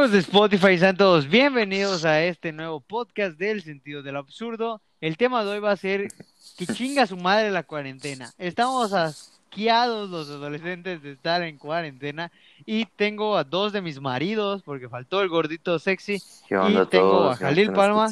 Amigos 0.00 0.12
de 0.12 0.18
Spotify, 0.20 0.78
sean 0.78 0.96
todos 0.96 1.28
bienvenidos 1.28 2.06
a 2.06 2.22
este 2.22 2.52
nuevo 2.52 2.80
podcast 2.80 3.36
del 3.36 3.60
sentido 3.60 4.02
del 4.02 4.16
absurdo. 4.16 4.80
El 4.98 5.18
tema 5.18 5.44
de 5.44 5.50
hoy 5.50 5.58
va 5.58 5.72
a 5.72 5.76
ser 5.76 6.08
que 6.56 6.66
chinga 6.66 7.06
su 7.06 7.18
madre 7.18 7.50
la 7.50 7.64
cuarentena. 7.64 8.30
Estamos 8.38 8.94
asqueados 8.94 10.08
los 10.08 10.30
adolescentes 10.30 11.02
de 11.02 11.12
estar 11.12 11.42
en 11.42 11.58
cuarentena 11.58 12.32
y 12.64 12.86
tengo 12.86 13.36
a 13.36 13.44
dos 13.44 13.74
de 13.74 13.82
mis 13.82 14.00
maridos 14.00 14.62
porque 14.62 14.88
faltó 14.88 15.20
el 15.20 15.28
gordito 15.28 15.78
sexy 15.78 16.16
¿Qué 16.48 16.56
onda 16.56 16.84
y 16.84 16.86
tengo 16.86 17.10
todos 17.10 17.32
a 17.34 17.44
Jalil 17.44 17.70
Palma. 17.70 18.08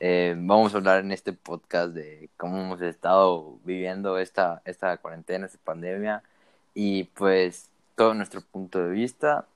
Eh, 0.00 0.34
vamos 0.36 0.74
a 0.74 0.78
hablar 0.78 1.04
en 1.04 1.12
este 1.12 1.32
podcast 1.32 1.94
de 1.94 2.28
cómo 2.36 2.60
hemos 2.60 2.82
estado 2.82 3.56
viviendo 3.62 4.18
esta, 4.18 4.60
esta 4.64 4.96
cuarentena, 4.96 5.46
esta 5.46 5.60
pandemia 5.62 6.24
y 6.74 7.04
pues 7.04 7.70
todo 7.94 8.14
nuestro 8.14 8.40
punto 8.40 8.80
de 8.80 8.90
vista 8.90 9.46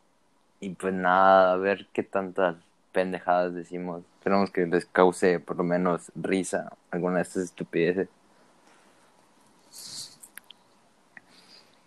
y 0.61 0.71
pues 0.71 0.95
nada, 0.95 1.53
a 1.53 1.57
ver 1.57 1.87
qué 1.93 2.03
tantas 2.03 2.57
pendejadas 2.93 3.55
decimos. 3.55 4.03
Esperamos 4.19 4.51
que 4.51 4.67
les 4.67 4.87
cause 4.87 5.39
por 5.41 5.57
lo 5.57 5.65
menos 5.65 6.11
risa 6.15 6.73
alguna 6.91 7.17
de 7.17 7.23
estas 7.23 7.45
estupideces. 7.45 8.09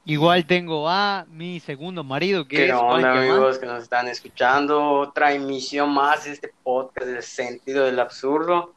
Igual 0.05 0.45
tengo 0.45 0.89
a 0.89 1.25
mi 1.29 1.59
segundo 1.59 2.03
marido 2.03 2.47
que 2.47 2.55
¿Qué 2.55 2.65
es 2.69 2.73
onda, 2.73 3.11
amigos 3.11 3.59
que 3.59 3.65
nos 3.65 3.83
están 3.83 4.07
escuchando? 4.07 4.83
Otra 4.91 5.33
emisión 5.33 5.93
más 5.93 6.25
de 6.25 6.31
este 6.31 6.51
podcast 6.63 7.07
del 7.07 7.21
sentido 7.21 7.85
del 7.85 7.99
absurdo. 7.99 8.73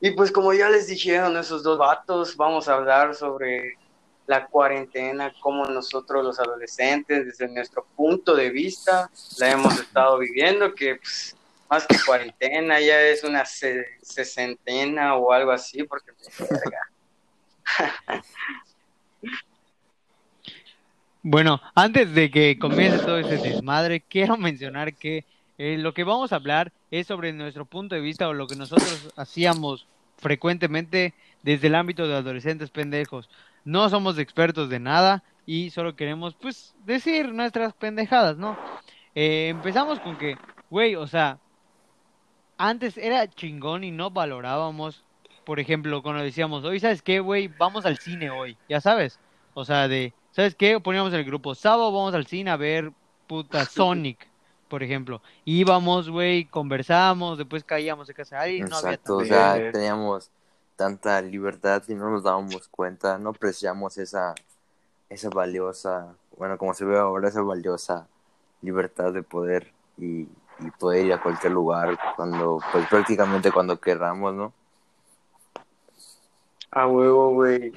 Y 0.00 0.12
pues 0.12 0.30
como 0.30 0.52
ya 0.52 0.68
les 0.68 0.86
dijeron 0.86 1.36
esos 1.36 1.62
dos 1.62 1.78
vatos, 1.78 2.36
vamos 2.36 2.68
a 2.68 2.74
hablar 2.74 3.14
sobre 3.16 3.76
la 4.28 4.46
cuarentena, 4.46 5.32
cómo 5.40 5.64
nosotros 5.64 6.22
los 6.22 6.38
adolescentes, 6.38 7.24
desde 7.24 7.48
nuestro 7.48 7.86
punto 7.96 8.36
de 8.36 8.50
vista, 8.50 9.10
la 9.38 9.50
hemos 9.50 9.80
estado 9.80 10.18
viviendo, 10.18 10.74
que 10.74 10.96
pues, 10.96 11.34
más 11.70 11.86
que 11.86 11.96
cuarentena 12.04 12.78
ya 12.78 13.00
es 13.00 13.24
una 13.24 13.46
se- 13.46 13.86
sesentena 14.02 15.16
o 15.16 15.32
algo 15.32 15.50
así, 15.50 15.82
porque 15.82 16.12
verga. 16.38 18.22
Bueno, 21.22 21.60
antes 21.74 22.14
de 22.14 22.30
que 22.30 22.58
comience 22.58 22.98
todo 22.98 23.18
este 23.18 23.38
desmadre, 23.38 24.02
quiero 24.02 24.36
mencionar 24.36 24.94
que 24.94 25.24
eh, 25.56 25.78
lo 25.78 25.94
que 25.94 26.04
vamos 26.04 26.32
a 26.32 26.36
hablar 26.36 26.70
es 26.90 27.06
sobre 27.06 27.32
nuestro 27.32 27.64
punto 27.64 27.94
de 27.94 28.02
vista 28.02 28.28
o 28.28 28.34
lo 28.34 28.46
que 28.46 28.56
nosotros 28.56 29.08
hacíamos 29.16 29.86
frecuentemente 30.18 31.14
desde 31.42 31.68
el 31.68 31.74
ámbito 31.76 32.06
de 32.06 32.14
adolescentes 32.14 32.70
pendejos. 32.70 33.28
No 33.64 33.88
somos 33.88 34.18
expertos 34.18 34.68
de 34.68 34.80
nada 34.80 35.22
y 35.46 35.70
solo 35.70 35.96
queremos, 35.96 36.34
pues, 36.34 36.74
decir 36.84 37.32
nuestras 37.32 37.72
pendejadas, 37.72 38.36
¿no? 38.36 38.58
Eh, 39.14 39.48
empezamos 39.48 39.98
con 40.00 40.16
que, 40.16 40.36
güey, 40.70 40.94
o 40.94 41.06
sea, 41.06 41.38
antes 42.58 42.98
era 42.98 43.26
chingón 43.28 43.84
y 43.84 43.90
no 43.90 44.10
valorábamos, 44.10 45.04
por 45.44 45.60
ejemplo, 45.60 46.02
cuando 46.02 46.22
decíamos, 46.22 46.64
hoy, 46.64 46.80
¿sabes 46.80 47.02
qué, 47.02 47.20
güey? 47.20 47.48
Vamos 47.48 47.86
al 47.86 47.98
cine 47.98 48.30
hoy, 48.30 48.58
ya 48.68 48.80
sabes. 48.80 49.18
O 49.54 49.64
sea, 49.64 49.88
de, 49.88 50.12
¿sabes 50.32 50.54
qué? 50.54 50.78
Poníamos 50.80 51.12
en 51.12 51.20
el 51.20 51.24
grupo, 51.24 51.54
sábado 51.54 51.90
vamos 51.92 52.14
al 52.14 52.26
cine 52.26 52.50
a 52.50 52.56
ver 52.56 52.92
puta 53.26 53.64
Sonic, 53.64 54.28
por 54.68 54.82
ejemplo. 54.82 55.22
Íbamos, 55.44 56.10
güey, 56.10 56.44
conversábamos, 56.44 57.38
después 57.38 57.64
caíamos 57.64 58.06
de 58.06 58.14
casa 58.14 58.36
de 58.36 58.42
alguien, 58.42 58.68
no 58.68 58.76
había 58.76 58.90
Exacto, 58.90 59.16
o 59.16 59.24
sea, 59.24 59.72
teníamos 59.72 60.30
tanta 60.78 61.20
libertad 61.20 61.82
y 61.88 61.94
no 61.94 62.08
nos 62.08 62.22
dábamos 62.22 62.68
cuenta, 62.68 63.18
no 63.18 63.30
apreciamos 63.30 63.98
esa, 63.98 64.32
esa 65.10 65.28
valiosa, 65.28 66.14
bueno, 66.38 66.56
como 66.56 66.72
se 66.72 66.84
ve 66.84 66.96
ahora, 66.96 67.28
esa 67.28 67.42
valiosa 67.42 68.06
libertad 68.62 69.12
de 69.12 69.24
poder 69.24 69.72
y, 69.98 70.20
y 70.60 70.70
poder 70.78 71.06
ir 71.06 71.12
a 71.12 71.20
cualquier 71.20 71.52
lugar 71.52 71.98
cuando, 72.14 72.60
pues 72.72 72.86
prácticamente 72.88 73.50
cuando 73.50 73.80
querramos, 73.80 74.32
¿no? 74.34 74.52
A 76.70 76.86
huevo, 76.86 77.34
güey. 77.34 77.72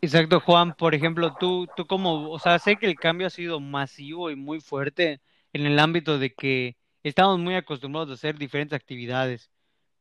Exacto, 0.00 0.40
Juan, 0.40 0.74
por 0.74 0.94
ejemplo, 0.94 1.34
tú, 1.34 1.68
tú 1.76 1.86
como, 1.86 2.30
o 2.30 2.38
sea, 2.38 2.58
sé 2.58 2.76
que 2.76 2.86
el 2.86 2.96
cambio 2.96 3.26
ha 3.26 3.30
sido 3.30 3.60
masivo 3.60 4.30
y 4.30 4.36
muy 4.36 4.60
fuerte 4.60 5.20
en 5.52 5.66
el 5.66 5.78
ámbito 5.78 6.18
de 6.18 6.32
que 6.32 6.76
estamos 7.02 7.38
muy 7.38 7.56
acostumbrados 7.56 8.10
a 8.10 8.14
hacer 8.14 8.38
diferentes 8.38 8.74
actividades. 8.74 9.50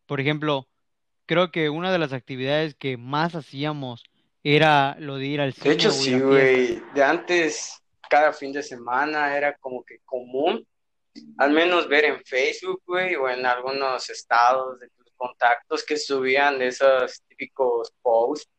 Por 0.05 0.21
ejemplo, 0.21 0.67
creo 1.25 1.51
que 1.51 1.69
una 1.69 1.91
de 1.91 1.99
las 1.99 2.13
actividades 2.13 2.75
que 2.75 2.97
más 2.97 3.35
hacíamos 3.35 4.03
era 4.43 4.95
lo 4.99 5.17
de 5.17 5.25
ir 5.25 5.41
al 5.41 5.51
De 5.51 5.59
cine 5.59 5.73
hecho, 5.73 5.89
o 5.89 5.93
ir 5.93 5.99
sí, 5.99 6.19
güey. 6.19 6.83
De 6.93 7.03
antes, 7.03 7.81
cada 8.09 8.31
fin 8.31 8.51
de 8.51 8.63
semana 8.63 9.35
era 9.35 9.57
como 9.57 9.83
que 9.83 9.99
común, 10.05 10.65
al 11.37 11.51
menos 11.51 11.87
ver 11.87 12.05
en 12.05 12.23
Facebook, 12.23 12.81
güey, 12.85 13.15
o 13.15 13.29
en 13.29 13.45
algunos 13.45 14.09
estados 14.09 14.79
de 14.79 14.89
tus 14.89 15.11
contactos 15.15 15.83
que 15.83 15.97
subían 15.97 16.59
de 16.59 16.67
esos 16.67 17.21
típicos 17.27 17.91
posts 18.01 18.49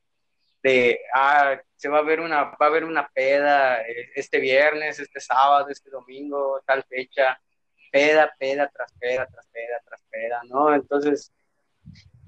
de, 0.66 0.98
ah, 1.14 1.60
se 1.76 1.88
va 1.88 1.98
a 1.98 2.02
ver 2.02 2.18
una, 2.18 2.42
va 2.42 2.56
a 2.58 2.66
haber 2.66 2.82
una 2.82 3.08
peda 3.08 3.80
eh, 3.82 4.10
este 4.16 4.40
viernes, 4.40 4.98
este 4.98 5.20
sábado, 5.20 5.68
este 5.68 5.90
domingo, 5.90 6.60
tal 6.66 6.82
fecha, 6.88 7.38
peda, 7.92 8.34
peda, 8.36 8.68
tras 8.74 8.92
peda, 8.98 9.26
tras 9.26 9.46
peda, 9.46 9.80
tras 9.84 10.02
peda, 10.10 10.40
¿no? 10.48 10.74
Entonces, 10.74 11.32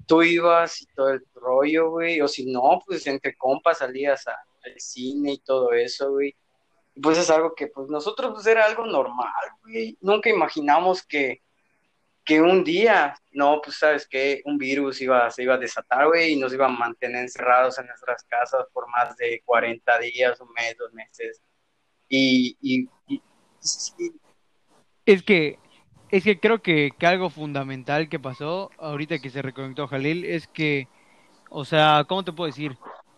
tú 0.09 0.23
ibas 0.23 0.81
y 0.81 0.87
todo 0.87 1.09
el 1.11 1.23
rollo, 1.35 1.91
güey, 1.91 2.19
o 2.19 2.27
si 2.27 2.51
no, 2.51 2.81
pues 2.85 3.05
entre 3.05 3.35
compas 3.37 3.77
salías 3.77 4.27
a- 4.27 4.31
al 4.65 4.79
cine 4.79 5.33
y 5.33 5.37
todo 5.39 5.71
eso, 5.71 6.11
güey. 6.11 6.35
Pues 7.01 7.19
es 7.19 7.29
algo 7.29 7.53
que 7.55 7.67
pues 7.67 7.89
nosotros 7.89 8.31
pues 8.33 8.47
era 8.47 8.65
algo 8.65 8.85
normal, 8.87 9.31
güey. 9.61 9.95
Nunca 10.01 10.29
imaginamos 10.29 11.03
que, 11.03 11.43
que 12.25 12.41
un 12.41 12.63
día, 12.63 13.15
no, 13.31 13.61
pues 13.63 13.77
sabes 13.77 14.07
que 14.07 14.41
un 14.45 14.57
virus 14.57 14.99
iba, 14.99 15.29
se 15.29 15.43
iba 15.43 15.53
a 15.53 15.57
desatar, 15.59 16.07
güey, 16.07 16.33
y 16.33 16.35
nos 16.39 16.53
iba 16.53 16.65
a 16.65 16.69
mantener 16.69 17.21
encerrados 17.21 17.77
en 17.77 17.85
nuestras 17.85 18.23
casas 18.23 18.65
por 18.73 18.87
más 18.89 19.15
de 19.17 19.41
40 19.45 19.99
días, 19.99 20.41
un 20.41 20.51
mes, 20.53 20.75
dos 20.77 20.91
meses. 20.91 21.41
Y, 22.07 22.57
y, 22.61 22.89
y- 23.07 23.21
y- 23.99 24.11
Es 25.05 25.21
que, 25.23 25.59
es 26.11 26.23
que 26.23 26.39
creo 26.39 26.61
que, 26.61 26.91
que 26.97 27.05
algo 27.05 27.29
fundamental 27.29 28.09
que 28.09 28.19
pasó 28.19 28.71
ahorita 28.77 29.19
que 29.19 29.29
se 29.29 29.41
reconectó 29.41 29.87
Jalil 29.87 30.25
es 30.25 30.47
que, 30.47 30.87
o 31.49 31.65
sea, 31.65 32.05
¿cómo 32.07 32.23
te 32.23 32.33
puedo 32.33 32.47
decir? 32.47 32.75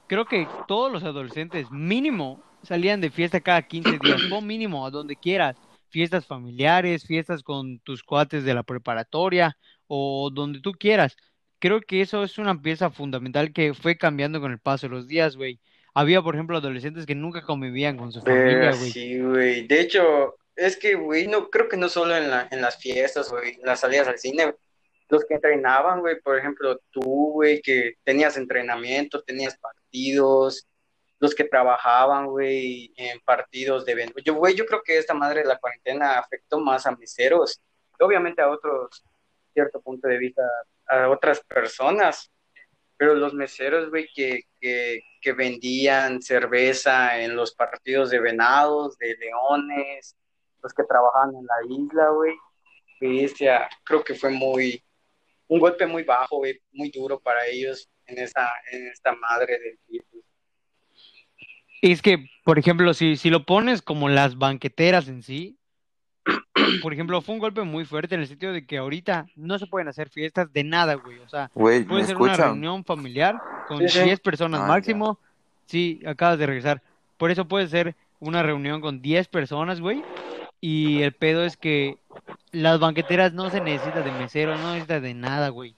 Creo 0.08 0.26
que 0.26 0.48
todos 0.68 0.92
los 0.92 1.04
adolescentes 1.04 1.72
mínimo 1.72 2.42
salían 2.64 3.02
de 3.02 3.10
fiesta 3.10 3.40
cada 3.40 3.62
15 3.62 3.98
días, 4.00 4.22
o 4.32 4.42
mínimo 4.42 4.86
a 4.86 4.92
donde 4.92 5.16
quieras, 5.16 5.56
fiestas 5.90 6.26
familiares, 6.26 7.06
fiestas 7.06 7.44
con 7.44 7.80
tus 7.80 8.04
cuates 8.04 8.44
de 8.44 8.54
la 8.54 8.64
preparatoria 8.64 9.58
o 9.88 10.30
donde 10.32 10.60
tú 10.60 10.74
quieras. 10.74 11.16
Creo 11.60 11.80
que 11.82 12.02
eso 12.02 12.24
es 12.24 12.38
una 12.38 12.60
pieza 12.60 12.90
fundamental 12.90 13.54
que 13.54 13.74
fue 13.74 13.98
cambiando 13.98 14.42
con 14.42 14.52
el 14.52 14.60
paso 14.60 14.88
de 14.88 14.96
los 14.96 15.08
días, 15.08 15.36
güey. 15.36 15.60
Había, 15.94 16.22
por 16.22 16.36
ejemplo, 16.36 16.58
adolescentes 16.58 17.06
que 17.06 17.16
nunca 17.16 17.42
convivían 17.42 17.98
con 17.98 18.12
su 18.12 18.22
familia, 18.22 18.74
güey. 18.74 18.92
sí, 18.92 19.20
güey. 19.20 19.68
De 19.68 19.82
hecho, 19.82 20.36
es 20.62 20.78
que, 20.78 20.96
güey, 20.96 21.28
no 21.28 21.50
creo 21.50 21.68
que 21.68 21.78
no 21.78 21.90
solo 21.90 22.16
en 22.16 22.30
la, 22.30 22.48
en 22.52 22.62
las 22.62 22.78
fiestas, 22.78 23.30
güey, 23.32 23.58
las 23.64 23.80
salidas 23.80 24.08
al 24.08 24.20
cine, 24.20 24.56
los 25.10 25.26
que 25.26 25.34
entrenaban, 25.36 26.00
güey, 26.02 26.22
por 26.22 26.38
ejemplo, 26.38 26.80
tú, 26.92 27.32
güey, 27.34 27.62
que 27.62 27.96
tenías 28.04 28.38
entrenamiento, 28.38 29.24
tenías 29.24 29.58
partidos, 29.58 30.68
los 31.20 31.36
que 31.36 31.44
trabajaban, 31.46 32.28
güey, 32.28 32.94
en 32.96 33.20
partidos 33.22 33.86
de 33.86 33.92
evento. 33.94 34.20
Yo, 34.24 34.36
güey, 34.36 34.56
yo 34.56 34.66
creo 34.66 34.82
que 34.84 34.98
esta 34.98 35.14
madre 35.14 35.42
de 35.42 35.48
la 35.48 35.58
cuarentena 35.58 36.20
afectó 36.20 36.60
más 36.60 36.86
a 36.86 36.96
meseros, 36.96 37.60
obviamente 38.00 38.42
a 38.42 38.50
otros, 38.50 39.04
cierto 39.54 39.82
punto 39.82 40.08
de 40.08 40.18
vista, 40.18 40.44
a 40.88 41.10
otras 41.10 41.42
personas, 41.42 42.32
pero 42.98 43.16
los 43.16 43.34
meseros, 43.34 43.90
güey, 43.90 44.08
que, 44.14 44.44
que, 44.60 45.02
que 45.22 45.34
vendían 45.34 46.22
cerveza 46.22 47.20
en 47.20 47.36
los 47.36 47.54
partidos 47.56 48.12
de 48.12 48.20
venados, 48.20 48.98
de 48.98 49.18
leones, 49.18 50.16
los 50.62 50.74
que 50.74 50.84
trabajaban 50.84 51.36
en 51.36 51.46
la 51.46 51.76
isla, 51.84 52.10
güey, 52.10 52.34
bestia, 53.00 53.68
creo 53.84 54.04
que 54.04 54.14
fue 54.16 54.30
muy, 54.32 54.84
un 55.48 55.60
golpe 55.60 55.86
muy 55.88 56.04
bajo, 56.04 56.38
güey, 56.38 56.60
muy 56.72 56.90
duro 56.92 57.20
para 57.20 57.46
ellos 57.48 57.90
en 58.06 58.20
esta, 58.20 58.52
en 58.72 58.88
esta 58.88 59.14
madre 59.16 59.60
del 59.60 59.80
virus. 59.88 60.06
Es 61.82 62.02
que, 62.02 62.26
por 62.44 62.60
ejemplo, 62.60 62.94
si, 62.94 63.16
si 63.16 63.30
lo 63.30 63.44
pones 63.46 63.82
como 63.82 64.08
las 64.08 64.38
banqueteras 64.38 65.08
en 65.08 65.24
sí, 65.24 65.58
por 66.84 66.94
ejemplo, 66.94 67.22
fue 67.22 67.34
un 67.34 67.40
golpe 67.40 67.64
muy 67.64 67.86
fuerte 67.86 68.14
en 68.14 68.22
el 68.22 68.28
sentido 68.28 68.54
de 68.54 68.66
que 68.68 68.78
ahorita 68.78 69.26
no 69.36 69.58
se 69.58 69.66
pueden 69.66 69.88
hacer 69.88 70.10
fiestas 70.10 70.52
de 70.54 70.64
nada, 70.64 70.94
güey. 70.96 71.18
O 71.20 71.28
sea, 71.30 71.50
Güey, 71.56 71.80
¿me 71.80 71.86
puede 71.86 72.06
ser 72.06 72.18
una 72.18 72.34
escuchan? 72.34 72.50
reunión 72.52 72.86
familiar 72.86 73.42
con 73.68 73.80
Sí, 73.80 73.90
sí. 73.90 74.04
10 74.04 74.20
personas 74.20 74.62
Ah, 74.62 74.68
máximo. 74.68 75.18
Sí, 75.66 76.02
acabas 76.06 76.38
de 76.38 76.46
regresar. 76.46 76.84
Por 77.18 77.32
eso 77.32 77.48
puede 77.48 77.68
ser 77.68 77.96
una 78.20 78.44
reunión 78.44 78.82
con 78.82 79.02
10 79.02 79.28
personas, 79.28 79.82
güey. 79.82 80.04
Y 80.62 81.02
el 81.02 81.12
pedo 81.14 81.44
es 81.44 81.58
que 81.58 81.98
las 82.52 82.80
banqueteras 82.80 83.34
no 83.34 83.50
se 83.50 83.62
necesita 83.62 84.02
de 84.02 84.12
mesero, 84.12 84.56
no 84.58 84.74
necesita 84.74 85.00
de 85.00 85.16
nada, 85.16 85.50
güey. 85.50 85.76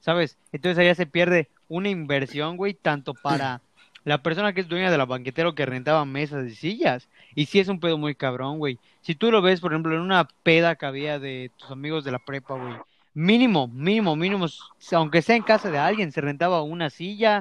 ¿Sabes? 0.00 0.36
Entonces 0.52 0.78
allá 0.78 0.94
se 0.94 1.06
pierde 1.06 1.48
una 1.68 1.88
inversión, 1.88 2.56
güey, 2.56 2.74
tanto 2.74 3.14
para 3.14 3.62
la 4.04 4.22
persona 4.22 4.52
que 4.52 4.60
es 4.60 4.68
dueña 4.68 4.90
de 4.90 4.98
la 4.98 5.06
banquetera 5.06 5.48
o 5.48 5.54
que 5.54 5.66
rentaba 5.66 6.04
mesas 6.04 6.46
y 6.46 6.54
sillas 6.54 7.08
Y 7.34 7.46
sí 7.46 7.58
es 7.58 7.66
un 7.66 7.80
pedo 7.80 7.98
muy 7.98 8.14
cabrón, 8.14 8.58
güey. 8.58 8.78
Si 9.00 9.16
tú 9.16 9.32
lo 9.32 9.42
ves, 9.42 9.60
por 9.60 9.72
ejemplo, 9.72 9.94
en 9.94 10.00
una 10.00 10.28
peda 10.42 10.76
que 10.76 10.86
había 10.86 11.18
de 11.18 11.50
tus 11.56 11.70
amigos 11.70 12.04
de 12.04 12.12
la 12.12 12.20
prepa, 12.20 12.54
güey. 12.54 12.74
Mínimo, 13.14 13.66
mínimo, 13.66 14.14
mínimo, 14.14 14.46
aunque 14.92 15.22
sea 15.22 15.36
en 15.36 15.42
casa 15.42 15.70
de 15.70 15.78
alguien, 15.78 16.12
se 16.12 16.20
rentaba 16.20 16.62
una 16.62 16.90
silla, 16.90 17.40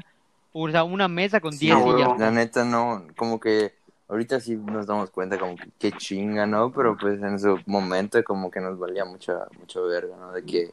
o 0.54 0.72
sea, 0.72 0.86
una 0.86 1.10
mesa 1.10 1.42
con 1.42 1.52
10 1.58 1.78
sillas. 1.84 2.18
La 2.18 2.32
neta 2.32 2.64
no, 2.64 3.06
como 3.18 3.42
que 3.42 3.74
ahorita 4.08 4.40
sí 4.40 4.56
nos 4.56 4.88
damos 4.88 5.10
cuenta 5.12 5.38
como 5.38 5.56
que 5.56 5.70
qué 5.80 5.92
chinga, 5.92 6.46
¿no? 6.46 6.72
Pero 6.72 6.98
pues 6.98 7.22
en 7.22 7.40
su 7.40 7.60
momento 7.66 8.24
como 8.24 8.52
que 8.52 8.60
nos 8.60 8.78
valía 8.78 9.06
mucha, 9.06 9.48
mucho 9.60 9.86
verga, 9.86 10.16
¿no? 10.18 10.32
De 10.32 10.44
que, 10.44 10.72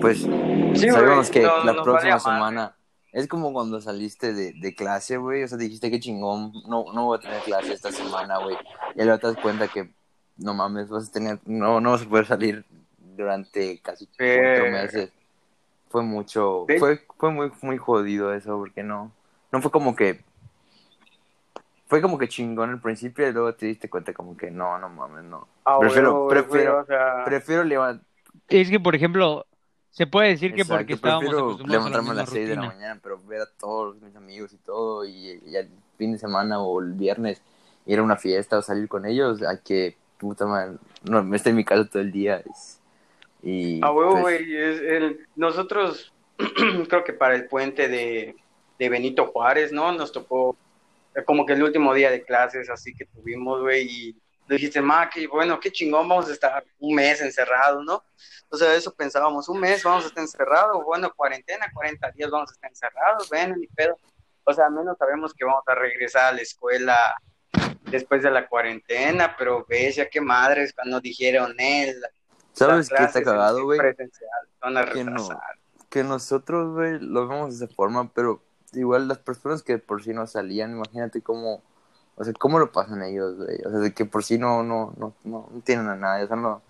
pues, 0.00 0.22
sabemos 0.74 1.30
que 1.30 1.42
la 1.42 1.82
próxima 1.82 2.18
semana... 2.18 2.76
Es 3.12 3.26
como 3.26 3.52
cuando 3.52 3.80
saliste 3.80 4.32
de, 4.32 4.52
de 4.52 4.72
clase, 4.72 5.16
güey, 5.16 5.42
o 5.42 5.48
sea, 5.48 5.58
dijiste 5.58 5.90
que 5.90 5.98
chingón, 5.98 6.52
no, 6.68 6.84
no 6.94 7.06
voy 7.06 7.18
a 7.18 7.20
tener 7.20 7.42
clase 7.42 7.72
esta 7.72 7.90
semana, 7.90 8.38
güey. 8.38 8.56
Y 8.94 9.02
luego 9.02 9.18
te 9.18 9.26
das 9.26 9.36
cuenta 9.38 9.66
que, 9.66 9.90
no 10.36 10.54
mames, 10.54 10.88
vas 10.88 11.08
a 11.08 11.12
tener, 11.12 11.40
no, 11.44 11.80
no 11.80 11.90
vas 11.90 12.02
a 12.02 12.08
poder 12.08 12.26
salir 12.26 12.64
durante 13.16 13.80
casi 13.80 14.06
cuatro 14.06 14.70
meses. 14.70 15.10
Fue 15.88 16.04
mucho, 16.04 16.66
fue, 16.78 17.04
fue 17.18 17.32
muy, 17.32 17.50
muy 17.62 17.78
jodido 17.78 18.32
eso, 18.32 18.56
porque 18.58 18.84
no, 18.84 19.10
no 19.50 19.60
fue 19.60 19.72
como 19.72 19.96
que 19.96 20.22
fue 21.90 22.00
como 22.00 22.16
que 22.16 22.28
chingón 22.28 22.70
al 22.70 22.80
principio 22.80 23.28
y 23.28 23.32
luego 23.32 23.52
te 23.52 23.66
diste 23.66 23.90
cuenta 23.90 24.14
como 24.14 24.36
que 24.36 24.48
no, 24.48 24.78
no 24.78 24.88
mames, 24.88 25.24
no. 25.24 25.48
Ah, 25.64 25.76
prefiero, 25.80 26.28
prefiero, 26.28 26.86
prefiero 27.24 27.64
levantar. 27.64 28.06
Es 28.48 28.70
que, 28.70 28.78
por 28.78 28.94
ejemplo, 28.94 29.44
se 29.90 30.06
puede 30.06 30.28
decir 30.28 30.54
que 30.54 30.64
porque 30.64 30.92
estábamos 30.92 31.34
acostumbrados 31.34 31.68
levantarme 31.68 32.10
a, 32.10 32.14
las 32.14 32.30
6 32.30 32.48
de 32.48 32.54
la 32.54 32.62
mañana, 32.62 33.00
pero 33.02 33.18
ver 33.24 33.40
a 33.40 33.46
todos 33.58 34.00
mis 34.00 34.14
amigos 34.14 34.52
y 34.52 34.58
todo, 34.58 35.04
y, 35.04 35.30
el 35.52 35.68
fin 35.98 36.12
de 36.12 36.18
semana 36.18 36.60
o 36.60 36.80
el 36.80 36.92
viernes 36.92 37.42
ir 37.86 37.98
a 37.98 38.04
una 38.04 38.16
fiesta 38.16 38.58
o 38.58 38.62
salir 38.62 38.86
con 38.86 39.04
ellos, 39.04 39.42
hay 39.42 39.58
que, 39.64 39.96
puta 40.16 40.46
madre, 40.46 40.76
no, 41.02 41.34
estoy 41.34 41.50
en 41.50 41.56
mi 41.56 41.64
casa 41.64 41.90
todo 41.90 42.02
el 42.02 42.12
día. 42.12 42.40
y, 43.42 43.80
ah, 43.82 43.90
huevo, 43.90 44.20
pues 44.20 44.48
güey, 44.48 45.18
nosotros 45.34 46.12
creo 46.88 47.02
que 47.02 47.14
para 47.14 47.34
el 47.34 47.48
puente 47.48 47.88
de, 47.88 48.36
de 48.78 48.88
Benito 48.88 49.26
Juárez, 49.26 49.72
¿no? 49.72 49.90
Nos 49.90 50.12
tocó 50.12 50.56
como 51.26 51.44
que 51.44 51.54
el 51.54 51.62
último 51.62 51.92
día 51.94 52.10
de 52.10 52.24
clases 52.24 52.70
así 52.70 52.94
que 52.94 53.06
tuvimos, 53.06 53.60
güey, 53.60 53.86
y 53.88 54.22
dijiste, 54.48 54.80
ma, 54.80 55.08
que 55.08 55.26
bueno, 55.26 55.60
qué 55.60 55.70
chingón, 55.70 56.08
vamos 56.08 56.28
a 56.28 56.32
estar 56.32 56.64
un 56.78 56.94
mes 56.94 57.20
encerrados, 57.20 57.84
¿no? 57.84 58.02
Sea, 58.52 58.74
eso 58.74 58.92
pensábamos, 58.92 59.48
un 59.48 59.60
mes 59.60 59.82
vamos 59.84 60.04
a 60.04 60.08
estar 60.08 60.22
encerrados, 60.22 60.84
bueno, 60.84 61.12
cuarentena, 61.14 61.70
40 61.72 62.10
días 62.12 62.30
vamos 62.30 62.50
a 62.50 62.54
estar 62.54 62.70
encerrados, 62.70 63.28
bueno, 63.28 63.56
ni 63.56 63.68
pedo. 63.68 63.96
O 64.44 64.52
sea, 64.52 64.66
al 64.66 64.72
menos 64.72 64.98
sabemos 64.98 65.32
que 65.34 65.44
vamos 65.44 65.62
a 65.66 65.74
regresar 65.74 66.24
a 66.24 66.32
la 66.32 66.42
escuela 66.42 67.16
después 67.90 68.22
de 68.22 68.30
la 68.30 68.48
cuarentena, 68.48 69.36
pero 69.38 69.64
ves 69.68 69.96
ya 69.96 70.08
qué 70.08 70.20
madres 70.20 70.72
cuando 70.72 71.00
dijeron 71.00 71.54
él. 71.58 72.02
¿Sabes 72.52 72.88
qué 72.88 73.04
está 73.04 73.22
cagado, 73.22 73.64
güey? 73.64 73.78
Que, 74.92 75.04
no, 75.04 75.28
que 75.88 76.02
nosotros, 76.02 76.72
güey, 76.72 76.98
lo 76.98 77.28
vemos 77.28 77.58
de 77.58 77.66
esa 77.66 77.74
forma, 77.74 78.10
pero 78.12 78.42
igual 78.74 79.08
las 79.08 79.18
personas 79.18 79.62
que 79.62 79.78
por 79.78 80.02
sí 80.02 80.12
no 80.12 80.26
salían, 80.26 80.72
imagínate 80.72 81.22
cómo, 81.22 81.62
o 82.16 82.24
sea, 82.24 82.32
cómo 82.34 82.58
lo 82.58 82.72
pasan 82.72 83.02
ellos, 83.02 83.36
güey. 83.36 83.58
O 83.66 83.70
sea, 83.70 83.78
de 83.78 83.94
que 83.94 84.04
por 84.04 84.24
sí 84.24 84.38
no, 84.38 84.62
no, 84.62 84.92
no, 84.96 85.14
no, 85.24 85.48
tienen 85.64 85.88
a 85.88 85.96
nadie, 85.96 86.24
o 86.24 86.28
sea, 86.28 86.36
no. 86.36 86.62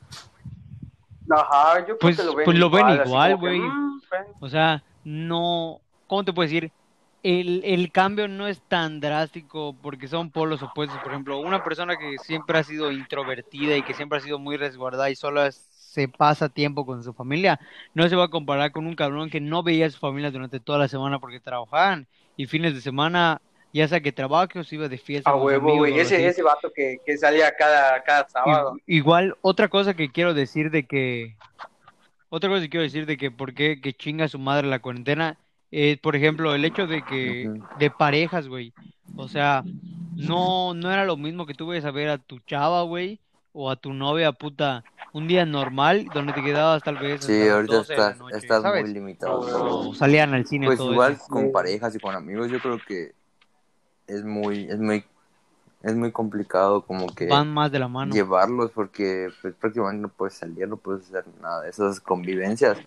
Ajá, 1.30 1.86
yo 1.86 1.98
pues, 1.98 2.16
que 2.16 2.24
lo 2.24 2.34
ven 2.34 2.44
pues 2.44 2.58
lo 2.58 2.70
ven 2.70 2.88
igual, 2.88 3.36
güey. 3.36 3.60
Mm, 3.60 4.00
o 4.40 4.48
sea, 4.48 4.82
no, 5.04 5.80
¿cómo 6.06 6.24
te 6.24 6.32
puedo 6.32 6.48
decir? 6.48 6.72
El, 7.22 7.62
el 7.64 7.92
cambio 7.92 8.28
no 8.28 8.46
es 8.46 8.62
tan 8.62 8.98
drástico 8.98 9.76
porque 9.82 10.08
son 10.08 10.30
polos 10.30 10.62
opuestos. 10.62 10.98
Por 11.00 11.12
ejemplo, 11.12 11.38
una 11.38 11.62
persona 11.62 11.96
que 11.98 12.16
siempre 12.18 12.58
ha 12.58 12.64
sido 12.64 12.90
introvertida 12.90 13.76
y 13.76 13.82
que 13.82 13.92
siempre 13.92 14.18
ha 14.18 14.22
sido 14.22 14.38
muy 14.38 14.56
resguardada 14.56 15.10
y 15.10 15.16
solo 15.16 15.44
es 15.44 15.69
se 15.90 16.06
pasa 16.06 16.48
tiempo 16.48 16.86
con 16.86 17.02
su 17.02 17.12
familia. 17.12 17.58
No 17.94 18.08
se 18.08 18.14
va 18.14 18.26
a 18.26 18.30
comparar 18.30 18.70
con 18.70 18.86
un 18.86 18.94
cabrón 18.94 19.28
que 19.28 19.40
no 19.40 19.64
veía 19.64 19.86
a 19.86 19.90
su 19.90 19.98
familia 19.98 20.30
durante 20.30 20.60
toda 20.60 20.78
la 20.78 20.86
semana 20.86 21.18
porque 21.18 21.40
trabajaban 21.40 22.06
y 22.36 22.46
fines 22.46 22.74
de 22.74 22.80
semana, 22.80 23.40
ya 23.72 23.88
sea 23.88 24.00
que 24.00 24.12
trabaje 24.12 24.60
o 24.60 24.64
se 24.64 24.76
iba 24.76 24.86
de 24.86 24.98
fiesta. 24.98 25.28
A 25.28 25.34
huevo, 25.34 25.78
güey. 25.78 25.98
Ese, 25.98 26.24
ese 26.24 26.44
vato 26.44 26.70
que, 26.72 26.98
que 27.04 27.16
salía 27.16 27.52
cada, 27.56 28.00
cada 28.04 28.28
sábado. 28.28 28.76
igual, 28.86 29.36
otra 29.42 29.66
cosa 29.66 29.94
que 29.94 30.12
quiero 30.12 30.32
decir 30.32 30.70
de 30.70 30.86
que. 30.86 31.34
Otra 32.28 32.48
cosa 32.48 32.62
que 32.62 32.70
quiero 32.70 32.84
decir 32.84 33.06
de 33.06 33.16
que 33.16 33.32
por 33.32 33.52
qué 33.52 33.80
que 33.80 33.92
chinga 33.92 34.28
su 34.28 34.38
madre 34.38 34.68
la 34.68 34.78
cuarentena 34.78 35.38
es, 35.72 35.98
por 35.98 36.14
ejemplo, 36.14 36.54
el 36.54 36.64
hecho 36.64 36.86
de 36.86 37.02
que. 37.02 37.50
de 37.80 37.90
parejas, 37.90 38.46
güey. 38.46 38.72
O 39.16 39.26
sea, 39.26 39.64
no, 40.14 40.72
no 40.72 40.92
era 40.92 41.04
lo 41.04 41.16
mismo 41.16 41.46
que 41.46 41.54
tú 41.54 41.66
vayas 41.66 41.84
a 41.84 41.90
ver 41.90 42.10
a 42.10 42.18
tu 42.18 42.38
chava, 42.38 42.82
güey 42.82 43.18
o 43.52 43.70
a 43.70 43.76
tu 43.76 43.92
novia 43.92 44.32
puta 44.32 44.84
un 45.12 45.26
día 45.26 45.44
normal 45.44 46.06
donde 46.14 46.32
te 46.32 46.42
quedabas 46.42 46.82
tal 46.82 46.98
vez 46.98 47.24
sí 47.24 47.48
ahorita 47.48 47.80
estás, 47.80 48.16
estás 48.32 48.62
muy 48.64 48.92
limitado. 48.92 49.40
O 49.40 49.94
salían 49.94 50.34
al 50.34 50.46
cine 50.46 50.66
pues 50.66 50.80
igual 50.80 51.18
con 51.28 51.52
parejas 51.52 51.94
y 51.94 51.98
con 51.98 52.14
amigos 52.14 52.50
yo 52.50 52.60
creo 52.60 52.78
que 52.86 53.12
es 54.06 54.24
muy 54.24 54.64
es 54.68 54.78
muy 54.78 55.04
es 55.82 55.94
muy 55.94 56.12
complicado 56.12 56.82
como 56.82 57.06
que 57.06 57.26
van 57.26 57.52
más 57.52 57.72
de 57.72 57.78
la 57.78 57.88
mano. 57.88 58.12
llevarlos 58.12 58.70
porque 58.72 59.28
pues 59.40 59.54
prácticamente 59.54 60.02
no 60.02 60.08
puedes 60.08 60.34
salir 60.34 60.68
no 60.68 60.76
puedes 60.76 61.06
hacer 61.08 61.24
nada 61.40 61.62
de 61.62 61.70
esas 61.70 62.00
convivencias. 62.00 62.78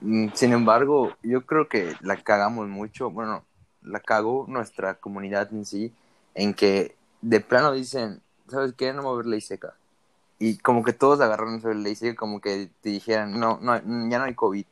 Mm, 0.00 0.28
sin 0.34 0.52
embargo 0.52 1.14
yo 1.22 1.46
creo 1.46 1.68
que 1.68 1.94
la 2.00 2.16
cagamos 2.16 2.68
mucho 2.68 3.10
bueno 3.10 3.44
la 3.82 4.00
cagó 4.00 4.44
nuestra 4.48 4.94
comunidad 4.94 5.52
en 5.52 5.64
sí 5.64 5.92
en 6.34 6.54
que 6.54 6.96
de 7.22 7.40
plano 7.40 7.72
dicen 7.72 8.20
sabes 8.48 8.74
qué 8.74 8.92
no 8.92 9.02
mover 9.02 9.26
ley 9.26 9.40
seca 9.40 9.74
y 10.40 10.56
como 10.56 10.82
que 10.82 10.94
todos 10.94 11.20
agarraron 11.20 11.60
sobre 11.60 11.74
la 11.76 11.90
y 11.90 12.14
como 12.14 12.40
que 12.40 12.70
te 12.80 12.88
dijeran, 12.88 13.38
no, 13.38 13.58
no, 13.60 13.76
ya 13.76 14.18
no 14.18 14.24
hay 14.24 14.34
COVID. 14.34 14.64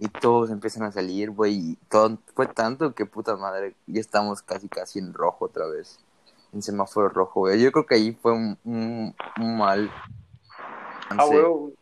Y 0.00 0.08
todos 0.08 0.50
empiezan 0.50 0.82
a 0.82 0.92
salir, 0.92 1.30
güey, 1.30 1.54
y 1.54 1.78
todo, 1.88 2.18
fue 2.34 2.46
tanto 2.46 2.94
que 2.94 3.06
puta 3.06 3.34
madre, 3.36 3.74
ya 3.86 4.00
estamos 4.00 4.42
casi 4.42 4.68
casi 4.68 4.98
en 5.00 5.14
rojo 5.14 5.46
otra 5.46 5.66
vez, 5.66 5.98
en 6.52 6.62
semáforo 6.62 7.08
rojo, 7.08 7.40
güey. 7.40 7.60
Yo 7.60 7.72
creo 7.72 7.86
que 7.86 7.94
ahí 7.94 8.12
fue 8.12 8.32
un, 8.32 8.58
un, 8.64 9.14
mal... 9.58 9.90
ah, 11.08 11.24
güey, 11.24 11.74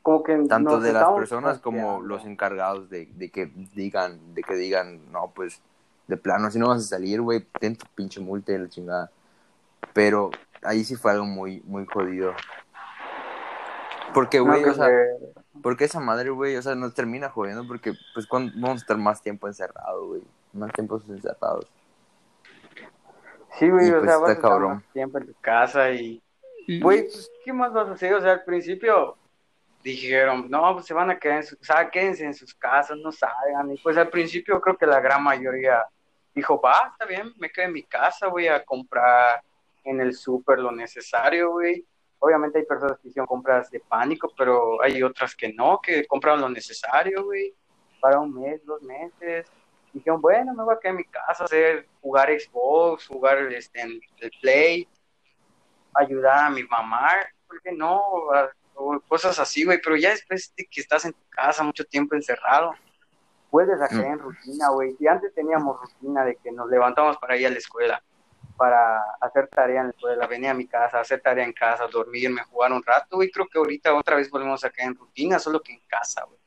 como 0.00 0.22
que 0.22 0.36
tanto 0.48 0.80
de 0.80 0.92
las 0.92 1.10
personas 1.10 1.58
como 1.58 2.00
los 2.00 2.24
encargados 2.24 2.88
de, 2.88 3.06
de 3.16 3.28
que 3.30 3.52
digan, 3.74 4.34
de 4.34 4.42
que 4.44 4.54
digan, 4.54 5.10
no, 5.10 5.32
pues, 5.34 5.60
de 6.06 6.16
plano, 6.16 6.48
si 6.50 6.60
no 6.60 6.68
vas 6.68 6.78
a 6.78 6.86
salir, 6.86 7.20
güey, 7.20 7.44
ten 7.58 7.74
tu 7.76 7.86
pinche 7.94 8.20
multa 8.20 8.52
y 8.52 8.58
la 8.58 8.68
chingada. 8.68 9.10
Pero 9.92 10.30
ahí 10.62 10.84
sí 10.84 10.96
fue 10.96 11.12
algo 11.12 11.24
muy, 11.24 11.60
muy 11.62 11.86
jodido. 11.86 12.34
Porque, 14.12 14.40
güey, 14.40 14.64
o 14.64 14.74
sea, 14.74 14.88
porque 15.62 15.84
esa 15.84 16.00
madre, 16.00 16.30
güey, 16.30 16.56
o 16.56 16.62
sea, 16.62 16.74
nos 16.74 16.94
termina 16.94 17.28
jodiendo 17.28 17.66
porque, 17.66 17.92
pues, 18.14 18.26
cuando 18.26 18.52
vamos 18.54 18.80
a 18.80 18.82
estar 18.82 18.96
más 18.96 19.22
tiempo 19.22 19.46
encerrados, 19.46 20.06
güey. 20.06 20.22
Más 20.52 20.72
tiempo 20.72 21.00
encerrados. 21.08 21.66
Sí, 23.58 23.68
güey, 23.68 23.90
o 23.90 23.98
pues, 23.98 24.04
sea, 24.04 24.18
vas 24.18 24.30
a 24.30 24.32
estar 24.32 24.60
más 24.60 24.84
tiempo 24.92 25.18
en 25.18 25.26
tu 25.26 25.34
casa 25.40 25.90
y, 25.90 26.22
güey, 26.80 27.02
pues, 27.02 27.30
¿qué 27.44 27.52
más 27.52 27.72
vas 27.72 27.88
a 27.88 27.92
hacer? 27.92 28.14
O 28.14 28.20
sea, 28.20 28.32
al 28.32 28.44
principio 28.44 29.16
dijeron, 29.82 30.46
no, 30.50 30.74
pues 30.74 30.86
se 30.86 30.94
van 30.94 31.10
a 31.10 31.18
quedar 31.18 31.38
en 31.38 31.44
sus, 31.44 31.58
o 31.60 31.64
sea, 31.64 31.90
quédense 31.90 32.24
en 32.24 32.34
sus 32.34 32.54
casas, 32.54 32.98
no 32.98 33.12
salgan. 33.12 33.72
Y 33.72 33.78
pues 33.78 33.96
al 33.96 34.08
principio 34.08 34.60
creo 34.60 34.76
que 34.76 34.86
la 34.86 35.00
gran 35.00 35.22
mayoría 35.22 35.86
dijo, 36.34 36.60
va, 36.60 36.90
está 36.92 37.06
bien, 37.06 37.32
me 37.38 37.50
quedo 37.50 37.66
en 37.66 37.72
mi 37.72 37.82
casa, 37.82 38.28
voy 38.28 38.46
a 38.48 38.64
comprar 38.64 39.42
en 39.84 40.00
el 40.00 40.14
súper 40.14 40.58
lo 40.58 40.70
necesario, 40.72 41.52
güey. 41.52 41.86
Obviamente 42.18 42.58
hay 42.58 42.66
personas 42.66 42.98
que 42.98 43.08
hicieron 43.08 43.26
compras 43.26 43.70
de 43.70 43.80
pánico, 43.80 44.32
pero 44.36 44.82
hay 44.82 45.02
otras 45.02 45.34
que 45.34 45.52
no, 45.52 45.80
que 45.80 46.06
compraron 46.06 46.42
lo 46.42 46.48
necesario, 46.48 47.24
güey, 47.24 47.54
para 48.00 48.20
un 48.20 48.34
mes, 48.34 48.64
dos 48.64 48.82
meses. 48.82 49.46
Dijeron, 49.92 50.20
bueno, 50.20 50.52
me 50.54 50.62
voy 50.62 50.74
a 50.74 50.78
quedar 50.78 50.92
en 50.92 50.98
mi 50.98 51.04
casa, 51.04 51.44
hacer, 51.44 51.88
jugar 52.00 52.28
Xbox, 52.28 53.06
jugar 53.06 53.38
este, 53.52 53.80
en 53.80 54.00
el 54.18 54.30
Play, 54.40 54.86
ayudar 55.94 56.46
a 56.46 56.50
mi 56.50 56.62
mamá, 56.64 57.08
¿por 57.46 57.60
qué 57.62 57.72
no? 57.72 58.02
cosas 59.08 59.38
así, 59.38 59.64
güey, 59.64 59.78
pero 59.82 59.96
ya 59.96 60.10
después 60.10 60.54
de 60.56 60.64
que 60.64 60.80
estás 60.80 61.04
en 61.04 61.12
tu 61.12 61.28
casa 61.28 61.62
mucho 61.62 61.84
tiempo 61.84 62.14
encerrado, 62.14 62.72
puedes 63.50 63.80
hacer 63.80 64.06
en 64.06 64.18
rutina, 64.18 64.70
güey. 64.70 64.96
Y 64.98 65.06
antes 65.06 65.34
teníamos 65.34 65.78
rutina 65.80 66.24
de 66.24 66.36
que 66.36 66.50
nos 66.52 66.70
levantamos 66.70 67.18
para 67.18 67.36
ir 67.36 67.46
a 67.46 67.50
la 67.50 67.58
escuela 67.58 68.02
para 68.56 69.00
hacer 69.20 69.48
tarea 69.48 69.80
en 69.80 69.86
la 69.88 69.92
escuela, 69.92 70.26
venir 70.26 70.50
a 70.50 70.54
mi 70.54 70.66
casa, 70.66 71.00
hacer 71.00 71.20
tarea 71.20 71.44
en 71.44 71.52
casa, 71.52 71.86
dormirme, 71.86 72.42
jugar 72.42 72.72
un 72.72 72.82
rato, 72.82 73.16
güey, 73.16 73.30
creo 73.30 73.48
que 73.48 73.58
ahorita 73.58 73.94
otra 73.94 74.16
vez 74.16 74.30
volvemos 74.30 74.64
a 74.64 74.70
caer 74.70 74.88
en 74.88 74.94
rutina, 74.96 75.38
solo 75.38 75.60
que 75.62 75.72
en 75.72 75.80
casa, 75.86 76.24
güey. 76.24 76.38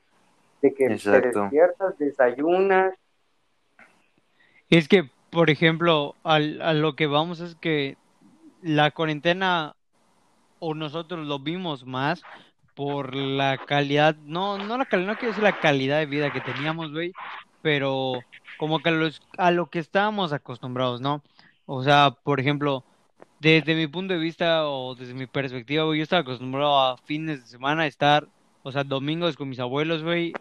De 0.62 0.74
que 0.74 0.88
te 0.96 1.22
despiertas, 1.22 1.98
desayunas. 1.98 2.94
Es 4.70 4.88
que, 4.88 5.10
por 5.30 5.50
ejemplo, 5.50 6.16
a 6.24 6.40
lo 6.40 6.96
que 6.96 7.08
vamos 7.08 7.40
es 7.40 7.56
que 7.56 7.98
la 8.62 8.92
cuarentena, 8.92 9.76
o 10.60 10.74
nosotros 10.74 11.28
lo 11.28 11.40
vimos 11.40 11.86
más 11.86 12.24
por 12.76 13.14
la 13.14 13.58
calidad, 13.58 14.16
no, 14.24 14.58
no 14.58 14.78
la 14.78 14.86
calidad, 14.86 15.08
no 15.12 15.16
quiero 15.18 15.30
decir 15.30 15.44
la 15.44 15.60
calidad 15.60 16.00
de 16.00 16.06
vida 16.06 16.32
que 16.32 16.42
teníamos, 16.42 16.92
güey, 16.92 17.14
pero 17.62 18.22
como 18.58 18.80
que 18.80 18.90
a, 18.90 18.92
los, 18.94 19.22
a 19.38 19.52
lo 19.52 19.68
que 19.68 19.80
estábamos 19.80 20.34
acostumbrados, 20.34 21.02
¿no? 21.02 21.22
O 21.75 21.82
sea, 21.84 22.12
por 22.24 22.39
ejemplo, 22.39 22.86
desde 23.39 23.74
mi 23.74 23.88
punto 23.88 24.13
de 24.13 24.20
vista 24.20 24.68
o 24.70 24.94
desde 24.94 25.15
mi 25.15 25.25
perspectiva, 25.25 25.86
güey, 25.86 25.98
yo 26.00 26.03
estaba 26.03 26.22
acostumbrado 26.22 26.80
a 26.80 26.98
fines 26.98 27.42
de 27.42 27.48
semana 27.48 27.88
estar, 27.88 28.27
o 28.62 28.72
sea, 28.72 28.84
domingos 28.84 29.36
con 29.36 29.50
mis 29.50 29.60
abuelos, 29.60 30.03
güey, 30.03 30.34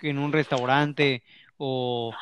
en 0.00 0.18
un 0.18 0.32
restaurante 0.32 1.22
o 1.56 2.12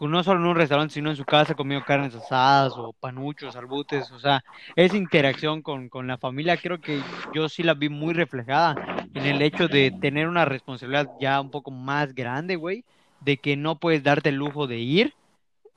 no 0.00 0.24
solo 0.24 0.40
en 0.40 0.46
un 0.46 0.56
restaurante, 0.56 0.94
sino 0.94 1.10
en 1.10 1.16
su 1.16 1.24
casa 1.24 1.54
comiendo 1.54 1.86
carnes 1.86 2.12
asadas 2.16 2.72
o 2.76 2.92
panuchos, 2.92 3.54
albutes, 3.54 4.10
o 4.10 4.18
sea, 4.18 4.42
esa 4.74 4.96
interacción 4.96 5.62
con, 5.62 5.88
con 5.88 6.08
la 6.08 6.18
familia 6.18 6.56
creo 6.56 6.80
que 6.80 7.00
yo 7.32 7.48
sí 7.48 7.62
la 7.62 7.74
vi 7.74 7.88
muy 7.88 8.14
reflejada 8.14 8.80
en 9.14 9.26
el 9.26 9.40
hecho 9.42 9.68
de 9.68 9.92
tener 10.00 10.26
una 10.26 10.44
responsabilidad 10.44 11.08
ya 11.20 11.40
un 11.40 11.50
poco 11.52 11.70
más 11.70 12.14
grande, 12.16 12.56
güey, 12.56 12.84
de 13.20 13.36
que 13.36 13.56
no 13.56 13.78
puedes 13.78 14.02
darte 14.02 14.30
el 14.30 14.36
lujo 14.36 14.66
de 14.66 14.78
ir 14.78 15.14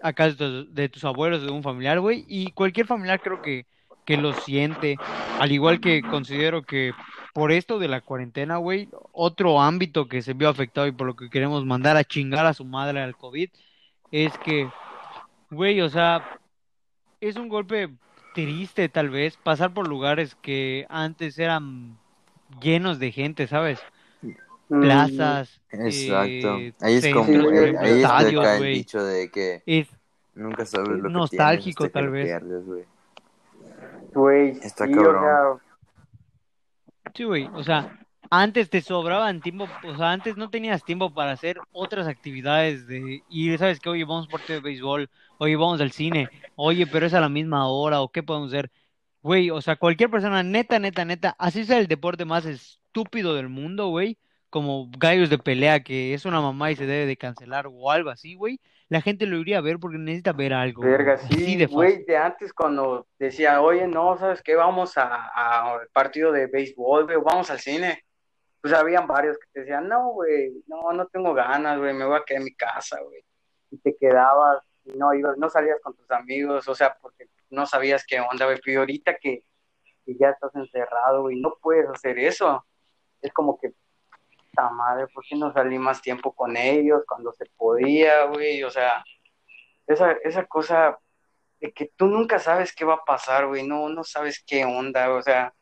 a 0.02 0.14
casa 0.14 0.36
de 0.70 0.90
tus, 0.90 1.04
abuelos, 1.04 1.44
de 1.44 1.52
un 1.52 1.64
familiar, 1.64 2.00
güey, 2.00 2.26
y 2.28 2.52
cualquier 2.52 2.88
familiar 2.88 3.22
creo 3.22 3.42
que, 3.42 3.66
que 4.06 4.18
lo 4.18 4.34
siente, 4.34 4.98
al 5.40 5.52
igual 5.52 5.80
que 5.80 6.02
considero 6.02 6.64
que 6.64 6.94
por 7.34 7.52
esto 7.52 7.80
de 7.80 7.88
la 7.88 8.02
cuarentena, 8.02 8.58
güey, 8.58 8.90
otro 9.12 9.62
ámbito 9.62 10.08
que 10.08 10.22
se 10.22 10.34
vio 10.34 10.50
afectado 10.50 10.88
y 10.88 10.92
por 10.92 11.08
lo 11.08 11.16
que 11.16 11.30
queremos 11.30 11.66
mandar 11.66 11.98
a 11.98 12.04
chingar 12.04 12.46
a 12.46 12.54
su 12.54 12.66
madre 12.66 13.02
al 13.02 13.16
COVID, 13.16 13.50
es 14.12 14.38
que, 14.40 14.70
güey, 15.52 15.82
o 15.82 15.90
sea, 15.90 16.40
es 17.22 17.36
un 17.36 17.50
golpe 17.50 17.90
triste 18.34 18.90
tal 18.90 19.10
vez 19.10 19.38
pasar 19.38 19.74
por 19.74 19.88
lugares 19.88 20.36
que 20.36 20.86
antes 20.90 21.40
eran 21.40 21.98
llenos 22.62 23.00
de 23.00 23.12
gente, 23.12 23.48
¿sabes? 23.48 23.80
Mm, 24.70 24.82
Plazas. 24.82 25.62
Exacto. 25.72 26.58
Eh, 26.58 26.74
ahí 26.82 26.96
es 26.96 27.14
como, 27.14 27.50
ahí, 27.50 28.04
ahí 28.04 28.36
el 28.36 28.74
dicho 28.74 29.04
de 29.04 29.32
que 29.32 29.64
es 29.66 29.88
nunca 30.36 30.66
sabes 30.66 31.00
lo 31.00 31.10
nostálgico 31.10 31.86
que 31.86 31.90
tal 31.90 32.10
vez. 32.10 32.42
Güey, 34.14 34.52
está 34.62 34.90
cabrón. 34.90 35.60
Sí, 37.14 37.24
güey, 37.24 37.50
o 37.54 37.64
sea, 37.64 37.98
antes 38.30 38.70
te 38.70 38.82
sobraban 38.82 39.42
tiempo, 39.42 39.68
o 39.86 39.96
sea, 39.96 40.12
antes 40.12 40.38
no 40.38 40.50
tenías 40.50 40.84
tiempo 40.84 41.14
para 41.14 41.32
hacer 41.32 41.60
otras 41.72 42.08
actividades 42.08 42.88
de 42.88 43.24
ir, 43.30 43.58
sabes 43.58 43.80
que, 43.80 43.90
oye, 43.90 44.04
vamos 44.04 44.28
a 44.28 44.32
partido 44.32 44.60
de 44.60 44.64
béisbol, 44.64 45.10
oye, 45.38 45.56
vamos 45.56 45.82
al 45.82 45.92
cine, 45.92 46.30
oye, 46.56 46.86
pero 46.88 47.06
es 47.06 47.14
a 47.14 47.22
la 47.22 47.30
misma 47.30 47.68
hora, 47.68 48.02
o 48.02 48.12
qué 48.12 48.24
podemos 48.24 48.50
hacer. 48.50 48.72
Güey, 49.22 49.50
o 49.50 49.62
sea, 49.62 49.76
cualquier 49.76 50.10
persona, 50.10 50.44
neta, 50.44 50.80
neta, 50.80 51.06
neta, 51.06 51.36
así 51.40 51.66
sea 51.66 51.80
el 51.80 51.88
deporte 51.88 52.26
más 52.26 52.46
estúpido 52.46 53.34
del 53.36 53.50
mundo, 53.50 53.88
güey, 53.88 54.18
como 54.50 54.90
gallos 54.98 55.30
de 55.30 55.38
pelea, 55.38 55.84
que 55.84 56.14
es 56.14 56.26
una 56.26 56.42
mamá 56.42 56.72
y 56.72 56.76
se 56.76 56.86
debe 56.86 57.06
de 57.06 57.18
cancelar 57.18 57.68
o 57.70 57.92
algo 57.92 58.10
así, 58.10 58.36
güey, 58.36 58.60
la 58.90 59.02
gente 59.02 59.26
lo 59.26 59.38
iría 59.38 59.58
a 59.58 59.62
ver 59.62 59.80
porque 59.80 59.98
necesita 59.98 60.32
ver 60.32 60.54
algo. 60.54 60.82
Verga, 60.82 61.18
sí, 61.18 61.66
güey, 61.66 62.06
de, 62.06 62.18
antes 62.18 62.54
cuando 62.54 63.08
decía, 63.20 63.62
oye, 63.62 63.88
no, 63.88 64.18
¿sabes 64.18 64.42
qué? 64.42 64.56
Vamos 64.56 64.98
a, 64.98 65.08
a 65.36 65.82
partido 65.94 66.32
de 66.32 66.48
béisbol, 66.48 67.06
güey, 67.06 67.18
vamos 67.18 67.50
al 67.50 67.60
cine 67.60 68.04
pues 68.62 68.74
habían 68.74 69.08
varios 69.08 69.38
que 69.38 69.46
te 69.54 69.60
decían, 69.62 69.88
no, 69.88 70.10
güey, 70.10 70.64
no, 70.68 70.92
no 70.92 71.08
tengo 71.08 71.34
ganas, 71.34 71.78
güey, 71.78 71.94
me 71.94 72.06
voy 72.06 72.18
a 72.18 72.24
quedar 72.26 72.42
en 72.42 72.46
mi 72.46 72.56
casa, 72.56 73.00
güey. 73.02 73.24
Y 73.72 73.78
te 73.78 73.96
quedabas, 73.96 74.64
y 74.84 74.92
no 74.98 75.14
ibas, 75.14 75.38
no 75.38 75.50
salías 75.50 75.80
con 75.82 75.96
tus 75.96 76.10
amigos, 76.12 76.68
o 76.68 76.76
sea, 76.76 76.98
porque 77.02 77.30
no 77.50 77.66
sabías 77.66 78.06
qué 78.06 78.20
onda, 78.20 78.46
güey. 78.46 78.60
Pero 78.64 78.82
ahorita 78.82 79.16
que, 79.16 79.44
ya 80.06 80.30
estás 80.30 80.56
encerrado, 80.56 81.24
güey, 81.24 81.40
no 81.40 81.56
puedes 81.62 81.88
hacer 81.90 82.18
eso. 82.18 82.66
Es 83.22 83.32
como 83.34 83.58
que, 83.58 83.74
madre, 84.72 85.08
¿por 85.08 85.24
qué 85.24 85.36
no 85.36 85.52
salí 85.54 85.78
más 85.80 86.02
tiempo 86.02 86.34
con 86.34 86.58
ellos 86.58 87.04
cuando 87.08 87.32
se 87.34 87.46
podía, 87.58 88.26
güey? 88.26 88.64
O 88.64 88.70
sea, 88.70 89.04
esa, 89.86 90.12
esa 90.24 90.46
cosa 90.46 90.98
de 91.60 91.72
que 91.72 91.92
tú 91.96 92.08
nunca 92.08 92.40
sabes 92.40 92.74
qué 92.74 92.86
va 92.86 92.96
a 92.96 93.06
pasar, 93.06 93.48
güey, 93.48 93.68
no, 93.68 93.90
no 93.90 94.04
sabes 94.04 94.44
qué 94.46 94.66
onda, 94.66 95.12
o 95.14 95.22
sea, 95.22 95.54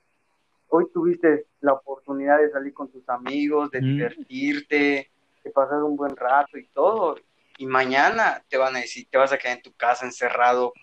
hoy 0.68 0.86
tuviste 0.94 1.48
la 1.62 1.74
oportunidad 1.74 2.40
de 2.40 2.52
salir 2.52 2.74
con 2.74 2.92
tus 2.92 3.08
amigos, 3.10 3.72
de 3.72 3.80
divertirte, 3.80 5.12
de 5.44 5.52
pasar 5.52 5.84
un 5.84 5.96
buen 5.96 6.16
rato 6.16 6.58
y 6.58 6.68
todo. 6.68 7.16
Y 7.58 7.66
mañana 7.66 8.44
te 8.50 8.58
van 8.58 8.76
a 8.76 8.80
decir, 8.80 9.08
te 9.10 9.18
vas 9.18 9.32
a 9.32 9.38
quedar 9.38 9.58
en 9.58 9.64
tu 9.64 9.74
casa 9.74 10.06
encerrado, 10.06 10.74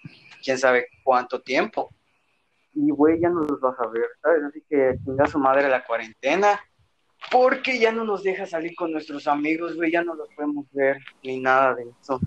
quién 0.42 0.58
sabe 0.58 0.88
cuánto 1.04 1.42
tiempo. 1.42 1.94
Y 2.74 2.90
güey, 2.90 3.20
ya 3.20 3.28
no 3.28 3.40
los 3.42 3.60
vas 3.60 3.78
a 3.78 3.86
ver, 3.88 4.06
¿sabes? 4.22 4.44
Así 4.44 4.64
que 4.68 4.98
tenga 5.04 5.26
su 5.26 5.38
madre 5.38 5.68
la 5.68 5.84
cuarentena, 5.84 6.58
porque 7.30 7.78
ya 7.78 7.92
no 7.92 8.04
nos 8.04 8.22
deja 8.22 8.46
salir 8.46 8.74
con 8.74 8.92
nuestros 8.92 9.26
amigos, 9.26 9.76
güey, 9.76 9.92
ya 9.92 10.02
no 10.02 10.14
los 10.14 10.28
podemos 10.34 10.66
ver 10.72 10.98
ni 11.22 11.38
nada 11.38 11.74
de 11.74 11.84
eso. 12.00 12.20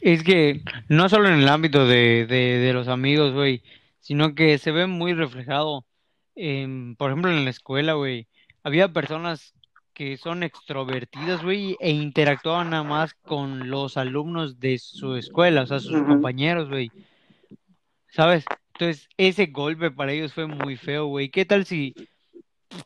Es 0.00 0.22
que 0.22 0.62
no 0.88 1.08
solo 1.08 1.28
en 1.28 1.40
el 1.40 1.48
ámbito 1.48 1.86
de, 1.86 2.26
de, 2.26 2.58
de 2.58 2.72
los 2.74 2.88
amigos, 2.88 3.32
güey, 3.32 3.62
sino 4.00 4.34
que 4.34 4.58
se 4.58 4.70
ve 4.70 4.86
muy 4.86 5.14
reflejado, 5.14 5.86
en, 6.34 6.94
por 6.96 7.10
ejemplo, 7.10 7.30
en 7.30 7.44
la 7.44 7.50
escuela, 7.50 7.94
güey. 7.94 8.28
Había 8.62 8.92
personas 8.92 9.54
que 9.94 10.18
son 10.18 10.42
extrovertidas, 10.42 11.42
güey, 11.42 11.76
e 11.80 11.90
interactuaban 11.90 12.70
nada 12.70 12.82
más 12.82 13.14
con 13.14 13.70
los 13.70 13.96
alumnos 13.96 14.60
de 14.60 14.78
su 14.78 15.16
escuela, 15.16 15.62
o 15.62 15.66
sea, 15.66 15.78
sus 15.78 16.02
compañeros, 16.02 16.68
güey. 16.68 16.90
¿Sabes? 18.08 18.44
Entonces, 18.74 19.08
ese 19.16 19.46
golpe 19.46 19.90
para 19.90 20.12
ellos 20.12 20.32
fue 20.32 20.46
muy 20.46 20.76
feo, 20.76 21.06
güey. 21.06 21.30
¿Qué 21.30 21.44
tal 21.44 21.64
si 21.64 21.94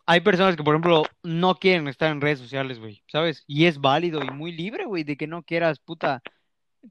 hay 0.06 0.20
personas 0.20 0.54
que, 0.56 0.62
por 0.62 0.74
ejemplo, 0.74 1.04
no 1.22 1.54
quieren 1.54 1.88
estar 1.88 2.10
en 2.12 2.20
redes 2.20 2.38
sociales, 2.38 2.78
güey? 2.78 3.02
¿Sabes? 3.06 3.44
Y 3.46 3.66
es 3.66 3.80
válido 3.80 4.22
y 4.22 4.30
muy 4.30 4.52
libre, 4.52 4.84
güey, 4.84 5.04
de 5.04 5.16
que 5.16 5.26
no 5.26 5.42
quieras, 5.42 5.78
puta, 5.78 6.22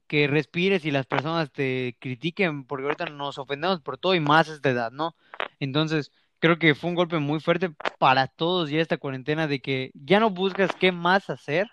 que 0.08 0.26
respires 0.26 0.84
y 0.84 0.90
las 0.90 1.06
personas 1.06 1.52
te 1.52 1.96
critiquen, 2.00 2.64
porque 2.64 2.84
ahorita 2.84 3.06
nos 3.06 3.38
ofendemos 3.38 3.80
por 3.82 3.98
todo 3.98 4.14
y 4.14 4.20
más 4.20 4.48
a 4.48 4.54
esta 4.54 4.70
edad, 4.70 4.90
¿no? 4.90 5.14
Entonces, 5.60 6.10
creo 6.40 6.58
que 6.58 6.74
fue 6.74 6.90
un 6.90 6.96
golpe 6.96 7.18
muy 7.18 7.40
fuerte 7.40 7.70
para 7.98 8.26
todos 8.26 8.70
ya 8.70 8.80
esta 8.80 8.98
cuarentena 8.98 9.46
de 9.46 9.60
que 9.60 9.92
ya 9.94 10.20
no 10.20 10.30
buscas 10.30 10.74
qué 10.74 10.92
más 10.92 11.30
hacer, 11.30 11.68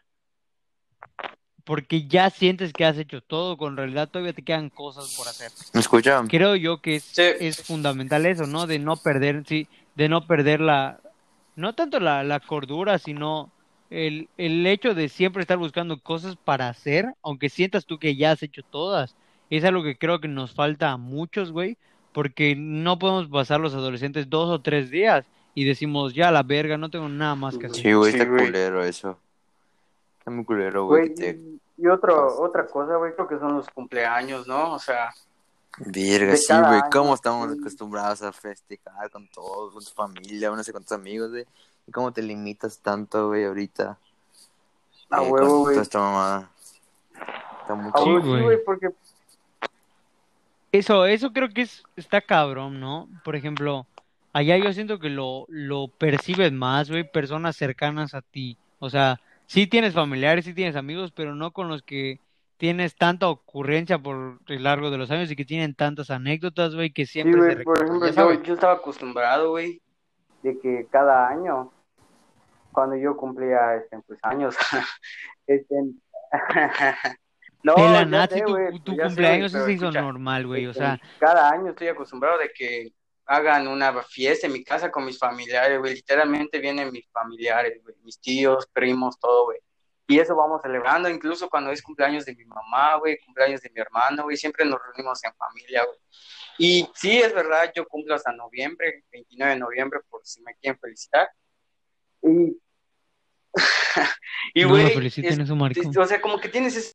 porque 1.66 2.08
ya 2.08 2.30
sientes 2.30 2.72
que 2.72 2.86
has 2.86 2.98
hecho 2.98 3.22
todo, 3.22 3.58
con 3.58 3.76
realidad 3.76 4.08
todavía 4.08 4.34
te 4.34 4.44
quedan 4.44 4.70
cosas 4.70 5.16
por 5.18 5.28
hacer. 5.28 5.52
¿Me 5.74 5.80
escuchan? 5.80 6.28
Creo 6.28 6.56
yo 6.56 6.82
que 6.82 6.96
es, 6.96 7.18
es 7.18 7.64
fundamental 7.64 8.26
eso, 8.26 8.46
¿no? 8.46 8.68
De 8.68 8.80
no 8.80 8.96
perder, 8.96 9.44
sí, 9.48 9.68
de 9.96 10.08
no 10.08 10.28
perder 10.28 10.62
la, 10.62 11.00
no 11.56 11.74
tanto 11.74 12.00
la, 12.00 12.24
la 12.24 12.40
cordura, 12.40 13.00
sino 13.00 13.52
el, 13.90 14.30
el 14.38 14.66
hecho 14.68 14.94
de 14.94 15.10
siempre 15.10 15.42
estar 15.42 15.58
buscando 15.58 16.00
cosas 16.00 16.36
para 16.36 16.70
hacer, 16.70 17.14
aunque 17.24 17.50
sientas 17.50 17.86
tú 17.86 17.98
que 17.98 18.16
ya 18.16 18.32
has 18.32 18.44
hecho 18.44 18.62
todas, 18.62 19.16
es 19.50 19.64
algo 19.64 19.84
que 19.84 19.98
creo 19.98 20.22
que 20.22 20.28
nos 20.28 20.54
falta 20.54 20.92
a 20.92 20.98
muchos, 20.98 21.52
güey, 21.52 21.78
porque 22.14 22.56
no 22.56 23.00
podemos 23.00 23.28
pasar 23.28 23.60
los 23.60 23.74
adolescentes 23.74 24.30
dos 24.30 24.50
o 24.50 24.62
tres 24.62 24.92
días 24.92 25.26
y 25.56 25.64
decimos, 25.64 26.14
ya 26.14 26.32
la 26.32 26.44
verga, 26.44 26.78
no 26.78 26.90
tengo 26.90 27.10
nada 27.10 27.36
más 27.36 27.58
que 27.58 27.68
hacer. 27.68 27.82
Sí, 27.82 27.94
güey, 27.94 28.14
está 28.14 28.28
culero 28.28 28.84
eso. 28.84 29.20
Está 30.26 30.32
muy 30.32 30.44
culero, 30.44 30.88
güey. 30.88 31.14
Y 31.78 31.86
otro, 31.86 32.42
otra 32.42 32.66
cosa, 32.66 32.96
güey, 32.96 33.14
creo 33.14 33.28
que 33.28 33.38
son 33.38 33.58
los 33.58 33.70
cumpleaños, 33.70 34.48
¿no? 34.48 34.74
O 34.74 34.80
sea... 34.80 35.14
Verga, 35.78 36.36
sí, 36.36 36.52
güey, 36.52 36.82
¿cómo 36.92 37.14
estamos 37.14 37.56
acostumbrados 37.56 38.24
a 38.24 38.32
festejar 38.32 39.12
con 39.12 39.28
todos, 39.28 39.72
con 39.72 39.84
tu 39.84 39.92
familia, 39.92 40.50
no 40.50 40.64
sé 40.64 40.72
cuántos 40.72 40.94
amigos, 40.94 41.30
güey? 41.30 41.46
¿Y 41.86 41.92
cómo 41.92 42.12
te 42.12 42.24
limitas 42.24 42.80
tanto, 42.80 43.28
güey, 43.28 43.46
ahorita? 43.46 44.00
A 45.12 45.24
eh, 45.24 45.30
huevo, 45.30 45.60
güey. 45.60 45.78
esta 45.78 46.00
mamada. 46.00 46.50
Está 47.62 47.76
muy 47.76 47.92
chido, 47.94 48.44
güey. 48.46 48.64
porque... 48.66 48.90
Eso, 50.72 51.06
eso 51.06 51.32
creo 51.34 51.50
que 51.50 51.62
es, 51.62 51.84
está 51.96 52.20
cabrón, 52.20 52.80
¿no? 52.80 53.08
Por 53.24 53.36
ejemplo, 53.36 53.86
allá 54.34 54.58
yo 54.58 54.74
siento 54.74 54.98
que 54.98 55.10
lo, 55.10 55.46
lo 55.50 55.88
percibes 55.88 56.52
más, 56.52 56.90
güey, 56.90 57.08
personas 57.08 57.56
cercanas 57.58 58.16
a 58.16 58.24
ti. 58.24 58.58
O 58.80 58.90
sea, 58.90 59.20
sí 59.48 59.68
tienes 59.68 59.94
familiares, 59.94 60.46
sí 60.46 60.54
tienes 60.54 60.76
amigos, 60.76 61.12
pero 61.12 61.36
no 61.36 61.52
con 61.52 61.68
los 61.68 61.84
que 61.84 62.20
tienes 62.58 62.96
tanta 62.96 63.28
ocurrencia 63.28 64.00
por 64.00 64.40
el 64.48 64.64
largo 64.64 64.90
de 64.90 64.98
los 64.98 65.12
años 65.12 65.30
y 65.30 65.36
que 65.36 65.46
tienen 65.46 65.76
tantas 65.76 66.10
anécdotas, 66.10 66.76
güey, 66.76 66.92
que 66.92 67.06
siempre 67.06 67.34
sí, 67.34 67.40
güey, 67.40 67.64
por 67.64 67.84
ejemplo, 67.84 68.08
yo, 68.08 68.44
yo, 68.44 68.54
estaba 68.54 68.74
acostumbrado, 68.74 69.52
güey, 69.52 69.82
de 70.44 70.58
que 70.60 70.88
cada 70.90 71.28
año, 71.28 71.72
cuando 72.72 72.96
yo 72.96 73.18
cumplía 73.18 73.76
este, 73.76 74.00
pues, 74.08 74.20
años, 74.24 74.56
este, 75.48 75.76
no, 77.64 77.76
la 77.76 78.06
Nazi, 78.06 78.42
tu, 78.42 78.80
tu 78.84 78.98
cumpleaños 78.98 79.52
se 79.52 79.72
hizo 79.72 79.92
normal, 79.92 80.48
güey, 80.48 80.66
o 80.68 80.72
este, 80.72 80.82
sea. 80.82 81.00
Cada 81.20 81.50
año 81.50 81.72
estoy 81.72 81.88
acostumbrado 81.88 82.38
de 82.40 82.52
que 82.54 82.94
hagan 83.26 83.68
una 83.68 84.04
fiesta 84.04 84.48
en 84.48 84.54
mi 84.54 84.64
casa 84.64 84.92
con 84.92 85.06
mis 85.06 85.18
familiares, 85.18 85.80
güey, 85.80 85.96
literalmente 85.96 86.60
vienen 86.60 86.92
mis 86.92 87.10
familiares, 87.12 87.82
güey, 87.84 87.96
mis 88.04 88.20
tíos, 88.20 88.68
primos, 88.72 89.20
todo, 89.20 89.46
güey. 89.46 89.60
Y 90.08 90.20
eso 90.20 90.36
vamos 90.36 90.62
celebrando, 90.62 91.10
incluso 91.10 91.50
cuando 91.50 91.72
es 91.72 91.82
cumpleaños 91.82 92.26
de 92.26 92.36
mi 92.36 92.46
mamá, 92.46 92.96
güey, 92.98 93.18
cumpleaños 93.26 93.62
de 93.62 93.72
mi 93.72 93.82
hermano, 93.82 94.24
güey, 94.24 94.38
siempre 94.38 94.64
nos 94.64 94.80
reunimos 94.80 95.24
en 95.24 95.34
familia, 95.34 95.84
güey. 95.84 95.98
Y 96.58 96.88
sí, 96.94 97.18
es 97.18 97.34
verdad, 97.34 97.72
yo 97.76 97.88
cumplo 97.88 98.14
hasta 98.14 98.32
noviembre, 98.32 99.04
29 99.12 99.54
de 99.54 99.60
noviembre, 99.60 100.00
por 100.10 100.22
si 100.24 100.42
me 100.44 100.56
quieren 100.56 100.80
felicitar. 100.80 101.28
Y, 102.22 102.58
y 104.54 104.64
güey, 104.64 104.96
o 105.98 106.06
sea, 106.06 106.22
como 106.22 106.40
que 106.40 106.50
tienes 106.50 106.76
ese... 106.76 106.94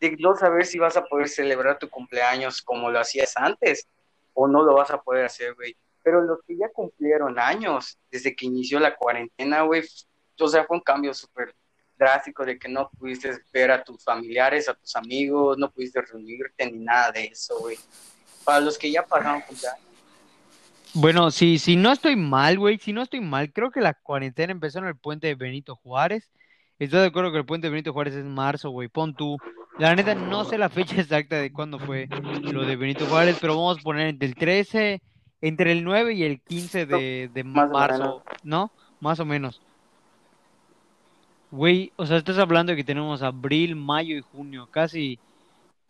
de 0.00 0.16
no 0.18 0.34
saber 0.34 0.64
si 0.64 0.78
vas 0.78 0.96
a 0.96 1.04
poder 1.04 1.28
celebrar 1.28 1.78
tu 1.78 1.90
cumpleaños 1.90 2.62
como 2.62 2.90
lo 2.90 2.98
hacías 2.98 3.36
antes 3.36 3.86
o 4.34 4.48
no 4.48 4.62
lo 4.62 4.74
vas 4.74 4.90
a 4.90 5.00
poder 5.00 5.24
hacer, 5.24 5.54
güey. 5.54 5.76
Pero 6.02 6.22
los 6.22 6.40
que 6.46 6.56
ya 6.56 6.68
cumplieron 6.72 7.38
años 7.38 7.98
desde 8.10 8.34
que 8.34 8.46
inició 8.46 8.80
la 8.80 8.96
cuarentena, 8.96 9.62
güey, 9.62 9.82
o 10.38 10.48
sea, 10.48 10.64
fue 10.64 10.76
un 10.76 10.82
cambio 10.82 11.14
súper 11.14 11.54
drástico 11.96 12.44
de 12.44 12.58
que 12.58 12.68
no 12.68 12.90
pudiste 12.98 13.38
ver 13.52 13.70
a 13.70 13.84
tus 13.84 14.02
familiares, 14.02 14.68
a 14.68 14.74
tus 14.74 14.96
amigos, 14.96 15.56
no 15.58 15.70
pudiste 15.70 16.00
reunirte 16.02 16.70
ni 16.70 16.78
nada 16.78 17.12
de 17.12 17.26
eso, 17.26 17.58
güey. 17.60 17.78
Para 18.44 18.60
los 18.60 18.76
que 18.76 18.90
ya 18.90 19.06
pasaron 19.06 19.42
cumpleaños. 19.42 19.86
Bueno, 20.94 21.30
si, 21.30 21.58
si 21.58 21.76
no 21.76 21.92
estoy 21.92 22.16
mal, 22.16 22.58
güey, 22.58 22.78
si 22.78 22.92
no 22.92 23.02
estoy 23.02 23.20
mal, 23.20 23.52
creo 23.52 23.70
que 23.70 23.80
la 23.80 23.94
cuarentena 23.94 24.52
empezó 24.52 24.78
en 24.78 24.86
el 24.86 24.96
puente 24.96 25.26
de 25.26 25.36
Benito 25.36 25.76
Juárez. 25.76 26.30
Estoy 26.78 27.00
de 27.00 27.06
acuerdo 27.06 27.32
que 27.32 27.38
el 27.38 27.46
puente 27.46 27.68
de 27.68 27.70
Benito 27.70 27.92
Juárez 27.92 28.14
es 28.14 28.24
marzo, 28.24 28.70
güey. 28.70 28.88
Pon 28.88 29.14
tú. 29.14 29.38
La 29.78 29.94
neta, 29.94 30.14
no 30.14 30.44
sé 30.44 30.58
la 30.58 30.68
fecha 30.68 30.96
exacta 31.00 31.36
de 31.36 31.52
cuándo 31.52 31.78
fue 31.78 32.08
lo 32.42 32.64
de 32.64 32.76
Benito 32.76 33.06
Juárez, 33.06 33.38
pero 33.40 33.56
vamos 33.56 33.78
a 33.78 33.82
poner 33.82 34.08
entre 34.08 34.28
el 34.28 34.34
13, 34.34 35.02
entre 35.40 35.72
el 35.72 35.84
9 35.84 36.14
y 36.14 36.24
el 36.24 36.40
15 36.40 36.86
de, 36.86 37.30
de 37.32 37.44
Más 37.44 37.70
marzo. 37.70 38.22
¿no? 38.42 38.70
Más 39.00 39.18
o 39.20 39.24
menos. 39.24 39.60
Güey, 41.50 41.92
o 41.96 42.06
sea, 42.06 42.16
estás 42.16 42.38
hablando 42.38 42.72
de 42.72 42.76
que 42.76 42.84
tenemos 42.84 43.22
abril, 43.22 43.76
mayo 43.76 44.16
y 44.16 44.22
junio, 44.22 44.68
casi 44.70 45.18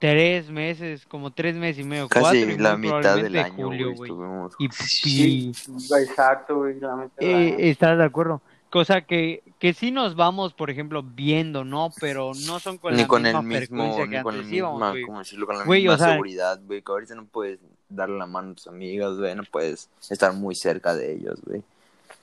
tres 0.02 0.50
meses, 0.50 1.06
como 1.06 1.30
tres 1.30 1.54
meses 1.54 1.84
y 1.84 1.88
medio, 1.88 2.08
cuatro 2.08 2.30
Casi 2.30 2.58
la 2.58 2.76
mitad 2.76 3.14
del 3.14 3.36
año, 3.36 3.54
julio, 3.54 3.94
güey, 3.94 4.10
estuvimos. 4.10 4.52
Y, 4.58 4.68
Sí, 4.72 5.52
exacto, 5.96 6.56
güey. 6.56 6.80
la 6.80 6.96
mitad 6.96 7.16
del 7.18 7.30
eh, 7.30 7.46
año. 7.54 7.56
¿estás 7.58 7.98
de 7.98 8.04
acuerdo? 8.04 8.42
Cosa 8.72 9.02
que, 9.02 9.42
que 9.58 9.74
sí 9.74 9.90
nos 9.90 10.16
vamos, 10.16 10.54
por 10.54 10.70
ejemplo, 10.70 11.02
viendo, 11.02 11.62
¿no? 11.62 11.90
Pero 12.00 12.32
no 12.46 12.58
son 12.58 12.78
con 12.78 12.94
ni 12.94 13.02
la 13.02 13.06
con 13.06 13.20
misma 13.22 13.40
el 13.40 13.46
mismo, 13.46 13.96
que 13.98 14.06
ni 14.06 14.22
con 14.22 14.34
íbamos, 14.54 14.78
misma, 14.80 14.90
güey. 14.92 15.02
¿cómo 15.04 15.18
decirlo? 15.18 15.46
Con 15.46 15.58
la 15.58 15.64
Güey, 15.64 15.86
o 15.88 15.90
misma 15.92 16.04
sea- 16.06 16.14
seguridad, 16.14 16.60
güey, 16.64 16.80
que 16.80 16.90
ahorita 16.90 17.14
no 17.14 17.26
puedes 17.26 17.60
darle 17.90 18.16
la 18.16 18.24
mano 18.24 18.52
a 18.52 18.54
tus 18.54 18.66
amigos, 18.68 19.18
güey, 19.18 19.34
no 19.34 19.42
puedes 19.44 19.90
estar 20.08 20.32
muy 20.32 20.54
cerca 20.54 20.94
de 20.94 21.12
ellos, 21.12 21.38
güey. 21.44 21.62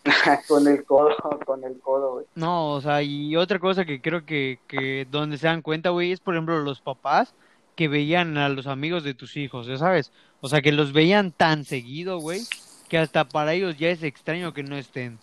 con 0.48 0.68
el 0.68 0.84
codo, 0.86 1.16
con 1.46 1.64
el 1.64 1.80
codo, 1.80 2.14
güey. 2.14 2.26
No, 2.34 2.72
o 2.74 2.82
sea, 2.82 3.04
y 3.04 3.36
otra 3.36 3.60
cosa 3.60 3.86
que 3.86 4.02
creo 4.02 4.26
que, 4.26 4.58
que 4.68 5.06
donde 5.12 5.38
se 5.38 5.46
dan 5.46 5.62
cuenta, 5.62 5.92
güey, 5.92 6.12
es 6.12 6.20
por 6.20 6.34
ejemplo 6.34 6.58
los 6.60 6.82
papás 6.82 7.36
que 7.76 7.88
veían 7.88 8.40
a 8.40 8.50
los 8.50 8.66
amigos 8.66 9.04
de 9.04 9.14
tus 9.14 9.38
hijos, 9.38 9.68
ya 9.68 9.78
sabes. 9.78 10.12
O 10.42 10.50
sea, 10.50 10.62
que 10.62 10.72
los 10.72 10.94
veían 10.94 11.32
tan 11.32 11.64
seguido, 11.64 12.18
güey, 12.18 12.42
que 12.90 12.98
hasta 12.98 13.30
para 13.30 13.54
ellos 13.54 13.78
ya 13.78 13.90
es 13.90 14.02
extraño 14.02 14.52
que 14.52 14.64
no 14.64 14.76
estén. 14.78 15.20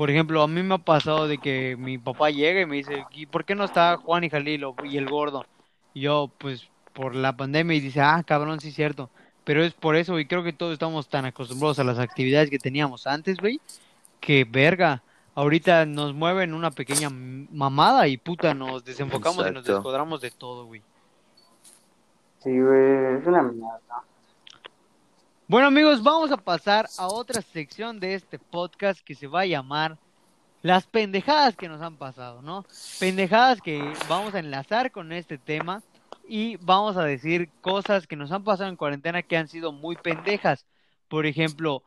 Por 0.00 0.08
ejemplo, 0.08 0.40
a 0.40 0.48
mí 0.48 0.62
me 0.62 0.76
ha 0.76 0.78
pasado 0.78 1.28
de 1.28 1.36
que 1.36 1.76
mi 1.78 1.98
papá 1.98 2.30
llega 2.30 2.62
y 2.62 2.64
me 2.64 2.76
dice, 2.76 3.04
¿y 3.10 3.26
por 3.26 3.44
qué 3.44 3.54
no 3.54 3.64
está 3.64 3.98
Juan 3.98 4.24
y 4.24 4.30
Jalil 4.30 4.64
o- 4.64 4.74
y 4.82 4.96
el 4.96 5.06
gordo? 5.06 5.44
Y 5.92 6.00
yo, 6.00 6.30
pues, 6.38 6.70
por 6.94 7.14
la 7.14 7.36
pandemia 7.36 7.76
y 7.76 7.80
dice, 7.80 8.00
ah, 8.00 8.22
cabrón, 8.26 8.60
sí 8.60 8.68
es 8.68 8.74
cierto. 8.74 9.10
Pero 9.44 9.62
es 9.62 9.74
por 9.74 9.96
eso, 9.96 10.18
y 10.18 10.24
creo 10.24 10.42
que 10.42 10.54
todos 10.54 10.72
estamos 10.72 11.10
tan 11.10 11.26
acostumbrados 11.26 11.80
a 11.80 11.84
las 11.84 11.98
actividades 11.98 12.48
que 12.48 12.58
teníamos 12.58 13.06
antes, 13.06 13.36
güey, 13.36 13.60
que 14.20 14.46
verga. 14.50 15.02
Ahorita 15.34 15.84
nos 15.84 16.14
mueven 16.14 16.54
una 16.54 16.70
pequeña 16.70 17.10
mamada 17.10 18.08
y 18.08 18.16
puta, 18.16 18.54
nos 18.54 18.82
desenfocamos 18.82 19.40
y 19.50 19.52
nos 19.52 19.64
descuadramos 19.74 20.22
de 20.22 20.30
todo, 20.30 20.64
güey. 20.64 20.80
Sí, 22.42 22.58
güey, 22.58 23.18
es 23.18 23.26
una 23.26 23.42
mierda. 23.42 24.02
Bueno, 25.50 25.66
amigos, 25.66 26.00
vamos 26.04 26.30
a 26.30 26.36
pasar 26.36 26.88
a 26.96 27.08
otra 27.08 27.42
sección 27.42 27.98
de 27.98 28.14
este 28.14 28.38
podcast 28.38 29.00
que 29.00 29.16
se 29.16 29.26
va 29.26 29.40
a 29.40 29.46
llamar 29.46 29.98
Las 30.62 30.86
pendejadas 30.86 31.56
que 31.56 31.68
nos 31.68 31.82
han 31.82 31.96
pasado, 31.96 32.40
¿no? 32.40 32.64
Pendejadas 33.00 33.60
que 33.60 33.82
vamos 34.08 34.32
a 34.32 34.38
enlazar 34.38 34.92
con 34.92 35.10
este 35.10 35.38
tema 35.38 35.82
y 36.28 36.54
vamos 36.58 36.96
a 36.96 37.02
decir 37.02 37.50
cosas 37.62 38.06
que 38.06 38.14
nos 38.14 38.30
han 38.30 38.44
pasado 38.44 38.70
en 38.70 38.76
cuarentena 38.76 39.24
que 39.24 39.36
han 39.36 39.48
sido 39.48 39.72
muy 39.72 39.96
pendejas. 39.96 40.66
Por 41.08 41.26
ejemplo, 41.26 41.82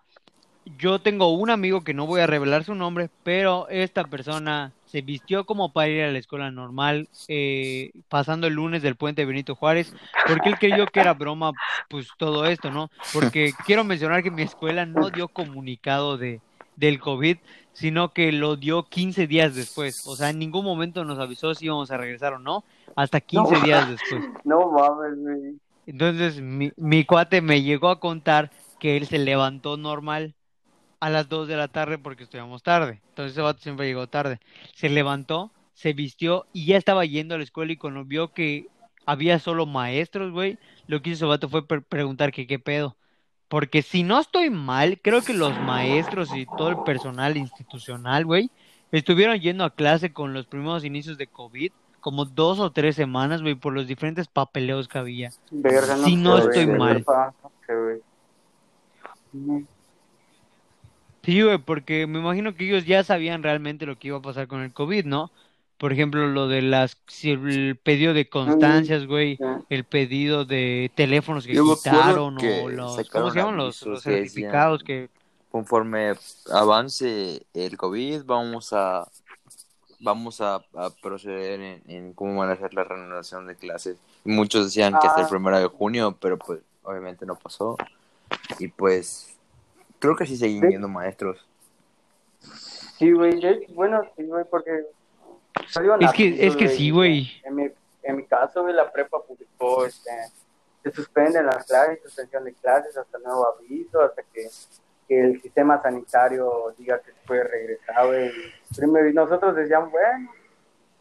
yo 0.77 0.99
tengo 0.99 1.31
un 1.31 1.49
amigo 1.49 1.85
que 1.85 1.93
no 1.93 2.05
voy 2.05 2.19
a 2.19 2.27
revelar 2.27 2.65
su 2.65 2.75
nombre, 2.75 3.09
pero 3.23 3.69
esta 3.69 4.03
persona 4.03 4.73
se 4.93 5.01
vistió 5.01 5.45
como 5.47 5.73
para 5.73 5.87
ir 5.89 6.03
a 6.03 6.11
la 6.11 6.19
escuela 6.19 6.51
normal, 6.51 7.09
eh, 7.27 7.91
pasando 8.09 8.45
el 8.45 8.53
lunes 8.53 8.83
del 8.83 8.95
puente 8.95 9.25
Benito 9.25 9.55
Juárez, 9.55 9.95
porque 10.23 10.49
él 10.49 10.59
creyó 10.59 10.91
que 10.91 10.99
era 10.99 11.15
broma, 11.15 11.53
pues 11.87 12.13
todo 12.15 12.45
esto, 12.45 12.69
¿no? 12.69 12.91
Porque 13.09 13.57
quiero 13.65 13.83
mencionar 13.83 14.21
que 14.21 14.29
mi 14.29 14.43
escuela 14.43 14.85
no 14.85 15.09
dio 15.09 15.29
comunicado 15.29 16.19
de, 16.19 16.43
del 16.75 16.99
COVID, 16.99 17.37
sino 17.71 18.13
que 18.13 18.31
lo 18.31 18.55
dio 18.55 18.83
15 18.87 19.25
días 19.25 19.55
después. 19.55 19.99
O 20.03 20.15
sea, 20.15 20.29
en 20.29 20.37
ningún 20.37 20.63
momento 20.63 21.03
nos 21.05 21.17
avisó 21.17 21.55
si 21.55 21.65
íbamos 21.65 21.89
a 21.89 21.97
regresar 21.97 22.33
o 22.33 22.39
no, 22.39 22.63
hasta 22.95 23.19
15 23.19 23.55
No. 23.55 23.61
días 23.61 23.87
después. 23.87 24.29
No 24.43 24.71
mames, 24.71 25.17
güey. 25.17 25.59
Entonces, 25.87 26.39
mi, 26.39 26.71
mi 26.77 27.03
cuate 27.05 27.41
me 27.41 27.63
llegó 27.63 27.89
a 27.89 27.99
contar 27.99 28.51
que 28.77 28.95
él 28.97 29.07
se 29.07 29.17
levantó 29.17 29.75
normal 29.77 30.35
a 31.03 31.09
las 31.09 31.27
2 31.27 31.49
de 31.49 31.57
la 31.57 31.67
tarde 31.67 31.97
porque 31.97 32.23
estudiamos 32.23 32.63
tarde. 32.63 33.01
Entonces, 33.09 33.33
ese 33.33 33.41
vato 33.41 33.59
siempre 33.61 33.85
llegó 33.85 34.07
tarde. 34.07 34.39
Se 34.73 34.87
levantó, 34.87 35.51
se 35.73 35.91
vistió 35.91 36.45
y 36.53 36.65
ya 36.65 36.77
estaba 36.77 37.03
yendo 37.03 37.35
a 37.35 37.37
la 37.37 37.43
escuela 37.43 37.73
y 37.73 37.77
cuando 37.77 38.05
vio 38.05 38.31
que 38.31 38.67
había 39.05 39.37
solo 39.39 39.65
maestros, 39.65 40.31
güey, 40.31 40.57
lo 40.87 41.01
que 41.01 41.09
hizo 41.09 41.25
ese 41.25 41.25
vato 41.25 41.49
fue 41.49 41.67
pre- 41.67 41.81
preguntar 41.81 42.31
que 42.31 42.47
qué 42.47 42.57
pedo. 42.57 42.95
Porque 43.49 43.81
si 43.81 44.03
no 44.03 44.17
estoy 44.17 44.49
mal, 44.49 44.97
creo 45.03 45.21
que 45.23 45.33
los 45.33 45.51
maestros 45.59 46.33
y 46.33 46.45
todo 46.45 46.69
el 46.69 46.77
personal 46.77 47.35
institucional, 47.35 48.23
güey, 48.23 48.49
estuvieron 48.93 49.37
yendo 49.41 49.65
a 49.65 49.75
clase 49.75 50.13
con 50.13 50.33
los 50.33 50.45
primeros 50.45 50.85
inicios 50.85 51.17
de 51.17 51.27
COVID 51.27 51.71
como 51.99 52.23
dos 52.23 52.61
o 52.61 52.71
tres 52.71 52.95
semanas, 52.95 53.41
güey, 53.41 53.55
por 53.55 53.73
los 53.73 53.87
diferentes 53.87 54.27
papeleos 54.29 54.87
que 54.87 54.99
había. 54.99 55.31
Verga, 55.51 55.97
no 55.97 56.05
Si 56.05 56.15
no 56.15 56.37
estoy 56.37 56.67
mal 56.67 57.03
no 57.05 57.51
sé, 57.67 57.75
güey. 57.75 58.01
Mm, 59.33 59.65
Sí, 61.23 61.41
güey, 61.41 61.57
porque 61.57 62.05
me 62.07 62.19
imagino 62.19 62.53
que 62.55 62.65
ellos 62.67 62.85
ya 62.85 63.03
sabían 63.03 63.43
realmente 63.43 63.85
lo 63.85 63.97
que 63.97 64.09
iba 64.09 64.17
a 64.17 64.21
pasar 64.21 64.47
con 64.47 64.61
el 64.61 64.73
COVID, 64.73 65.05
¿no? 65.05 65.31
Por 65.77 65.91
ejemplo, 65.91 66.27
lo 66.27 66.47
de 66.47 66.61
las, 66.61 66.97
si 67.07 67.31
el 67.31 67.75
pedido 67.77 68.13
de 68.13 68.29
constancias, 68.29 69.05
güey, 69.05 69.37
ya. 69.37 69.61
el 69.69 69.83
pedido 69.85 70.45
de 70.45 70.91
teléfonos 70.95 71.45
que 71.45 71.53
Yo 71.55 71.75
quitaron 71.75 72.37
que 72.37 72.61
o 72.61 72.69
los, 72.69 73.09
¿cómo 73.09 73.31
se 73.31 73.39
llaman? 73.39 73.57
Los, 73.57 73.81
los 73.85 74.03
que 74.03 74.09
decían- 74.11 74.23
certificados 74.25 74.83
que, 74.83 75.09
Conforme 75.51 76.13
avance 76.51 77.45
el 77.53 77.77
COVID, 77.77 78.23
vamos 78.25 78.73
a 78.73 79.07
vamos 79.99 80.41
a, 80.41 80.55
a 80.55 80.89
proceder 81.01 81.61
en, 81.61 81.81
en 81.87 82.13
cómo 82.13 82.35
van 82.37 82.49
a 82.49 82.53
hacer 82.53 82.73
la 82.73 82.83
reanudación 82.83 83.47
de 83.47 83.55
clases. 83.55 83.97
Muchos 84.25 84.65
decían 84.65 84.93
que 84.99 85.07
hasta 85.07 85.21
el 85.21 85.27
Ah. 85.27 85.29
primero 85.29 85.59
de 85.59 85.67
junio, 85.67 86.17
pero 86.19 86.37
pues 86.37 86.59
obviamente 86.81 87.25
no 87.25 87.35
pasó. 87.35 87.77
Y 88.59 88.67
pues 88.67 89.32
creo 90.03 90.15
que 90.17 90.25
sí 90.25 90.35
Sí. 90.35 90.59
yendo 90.69 90.87
maestros. 90.89 91.47
Sí, 92.97 93.11
güey, 93.13 93.39
bueno, 93.73 94.01
sí, 94.17 94.23
güey, 94.25 94.43
porque 94.49 94.85
Es 95.99 96.11
que- 96.13 96.47
es 96.47 96.55
que 96.57 96.67
sí, 96.67 96.91
güey. 96.91 97.31
En 97.45 97.55
mi, 97.55 97.69
en 98.03 98.17
mi 98.17 98.25
caso, 98.25 98.63
güey, 98.63 98.73
la 98.75 98.91
prepa 98.91 99.21
publicó, 99.23 99.85
este, 99.85 100.11
se 100.83 100.91
suspenden 100.91 101.45
las 101.45 101.65
clases, 101.65 102.01
suspensión 102.03 102.43
de 102.43 102.53
clases 102.53 102.97
hasta 102.97 103.17
nuevo 103.19 103.47
aviso, 103.57 104.01
hasta 104.01 104.23
que, 104.23 104.47
que 105.07 105.21
el 105.21 105.41
sistema 105.41 105.81
sanitario 105.81 106.73
diga 106.77 106.99
que 106.99 107.11
se 107.11 107.17
puede 107.25 107.43
regresar, 107.45 108.05
güey. 108.07 108.31
Primero, 108.75 109.07
y 109.07 109.13
nosotros 109.13 109.55
decíamos, 109.55 109.89
bueno, 109.91 110.29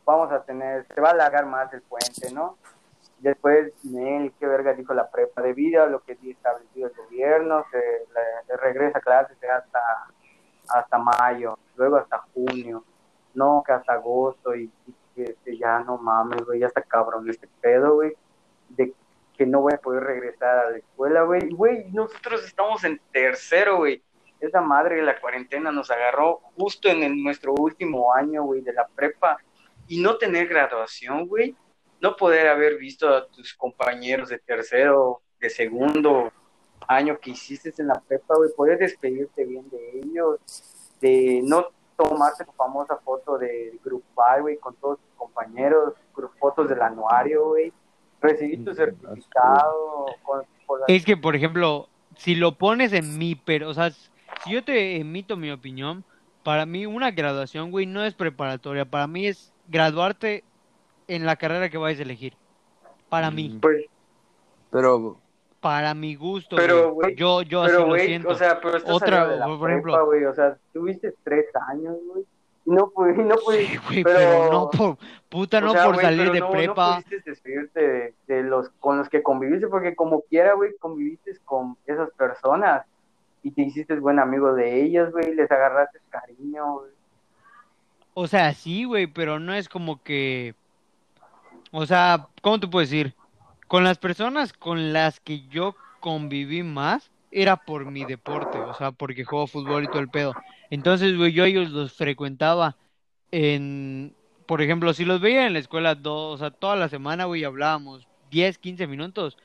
vamos 0.05 0.31
a 0.33 0.43
tener, 0.45 0.87
se 0.95 1.01
va 1.01 1.09
a 1.09 1.12
alargar 1.12 1.47
más 1.47 1.73
el 1.75 1.83
puente, 1.83 2.33
¿no? 2.33 2.57
Después, 3.23 3.73
Nel, 3.85 4.33
qué 4.41 4.47
verga 4.49 4.75
dijo 4.75 4.93
la 4.95 5.09
prepa, 5.09 5.43
debido 5.43 5.85
a 5.85 5.87
lo 5.87 6.03
que 6.03 6.17
sí 6.17 6.33
establecido 6.33 6.89
el 6.89 6.95
gobierno, 7.05 7.65
se, 7.71 7.79
le- 7.79 8.57
regresa 8.57 8.99
a 8.99 9.01
clases 9.01 9.37
hasta, 9.45 9.81
hasta 10.69 10.99
mayo, 10.99 11.57
luego 11.77 11.99
hasta 11.99 12.19
junio, 12.35 12.85
no, 13.35 13.63
que 13.65 13.71
hasta 13.73 13.93
agosto, 13.93 14.57
y, 14.57 14.69
y 15.15 15.57
ya 15.57 15.79
no 15.85 15.99
mames, 15.99 16.45
güey, 16.45 16.59
ya 16.59 16.67
está 16.67 16.83
cabrón 16.83 17.31
este 17.31 17.49
pedo, 17.61 17.95
güey, 17.95 18.13
de 18.71 18.93
que 19.37 19.47
no 19.47 19.61
voy 19.61 19.75
a 19.75 19.79
poder 19.81 20.03
regresar 20.03 20.59
a 20.59 20.71
la 20.71 20.79
escuela, 20.79 21.23
güey, 21.23 21.49
güey, 21.51 21.93
nosotros 21.93 22.45
estamos 22.45 22.83
en 22.83 23.01
tercero, 23.13 23.77
güey, 23.77 24.03
esa 24.41 24.61
madre 24.61 24.97
de 24.97 25.03
la 25.03 25.21
cuarentena 25.21 25.71
nos 25.71 25.93
agarró 25.93 26.41
justo 26.57 26.89
en 26.89 27.23
nuestro 27.23 27.53
último 27.55 28.13
año, 28.13 28.43
güey, 28.43 28.63
de 28.63 28.73
la 28.73 28.89
prepa, 28.89 29.39
y 29.87 30.03
no 30.03 30.17
tener 30.19 30.49
graduación, 30.49 31.29
güey, 31.29 31.55
no 32.03 32.17
poder 32.17 32.49
haber 32.49 32.77
visto 32.79 33.09
a 33.09 33.27
tus 33.29 33.55
compañeros 33.55 34.29
de 34.29 34.38
tercero, 34.38 35.23
de 35.38 35.49
segundo 35.49 36.33
año 36.88 37.17
que 37.19 37.31
hiciste 37.31 37.73
en 37.79 37.87
la 37.87 38.01
prepa, 38.01 38.35
güey, 38.37 38.51
poder 38.57 38.79
despedirte 38.79 39.45
bien 39.45 39.71
de 39.71 40.01
ellos, 40.01 40.41
de 41.01 41.41
no 41.45 41.67
tomarte 41.97 42.45
tu 42.45 42.53
famosa 42.53 42.97
foto 42.97 43.38
de 43.38 43.79
grupal, 43.85 44.43
güey, 44.43 44.57
con 44.59 44.75
todos 44.77 44.99
tus 44.99 45.15
compañeros, 45.17 45.95
fotos 46.41 46.69
del 46.69 46.83
anuario, 46.83 47.47
güey, 47.51 47.73
recibir 48.21 48.65
tu 48.65 48.73
Mm, 48.73 48.75
certificado, 48.75 50.07
con, 50.25 50.43
por 50.67 50.81
la- 50.81 50.87
es 50.88 51.05
que, 51.05 51.17
por 51.17 51.37
ejemplo, 51.37 51.88
si 52.17 52.35
lo 52.35 52.59
pones 52.59 52.93
en 52.93 53.17
mi, 53.17 53.37
pero, 53.37 53.69
o 53.69 53.75
sea, 53.75 53.91
si 53.91 54.51
yo 54.53 54.65
te 54.65 54.97
emito 54.97 55.37
mi 55.37 55.53
opinión, 55.53 56.05
para 56.43 56.67
mí 56.67 56.85
una 56.85 57.12
graduación, 57.12 57.71
güey, 57.71 57.87
no 57.87 58.05
es 58.05 58.15
preparatoria, 58.15 58.85
para 58.85 59.07
mí 59.07 59.29
es 59.29 59.53
graduarte 59.69 60.43
en 61.09 61.27
la 61.27 61.37
carrera 61.37 61.69
que 61.69 61.79
vayas 61.79 62.01
a 62.01 62.03
elegir. 62.05 62.35
Para 63.09 63.31
mí. 63.31 63.51
Mm, 63.51 63.61
Pues, 63.61 63.87
Pero, 64.71 65.19
Para 65.61 65.95
mi 65.95 66.15
gusto, 66.17 66.57
Pero, 66.57 66.93
güey. 66.93 67.15
Yo, 67.15 67.43
yo 67.43 67.62
así 67.62 67.75
pero, 67.77 67.87
lo 67.87 67.97
siento. 67.97 68.29
o 68.31 68.35
sea, 68.35 68.61
pero 68.61 68.79
estás 68.79 68.93
Otra, 68.95 69.09
saliendo 69.09 69.33
de 69.33 69.38
la 69.53 69.59
por 69.59 69.71
ejemplo- 69.71 69.93
prepa, 69.93 70.05
güey, 70.07 70.25
o 70.25 70.35
sea, 70.35 70.57
tuviste 70.73 71.15
tres 71.23 71.47
años, 71.69 71.95
güey, 72.12 72.25
y 72.65 72.71
no 72.71 72.88
pudiste, 72.91 73.23
no 73.25 73.37
Sí, 73.37 73.43
pudiste, 73.45 73.79
güey, 73.87 74.03
pero- 74.03 74.17
pero, 74.19 74.51
no 74.53 74.71
por, 74.71 74.99
puta, 75.29 75.59
o 75.59 75.61
no 75.61 75.73
sea, 75.73 75.85
por 75.85 75.95
güey, 75.95 76.07
salir 76.07 76.21
pero 76.23 76.33
de 76.33 76.41
no, 76.41 76.51
prepa. 76.51 76.88
No 76.97 77.03
pudiste 77.05 77.31
despedirte 77.31 77.81
de, 77.81 78.15
de 78.27 78.43
los 78.43 78.71
con 78.81 78.99
los 78.99 79.09
que 79.09 79.23
conviviste, 79.23 79.69
porque 79.69 79.95
como 79.95 80.23
quiera, 80.23 80.55
güey, 80.55 80.77
conviviste 80.81 81.33
con 81.45 81.77
esas 81.87 82.11
personas 82.12 82.85
y 83.45 83.51
te 83.53 83.62
hiciste 83.62 83.95
buen 84.01 84.19
amigo 84.19 84.55
de 84.55 84.83
ellas, 84.83 85.12
güey, 85.12 85.33
les 85.35 85.49
agarraste 85.51 86.01
cariño, 86.11 86.73
güey. 86.81 86.91
O 88.15 88.27
sea, 88.27 88.53
sí, 88.53 88.85
güey, 88.85 89.07
pero 89.07 89.38
no 89.38 89.55
es 89.55 89.69
como 89.69 90.03
que. 90.03 90.55
O 91.73 91.87
sea, 91.87 92.29
¿cómo 92.43 92.61
te 92.61 92.69
puedo 92.69 92.83
decir? 92.85 93.17
Con 93.69 93.85
las 93.85 93.99
personas 93.99 94.53
con 94.53 94.93
las 94.93 95.21
que 95.21 95.49
yo 95.49 95.77
conviví 96.01 96.63
más 96.63 97.11
era 97.31 97.57
por 97.65 97.87
mi 97.87 98.05
deporte, 98.05 98.63
o 98.63 98.75
sea, 98.75 98.93
porque 98.93 99.25
juego 99.25 99.47
fútbol 99.47 99.85
y 99.85 99.89
todo 99.89 100.01
el 100.03 100.11
pedo. 100.11 100.37
Entonces, 100.71 101.17
güey, 101.17 101.33
yo 101.33 101.45
ellos 101.45 101.71
los 101.71 101.95
frecuentaba 101.95 102.77
en. 103.33 104.17
Por 104.47 104.63
ejemplo, 104.63 104.95
si 104.95 105.05
los 105.07 105.21
veía 105.21 105.47
en 105.47 105.55
la 105.55 105.61
escuela 105.61 105.95
dos, 105.95 106.37
o 106.37 106.39
sea, 106.39 106.51
toda 106.53 106.77
la 106.77 106.89
semana, 106.91 107.27
güey, 107.27 107.45
hablábamos 107.45 108.09
10, 108.31 108.59
15 108.59 108.87
minutos. 108.87 109.39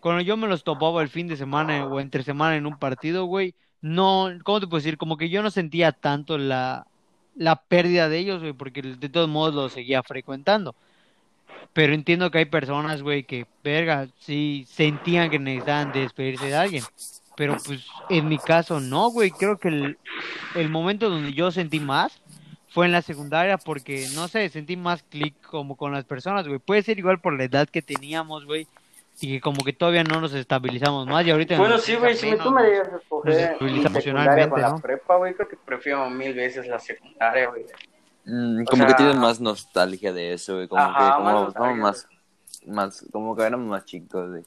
Cuando 0.00 0.22
yo 0.22 0.36
me 0.36 0.48
los 0.48 0.64
topaba 0.64 1.02
el 1.02 1.08
fin 1.10 1.28
de 1.28 1.36
semana 1.36 1.86
o 1.86 2.00
entre 2.00 2.22
semana 2.24 2.56
en 2.56 2.66
un 2.66 2.78
partido, 2.78 3.26
güey, 3.26 3.54
no, 3.82 4.28
¿cómo 4.44 4.60
te 4.60 4.68
puedo 4.68 4.78
decir? 4.80 4.98
Como 4.98 5.16
que 5.18 5.30
yo 5.30 5.42
no 5.42 5.50
sentía 5.50 5.92
tanto 5.92 6.38
la, 6.38 6.88
la 7.34 7.56
pérdida 7.64 8.08
de 8.08 8.18
ellos, 8.18 8.40
güey, 8.40 8.52
porque 8.54 8.82
de 8.82 9.08
todos 9.10 9.28
modos 9.28 9.54
los 9.54 9.72
seguía 9.72 10.02
frecuentando. 10.02 10.76
Pero 11.72 11.92
entiendo 11.92 12.30
que 12.30 12.38
hay 12.38 12.44
personas, 12.46 13.02
güey, 13.02 13.24
que, 13.24 13.46
verga, 13.62 14.08
sí 14.18 14.66
sentían 14.68 15.30
que 15.30 15.38
necesitaban 15.38 15.92
despedirse 15.92 16.46
de 16.46 16.56
alguien. 16.56 16.84
Pero 17.36 17.56
pues 17.64 17.86
en 18.08 18.28
mi 18.28 18.38
caso 18.38 18.80
no, 18.80 19.10
güey. 19.10 19.30
Creo 19.30 19.58
que 19.58 19.68
el, 19.68 19.98
el 20.54 20.68
momento 20.70 21.10
donde 21.10 21.34
yo 21.34 21.50
sentí 21.50 21.80
más 21.80 22.20
fue 22.70 22.86
en 22.86 22.92
la 22.92 23.02
secundaria 23.02 23.58
porque, 23.58 24.06
no 24.14 24.28
sé, 24.28 24.48
sentí 24.48 24.76
más 24.76 25.02
clic 25.02 25.34
como 25.42 25.76
con 25.76 25.92
las 25.92 26.04
personas, 26.04 26.46
güey. 26.48 26.58
Puede 26.58 26.82
ser 26.82 26.98
igual 26.98 27.20
por 27.20 27.36
la 27.36 27.44
edad 27.44 27.68
que 27.68 27.82
teníamos, 27.82 28.44
güey. 28.46 28.66
Y 29.20 29.28
que 29.32 29.40
como 29.40 29.64
que 29.64 29.72
todavía 29.72 30.04
no 30.04 30.20
nos 30.20 30.34
estabilizamos 30.34 31.06
más 31.06 31.26
y 31.26 31.30
ahorita 31.30 31.56
Bueno, 31.56 31.78
sí, 31.78 31.94
güey, 31.94 32.14
si 32.14 32.36
tú 32.36 32.50
me 32.50 32.62
a 32.62 32.82
escoger 32.82 33.56
nos 33.60 33.86
emocionalmente, 33.86 34.50
con 34.50 34.60
la 34.60 34.68
¿no? 34.70 34.78
prepa, 34.80 35.16
güey, 35.16 35.32
creo 35.32 35.48
que 35.48 35.56
prefiero 35.56 36.10
mil 36.10 36.34
veces 36.34 36.66
la 36.66 36.78
secundaria, 36.78 37.48
güey. 37.48 37.64
Mm, 38.26 38.64
como 38.64 38.86
que 38.86 38.94
tienes 38.94 39.16
más 39.16 39.40
nostalgia 39.40 40.12
de 40.12 40.34
eso, 40.34 40.56
güey. 40.56 40.68
Como 40.68 40.82
Ajá, 40.82 41.16
que, 41.16 41.54
como, 41.54 41.76
más, 41.76 42.06
más, 42.66 43.06
como 43.10 43.36
que 43.36 43.42
éramos 43.42 43.68
más 43.68 43.84
chicos, 43.84 44.28
güey. 44.30 44.44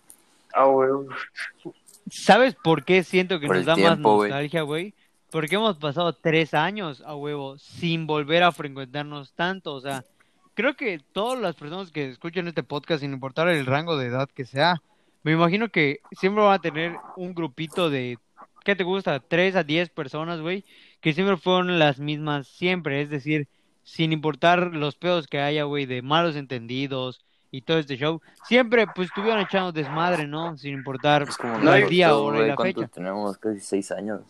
Ah, 0.53 0.65
güey. 0.65 0.89
¿Sabes 2.11 2.55
por 2.55 2.83
qué 2.83 3.03
siento 3.03 3.39
que 3.39 3.47
Por 3.47 3.57
nos 3.57 3.65
da 3.65 3.75
tiempo, 3.75 4.17
más 4.17 4.29
nostalgia, 4.29 4.61
güey? 4.63 4.93
Porque 5.31 5.55
hemos 5.55 5.77
pasado 5.77 6.13
tres 6.13 6.53
años 6.53 7.01
a 7.05 7.15
huevo 7.15 7.57
sin 7.57 8.07
volver 8.07 8.43
a 8.43 8.51
frecuentarnos 8.51 9.33
tanto. 9.33 9.73
O 9.75 9.81
sea, 9.81 10.03
creo 10.55 10.75
que 10.75 10.99
todas 11.13 11.39
las 11.39 11.55
personas 11.55 11.91
que 11.91 12.09
escuchan 12.09 12.47
este 12.47 12.63
podcast, 12.63 13.01
sin 13.01 13.13
importar 13.13 13.47
el 13.47 13.65
rango 13.65 13.95
de 13.95 14.07
edad 14.07 14.27
que 14.27 14.45
sea, 14.45 14.81
me 15.23 15.33
imagino 15.33 15.69
que 15.69 15.99
siempre 16.11 16.43
van 16.43 16.53
a 16.53 16.61
tener 16.61 16.97
un 17.15 17.35
grupito 17.35 17.89
de, 17.89 18.17
¿qué 18.63 18.75
te 18.75 18.83
gusta? 18.83 19.19
Tres 19.19 19.55
a 19.55 19.63
diez 19.63 19.89
personas, 19.89 20.41
güey, 20.41 20.65
que 21.01 21.13
siempre 21.13 21.37
fueron 21.37 21.77
las 21.77 21.99
mismas 21.99 22.47
siempre. 22.47 23.01
Es 23.01 23.09
decir, 23.09 23.47
sin 23.91 24.11
importar 24.13 24.73
los 24.75 24.95
pedos 24.95 25.27
que 25.27 25.39
haya, 25.39 25.63
güey, 25.63 25.85
de 25.85 26.01
malos 26.01 26.35
entendidos 26.35 27.21
y 27.51 27.61
todo 27.63 27.79
este 27.79 27.97
show, 27.97 28.21
siempre 28.47 28.85
pues 28.87 29.07
estuvieron 29.09 29.39
echando 29.41 29.71
desmadre, 29.71 30.27
¿no? 30.27 30.57
Sin 30.57 30.73
importar 30.73 31.23
Es 31.23 31.37
como 31.37 31.57
No, 31.57 31.73
el 31.73 31.89
día, 31.89 32.11
güey, 32.11 32.47
la 32.47 32.55
¿cuántos 32.55 32.83
fecha. 32.83 32.93
tenemos? 32.93 33.37
Casi 33.37 33.59
seis 33.59 33.91
años. 33.91 34.21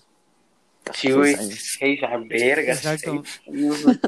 Sí, 0.93 1.11
güey, 1.11 1.35
Seis 1.35 1.39
años. 1.39 1.59
seis 1.79 2.03
a 2.03 2.17
verga. 2.17 2.73
Exacto. 2.73 3.23
seis 3.23 3.41
años. 3.47 3.99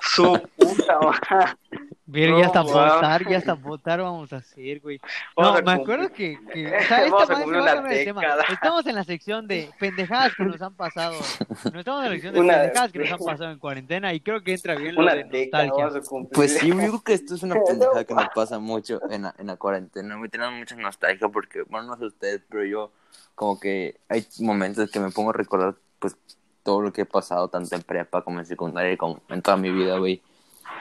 Su 0.00 0.40
puta 0.56 0.98
madre. 1.00 1.56
Ver, 2.04 2.30
No, 2.30 2.40
ya 2.40 2.46
hasta 2.46 2.60
votar, 2.62 3.28
ya 3.28 3.38
hasta 3.38 3.54
votar 3.54 4.02
vamos 4.02 4.32
a 4.32 4.36
hacer, 4.36 4.80
güey. 4.80 5.00
No, 5.36 5.62
me 5.62 5.72
acuerdo 5.72 6.12
que, 6.12 6.38
que 6.52 6.66
o 6.76 6.82
sea, 6.82 7.04
esta 7.06 7.26
madre 7.26 7.44
se 7.44 7.50
va 7.52 7.70
a 7.70 7.82
de 7.82 8.04
tema. 8.04 8.22
Estamos 8.50 8.86
en 8.86 8.94
la 8.96 9.04
sección 9.04 9.46
de 9.46 9.70
pendejadas 9.78 10.34
que 10.36 10.44
nos 10.44 10.60
han 10.60 10.74
pasado. 10.74 11.14
No 11.72 11.78
estamos 11.78 12.04
en 12.04 12.08
la 12.10 12.14
sección 12.14 12.34
de 12.34 12.40
Una- 12.40 12.54
pendejadas 12.54 12.92
que 12.92 12.98
nos 12.98 13.12
han 13.12 13.18
pasado 13.18 13.50
en 13.52 13.58
cuarentena 13.58 14.12
y 14.12 14.20
creo 14.20 14.42
que 14.42 14.52
entra 14.52 14.74
bien 14.74 14.94
lo 14.94 15.04
de 15.06 15.24
nostalgia. 15.24 15.90
Pues 16.32 16.58
sí, 16.58 16.68
yo 16.68 16.76
creo 16.76 17.02
que 17.02 17.14
esto 17.14 17.34
es 17.34 17.42
una 17.42 17.54
pendejada 17.66 18.04
que 18.04 18.14
nos 18.14 18.28
pasa 18.34 18.58
mucho 18.58 19.00
en 19.10 19.22
la, 19.22 19.34
en 19.38 19.46
la 19.46 19.56
cuarentena. 19.56 20.16
Me 20.18 20.28
tenemos 20.28 20.54
mucha 20.54 20.76
nostalgia 20.76 21.28
porque, 21.28 21.62
bueno, 21.62 21.86
no 21.86 21.96
sé 21.96 22.06
ustedes, 22.06 22.42
pero 22.48 22.64
yo 22.64 22.92
como 23.34 23.58
que 23.58 23.96
hay 24.08 24.26
momentos 24.40 24.90
que 24.90 25.00
me 25.00 25.10
pongo 25.10 25.30
a 25.30 25.34
recordar 25.34 25.74
pues 25.98 26.16
todo 26.62 26.80
lo 26.80 26.92
que 26.92 27.02
he 27.02 27.06
pasado 27.06 27.48
tanto 27.48 27.74
en 27.74 27.82
prepa 27.82 28.22
como 28.22 28.38
en 28.40 28.46
secundaria 28.46 28.96
como 28.96 29.20
en 29.28 29.42
toda 29.42 29.56
mi 29.56 29.70
vida, 29.70 29.98
güey. 29.98 30.22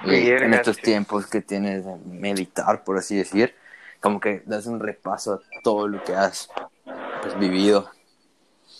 En 0.05 0.53
estos 0.53 0.77
tiempos 0.77 1.27
que 1.27 1.41
tienes 1.41 1.85
de 1.85 1.95
meditar, 2.05 2.83
por 2.83 2.97
así 2.97 3.15
decir, 3.15 3.53
como 3.99 4.19
que 4.19 4.41
das 4.45 4.65
un 4.65 4.79
repaso 4.79 5.33
a 5.33 5.61
todo 5.63 5.87
lo 5.87 6.03
que 6.03 6.13
has 6.13 6.49
pues, 7.21 7.37
vivido. 7.37 7.89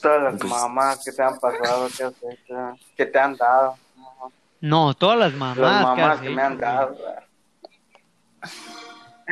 Todas 0.01 0.23
las 0.23 0.39
Pues- 0.39 0.49
mamás 0.51 1.03
que 1.05 1.11
te 1.11 1.21
han 1.21 1.37
pasado, 1.39 1.87
que, 1.95 2.03
has 2.03 2.13
hecho, 2.23 2.75
que 2.97 3.05
te 3.05 3.19
han 3.19 3.35
dado. 3.35 3.75
No, 4.61 4.93
todas 4.95 5.19
las 5.19 5.33
mamás, 5.33 5.57
Las 5.57 5.79
que 5.79 5.83
mamás 6.01 6.15
has 6.17 6.21
que 6.21 6.29
me 6.29 6.41
han 6.41 6.53
hecho, 6.53 6.61
dado. 6.61 6.97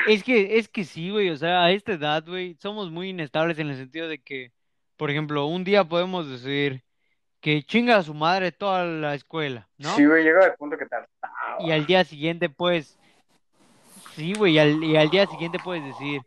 Es 0.07 0.23
que, 0.23 0.57
es 0.57 0.69
que 0.69 0.85
sí, 0.85 1.09
güey, 1.09 1.29
o 1.29 1.37
sea, 1.37 1.63
a 1.63 1.71
esta 1.71 1.93
edad, 1.93 2.23
güey, 2.25 2.55
somos 2.61 2.91
muy 2.91 3.09
inestables 3.09 3.57
en 3.59 3.69
el 3.69 3.77
sentido 3.77 4.07
de 4.07 4.19
que, 4.19 4.51
por 4.97 5.09
ejemplo, 5.09 5.45
un 5.47 5.63
día 5.63 5.83
podemos 5.83 6.29
decir 6.29 6.83
que 7.41 7.63
chinga 7.63 7.97
a 7.97 8.03
su 8.03 8.13
madre 8.13 8.51
toda 8.51 8.85
la 8.85 9.15
escuela, 9.15 9.67
¿no? 9.77 9.95
Sí, 9.95 10.05
güey, 10.05 10.23
llega 10.23 10.45
al 10.45 10.55
punto 10.55 10.77
que 10.77 10.85
te 10.85 10.95
hartaba. 10.95 11.57
Y 11.59 11.71
al 11.71 11.85
día 11.85 12.03
siguiente, 12.03 12.49
pues, 12.49 12.97
sí, 14.15 14.33
güey, 14.33 14.53
y 14.53 14.59
al, 14.59 14.83
y 14.83 14.97
al 14.97 15.09
día 15.09 15.25
siguiente 15.27 15.59
puedes 15.63 15.83
decir, 15.85 16.21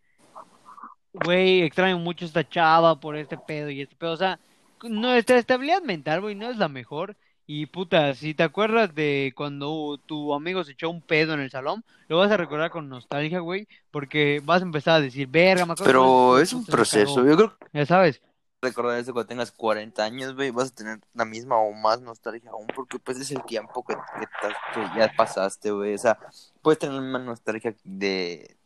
güey, 1.12 1.62
extraño 1.62 1.98
mucho 1.98 2.25
esta 2.25 2.48
chava 2.48 2.98
por 2.98 3.16
este 3.16 3.37
pedo 3.37 3.70
y 3.70 3.83
este 3.83 3.96
pedo. 3.96 4.12
O 4.12 4.16
sea, 4.16 4.38
nuestra 4.83 5.38
estabilidad 5.38 5.83
mental, 5.83 6.20
güey, 6.20 6.35
no 6.35 6.51
es 6.51 6.57
la 6.57 6.68
mejor. 6.68 7.16
Y 7.46 7.66
puta, 7.66 8.14
si 8.14 8.35
te 8.35 8.44
acuerdas 8.44 8.94
de 8.94 9.33
cuando 9.37 9.98
tu 10.07 10.33
amigo 10.33 10.64
se 10.64 10.72
echó 10.72 10.88
un 10.88 11.03
pedo 11.03 11.35
en 11.35 11.40
el 11.40 11.51
salón, 11.51 11.85
lo 12.09 12.18
vas 12.18 12.31
a 12.31 12.37
recordar 12.37 12.70
con 12.70 12.88
nostalgia, 12.88 13.40
güey, 13.40 13.66
porque 13.90 14.40
vas 14.44 14.62
a 14.62 14.64
empezar 14.64 14.94
a 14.94 15.01
decir, 15.01 15.27
verga, 15.27 15.66
me 15.66 15.72
acuerdo 15.72 15.85
Pero 15.92 16.38
es 16.38 16.53
un 16.53 16.64
proceso. 16.64 17.16
cagó". 17.16 17.29
Yo 17.29 17.37
creo 17.37 17.57
Ya 17.72 17.85
sabes. 17.85 18.22
Recordar 18.62 18.98
eso 18.98 19.12
cuando 19.12 19.29
tengas 19.29 19.51
40 19.51 20.03
años, 20.03 20.35
güey, 20.35 20.51
vas 20.51 20.70
a 20.70 20.75
tener 20.75 21.01
la 21.14 21.25
misma 21.25 21.59
o 21.59 21.72
más 21.72 22.01
nostalgia 22.01 22.51
aún, 22.51 22.66
porque 22.75 22.98
pues 22.98 23.18
es 23.18 23.31
el 23.33 23.42
tiempo 23.44 23.85
que, 23.85 23.94
que, 23.94 24.98
ya 24.98 25.12
pasaste, 25.16 25.72
güey. 25.72 25.94
O 25.94 25.98
sea, 25.98 26.18
puedes 26.62 26.79
tener 26.79 26.94
la 26.94 27.03
misma 27.03 27.18
nostalgia 27.18 27.75
de, 27.85 28.57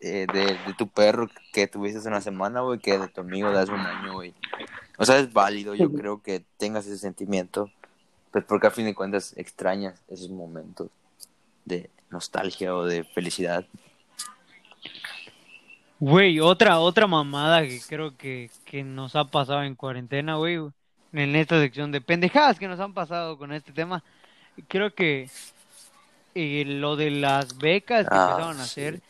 eh, 0.00 0.26
de, 0.32 0.58
de 0.66 0.74
tu 0.76 0.88
perro 0.88 1.28
que 1.52 1.68
tuviste 1.68 1.98
hace 1.98 2.08
una 2.08 2.20
semana, 2.20 2.60
güey, 2.60 2.80
que 2.80 2.98
de 2.98 3.08
tu 3.08 3.20
amigo 3.20 3.50
de 3.50 3.60
hace 3.60 3.72
un 3.72 3.80
año, 3.80 4.14
güey. 4.14 4.34
O 4.98 5.04
sea, 5.04 5.18
es 5.18 5.32
válido, 5.32 5.74
yo 5.74 5.90
creo 5.92 6.20
que 6.22 6.44
tengas 6.56 6.86
ese 6.86 6.98
sentimiento, 6.98 7.70
pues 8.32 8.44
porque 8.44 8.66
a 8.66 8.72
fin 8.72 8.84
de 8.84 8.94
cuentas 8.94 9.34
extrañas 9.36 10.00
esos 10.08 10.30
momentos 10.30 10.88
de 11.64 11.90
nostalgia 12.10 12.74
o 12.74 12.84
de 12.84 13.04
felicidad. 13.04 13.66
Güey, 15.98 16.40
otra, 16.40 16.80
otra 16.80 17.06
mamada 17.06 17.62
que 17.62 17.84
creo 17.86 18.16
que, 18.16 18.52
que 18.64 18.84
nos 18.84 19.16
ha 19.16 19.30
pasado 19.30 19.62
en 19.62 19.74
cuarentena, 19.76 20.36
güey, 20.36 20.56
en 21.12 21.36
esta 21.36 21.60
sección 21.60 21.92
de 21.92 22.00
pendejadas 22.00 22.58
que 22.58 22.68
nos 22.68 22.80
han 22.80 22.92
pasado 22.94 23.38
con 23.38 23.52
este 23.52 23.72
tema, 23.72 24.04
creo 24.68 24.94
que 24.94 25.32
eh, 26.34 26.64
lo 26.66 26.96
de 26.96 27.10
las 27.10 27.58
becas 27.58 28.10
que 28.10 28.16
Ah, 28.16 28.18
empezaron 28.18 28.60
a 28.60 28.64
sí. 28.64 28.64
hacer, 28.64 29.02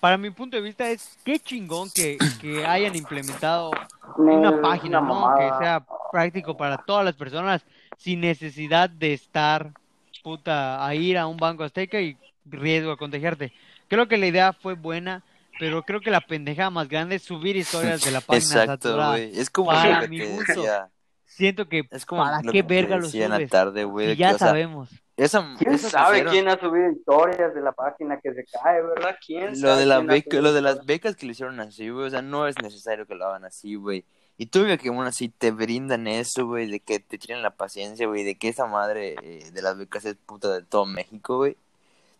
para 0.00 0.18
mi 0.18 0.30
punto 0.30 0.56
de 0.56 0.62
vista 0.62 0.90
es 0.90 1.18
qué 1.24 1.40
chingón 1.40 1.90
que, 1.90 2.24
que 2.38 2.66
hayan 2.66 2.96
implementado 2.96 3.82
No, 4.18 4.24
una 4.28 4.52
página, 4.52 5.00
¿no? 5.00 5.32
Que 5.34 5.52
sea 5.54 5.86
práctico 6.10 6.56
para 6.56 6.78
todas 6.78 7.04
las 7.04 7.16
personas 7.16 7.66
sin 7.96 8.20
necesidad 8.20 8.90
de 8.90 9.14
estar, 9.14 9.74
puta, 10.22 10.86
a 10.86 10.94
ir 10.94 11.18
a 11.18 11.26
un 11.26 11.38
banco 11.38 11.64
azteca 11.64 12.00
y 12.00 12.18
riesgo 12.44 12.92
a 12.92 12.96
contagiarte. 12.98 13.52
Creo 13.88 14.08
que 14.08 14.18
la 14.18 14.26
idea 14.26 14.52
fue 14.52 14.74
buena, 14.74 15.24
pero 15.58 15.82
creo 15.82 16.00
que 16.00 16.10
la 16.10 16.20
pendejada 16.20 16.70
más 16.70 16.88
grande 16.88 17.16
es 17.16 17.22
subir 17.22 17.56
historias 17.56 18.02
de 18.04 18.10
la 18.10 18.20
página 18.22 18.38
Exacto, 18.44 18.88
saturada. 18.88 19.10
güey. 19.12 19.38
Es 19.38 19.50
como 19.50 19.70
Para 19.70 19.94
lo 19.96 20.00
que 20.02 20.08
mi 20.08 20.18
te 20.18 20.26
gusto. 20.32 20.52
decía. 20.54 20.88
Siento 21.26 21.68
que 21.68 21.82
Es 21.90 22.06
como 22.06 22.22
para 22.22 22.40
qué 22.42 22.62
verga 22.62 22.96
lo 22.96 23.06
decía 23.06 23.24
en 23.24 23.30
la 23.30 23.36
subes. 23.38 23.50
tarde, 23.50 23.84
güey. 23.84 24.06
Que, 24.08 24.16
ya 24.16 24.34
o 24.34 24.38
sea, 24.38 24.48
sabemos. 24.48 24.90
esa, 25.16 25.54
¿Quién 25.58 25.78
sabe 25.78 26.24
quién 26.26 26.48
ha 26.48 26.58
subido 26.60 26.90
historias 26.92 27.54
de 27.54 27.60
la 27.60 27.72
página 27.72 28.20
que 28.20 28.32
se 28.34 28.44
cae, 28.44 28.82
verdad? 28.82 29.16
¿Quién 29.24 29.48
Lo 29.50 29.56
sabe 29.56 29.80
de, 29.80 29.86
la 29.86 30.00
beca, 30.00 30.40
lo 30.40 30.52
de 30.52 30.62
las 30.62 30.84
becas 30.86 31.16
que 31.16 31.26
lo 31.26 31.32
hicieron 31.32 31.58
así, 31.60 31.88
güey. 31.88 32.06
O 32.06 32.10
sea, 32.10 32.22
no 32.22 32.46
es 32.46 32.56
necesario 32.62 33.06
que 33.06 33.14
lo 33.16 33.26
hagan 33.26 33.44
así, 33.44 33.74
güey. 33.74 34.04
Y 34.36 34.46
tú, 34.46 34.64
que 34.80 34.88
aún 34.88 35.06
así 35.06 35.28
te 35.28 35.50
brindan 35.52 36.06
eso, 36.08 36.46
güey, 36.46 36.68
de 36.70 36.80
que 36.80 36.98
te 37.00 37.18
tienen 37.18 37.42
la 37.42 37.50
paciencia, 37.56 38.06
güey, 38.06 38.24
de 38.24 38.36
que 38.36 38.48
esa 38.48 38.66
madre 38.66 39.14
eh, 39.22 39.50
de 39.52 39.62
las 39.62 39.76
becas 39.78 40.04
es 40.04 40.16
puta 40.16 40.52
de 40.52 40.62
todo 40.62 40.86
México, 40.86 41.36
güey. 41.38 41.56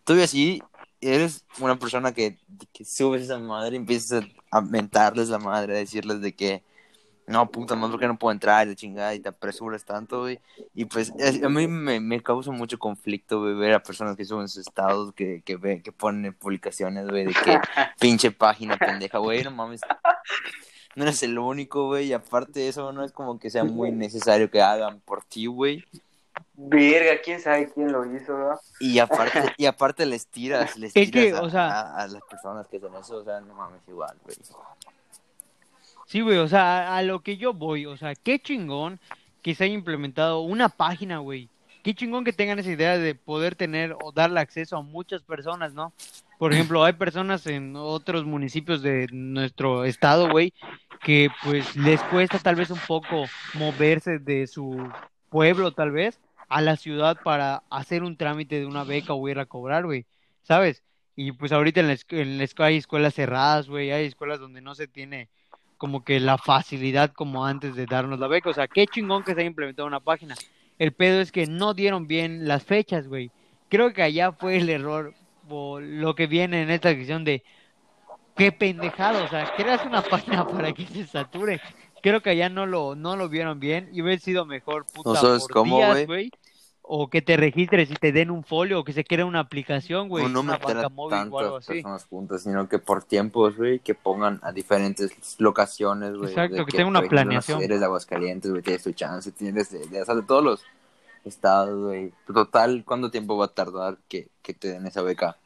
Tú 0.05 0.13
así 0.21 0.63
eres 1.01 1.43
una 1.59 1.77
persona 1.77 2.13
que, 2.13 2.37
que 2.71 2.85
subes 2.85 3.23
esa 3.23 3.37
madre 3.37 3.75
y 3.75 3.79
empiezas 3.79 4.23
a 4.49 4.61
mentarles 4.61 5.29
la 5.29 5.39
madre, 5.39 5.73
a 5.73 5.79
decirles 5.79 6.21
de 6.21 6.33
que 6.33 6.63
no, 7.27 7.49
puta 7.49 7.75
madre, 7.75 7.91
porque 7.91 8.07
no 8.07 8.19
puedo 8.19 8.31
entrar? 8.31 8.67
De 8.67 8.75
chingada, 8.75 9.15
y 9.15 9.19
te 9.19 9.29
apresuras 9.29 9.83
tanto, 9.83 10.21
güey. 10.21 10.39
Y 10.75 10.85
pues 10.85 11.11
a 11.43 11.49
mí 11.49 11.67
me, 11.67 11.99
me 11.99 12.21
causa 12.21 12.51
mucho 12.51 12.77
conflicto, 12.77 13.41
güey, 13.41 13.55
ver 13.55 13.73
a 13.73 13.81
personas 13.83 14.15
que 14.15 14.25
suben 14.25 14.47
sus 14.47 14.67
estados, 14.67 15.13
que, 15.13 15.41
que, 15.43 15.55
ve, 15.57 15.81
que 15.81 15.91
ponen 15.91 16.33
publicaciones, 16.33 17.07
güey, 17.07 17.25
de 17.25 17.33
que 17.33 17.59
pinche 17.99 18.31
página 18.31 18.77
pendeja, 18.77 19.17
güey, 19.17 19.43
no 19.43 19.51
mames. 19.51 19.81
No 20.95 21.03
eres 21.03 21.23
el 21.23 21.37
único, 21.39 21.87
güey, 21.87 22.07
y 22.07 22.13
aparte 22.13 22.59
de 22.59 22.67
eso, 22.67 22.91
no 22.93 23.03
es 23.03 23.11
como 23.11 23.39
que 23.39 23.49
sea 23.49 23.63
muy 23.63 23.91
necesario 23.91 24.51
que 24.51 24.61
hagan 24.61 24.99
por 24.99 25.23
ti, 25.23 25.47
güey. 25.47 25.83
Verga, 26.57 27.21
quién 27.23 27.41
sabe 27.41 27.69
quién 27.73 27.91
lo 27.91 28.05
hizo, 28.15 28.37
¿verdad? 28.37 28.59
Y 28.79 28.99
aparte, 28.99 29.53
y 29.57 29.65
aparte 29.65 30.05
les 30.05 30.27
tiras, 30.27 30.77
les 30.77 30.93
tiras 30.93 31.53
a, 31.53 31.97
a, 31.97 32.07
las 32.07 32.23
personas 32.23 32.67
que 32.67 32.79
son 32.79 32.95
eso, 32.95 33.17
o 33.17 33.23
sea, 33.23 33.41
no 33.41 33.53
mames, 33.53 33.81
igual, 33.87 34.15
güey. 34.23 34.37
Sí, 36.05 36.21
güey, 36.21 36.37
o 36.37 36.47
sea, 36.47 36.95
a, 36.95 37.01
lo 37.01 37.21
que 37.21 37.35
yo 37.37 37.53
voy, 37.53 37.85
o 37.85 37.97
sea, 37.97 38.15
qué 38.15 38.39
chingón 38.39 38.99
que 39.41 39.53
se 39.53 39.65
haya 39.65 39.73
implementado 39.73 40.41
una 40.41 40.69
página, 40.69 41.17
güey. 41.17 41.49
Qué 41.83 41.93
chingón 41.93 42.23
que 42.23 42.33
tengan 42.33 42.57
esa 42.57 42.71
idea 42.71 42.97
de 42.97 43.13
poder 43.15 43.55
tener 43.55 43.95
o 44.01 44.11
darle 44.11 44.39
acceso 44.39 44.77
a 44.77 44.81
muchas 44.81 45.21
personas, 45.21 45.73
¿no? 45.73 45.93
Por 46.39 46.51
ejemplo, 46.51 46.83
hay 46.83 46.93
personas 46.93 47.45
en 47.47 47.75
otros 47.75 48.25
municipios 48.25 48.81
de 48.81 49.07
nuestro 49.11 49.85
estado, 49.85 50.29
güey, 50.29 50.53
que 51.03 51.29
pues 51.43 51.75
les 51.75 52.01
cuesta 52.03 52.39
tal 52.39 52.55
vez 52.55 52.71
un 52.71 52.79
poco 52.87 53.25
moverse 53.53 54.19
de 54.19 54.47
su 54.47 54.89
pueblo, 55.29 55.73
tal 55.73 55.91
vez, 55.91 56.19
a 56.47 56.61
la 56.61 56.75
ciudad 56.75 57.17
para 57.23 57.63
hacer 57.69 58.03
un 58.03 58.17
trámite 58.17 58.59
de 58.59 58.65
una 58.65 58.83
beca 58.83 59.13
o 59.13 59.29
ir 59.29 59.39
a 59.39 59.45
cobrar, 59.45 59.85
güey, 59.85 60.05
¿sabes? 60.43 60.83
Y 61.15 61.31
pues 61.31 61.51
ahorita 61.51 61.79
en 61.79 61.87
la, 61.87 61.97
en 62.09 62.47
hay 62.57 62.77
escuelas 62.77 63.13
cerradas, 63.13 63.67
güey, 63.69 63.91
hay 63.91 64.05
escuelas 64.05 64.39
donde 64.39 64.61
no 64.61 64.75
se 64.75 64.87
tiene 64.87 65.29
como 65.77 66.03
que 66.03 66.19
la 66.19 66.37
facilidad 66.37 67.11
como 67.13 67.45
antes 67.45 67.75
de 67.75 67.85
darnos 67.85 68.19
la 68.19 68.27
beca. 68.27 68.49
O 68.49 68.53
sea, 68.53 68.67
qué 68.67 68.85
chingón 68.87 69.23
que 69.23 69.33
se 69.33 69.39
haya 69.39 69.47
implementado 69.47 69.87
una 69.87 69.99
página. 69.99 70.35
El 70.77 70.91
pedo 70.93 71.21
es 71.21 71.31
que 71.31 71.47
no 71.47 71.73
dieron 71.73 72.07
bien 72.07 72.47
las 72.47 72.63
fechas, 72.63 73.07
güey. 73.07 73.31
Creo 73.69 73.93
que 73.93 74.03
allá 74.03 74.31
fue 74.31 74.57
el 74.57 74.69
error 74.69 75.13
o 75.49 75.79
lo 75.79 76.15
que 76.15 76.27
viene 76.27 76.63
en 76.63 76.69
esta 76.69 76.89
sección 76.89 77.23
de 77.23 77.43
qué 78.35 78.51
pendejado, 78.51 79.23
o 79.23 79.27
sea, 79.27 79.53
creas 79.55 79.85
una 79.85 80.01
página 80.09 80.47
para 80.47 80.73
que 80.73 80.85
se 80.85 81.05
sature. 81.05 81.61
Creo 82.05 82.21
que 82.21 82.29
allá 82.29 82.49
no 82.49 82.65
lo 82.65 82.95
no 82.95 83.15
lo 83.15 83.29
vieron 83.29 83.59
bien 83.59 83.89
y 83.91 84.01
hubiera 84.01 84.21
sido 84.21 84.45
mejor 84.45 84.85
puta 84.85 85.19
por 85.19 85.65
días, 85.65 86.05
güey 86.05 86.31
o 86.87 87.09
que 87.09 87.21
te 87.23 87.35
registres 87.35 87.89
y 87.89 87.95
te 87.95 88.11
den 88.11 88.29
un 88.29 88.43
folio 88.43 88.79
o 88.79 88.83
que 88.83 88.93
se 88.93 89.03
cree 89.03 89.23
una 89.23 89.39
aplicación, 89.39 90.07
güey, 90.07 90.27
no, 90.29 90.41
una 90.41 90.57
banca 90.57 90.89
móvil 90.89 91.29
o 91.31 91.39
algo 91.39 91.57
así. 91.57 91.73
personas 91.73 92.05
juntas, 92.05 92.43
sino 92.43 92.69
que 92.69 92.77
por 92.79 93.03
tiempos, 93.03 93.57
güey, 93.57 93.79
que 93.79 93.95
pongan 93.95 94.39
a 94.43 94.51
diferentes 94.51 95.11
locaciones, 95.39 96.15
güey. 96.15 96.29
Exacto, 96.29 96.65
que, 96.65 96.71
tenga 96.71 96.87
una 96.87 97.01
planeación. 97.01 97.59
Si 97.59 97.65
eres 97.65 97.79
de 97.79 97.85
Aguascalientes, 97.85 98.51
güey, 98.51 98.61
tienes 98.61 98.83
tu 98.83 98.91
chance, 98.91 99.31
tienes 99.31 99.71
de, 99.71 99.79
de, 99.87 99.99
de 99.99 100.21
todos 100.27 100.43
los 100.43 100.63
estados, 101.23 101.87
güey. 101.87 102.13
Total, 102.31 102.83
¿cuánto 102.85 103.09
tiempo 103.09 103.35
va 103.35 103.45
a 103.45 103.53
tardar 103.53 103.97
que, 104.07 104.29
que 104.43 104.53
te 104.53 104.69
den 104.69 104.85
esa 104.85 105.01
beca? 105.01 105.37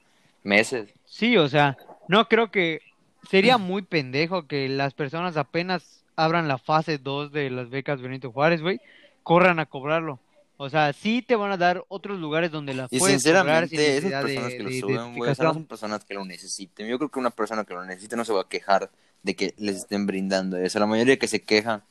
¿Meses? 0.43 0.89
Sí, 1.05 1.37
o 1.37 1.47
sea, 1.47 1.77
no 2.07 2.27
creo 2.27 2.51
que 2.51 2.81
sería 3.29 3.57
muy 3.57 3.81
pendejo 3.81 4.45
que 4.45 4.67
las 4.67 4.93
personas 4.93 5.37
apenas 5.37 5.98
abran 6.23 6.47
la 6.47 6.57
fase 6.57 6.97
2 6.97 7.31
de 7.31 7.49
las 7.49 7.69
becas 7.69 8.01
Benito 8.01 8.31
Juárez, 8.31 8.61
güey, 8.61 8.79
corran 9.23 9.59
a 9.59 9.65
cobrarlo 9.65 10.19
o 10.61 10.69
sea, 10.69 10.91
sí 10.91 11.21
te 11.21 11.37
van 11.37 11.53
a 11.53 11.57
dar 11.57 11.85
otros 11.87 12.19
lugares 12.19 12.51
donde 12.51 12.73
la 12.73 12.89
y 12.91 12.99
puedes 12.99 13.21
sinceramente, 13.21 13.97
esas 13.97 14.11
personas 14.11 14.51
que 14.51 14.63
lo 14.63 14.69
suben, 14.71 15.15
güey, 15.15 15.33
no 15.39 15.53
son 15.53 15.63
personas 15.63 16.03
que 16.03 16.13
lo 16.13 16.25
necesiten. 16.25 16.85
Yo 16.85 16.97
creo 16.97 17.09
que 17.09 17.17
una 17.17 17.29
persona 17.29 17.63
que 17.63 17.73
lo 17.73 17.85
necesite 17.85 18.17
no 18.17 18.25
se 18.25 18.33
va 18.33 18.41
a 18.41 18.49
quejar 18.49 18.89
de 19.23 19.37
que 19.37 19.53
les 19.57 19.77
estén 19.77 20.05
brindando 20.05 20.57
eso. 20.57 20.77
La 20.77 20.85
mayoría 20.85 21.17
que 21.17 21.29
se 21.29 21.41
queja. 21.41 21.83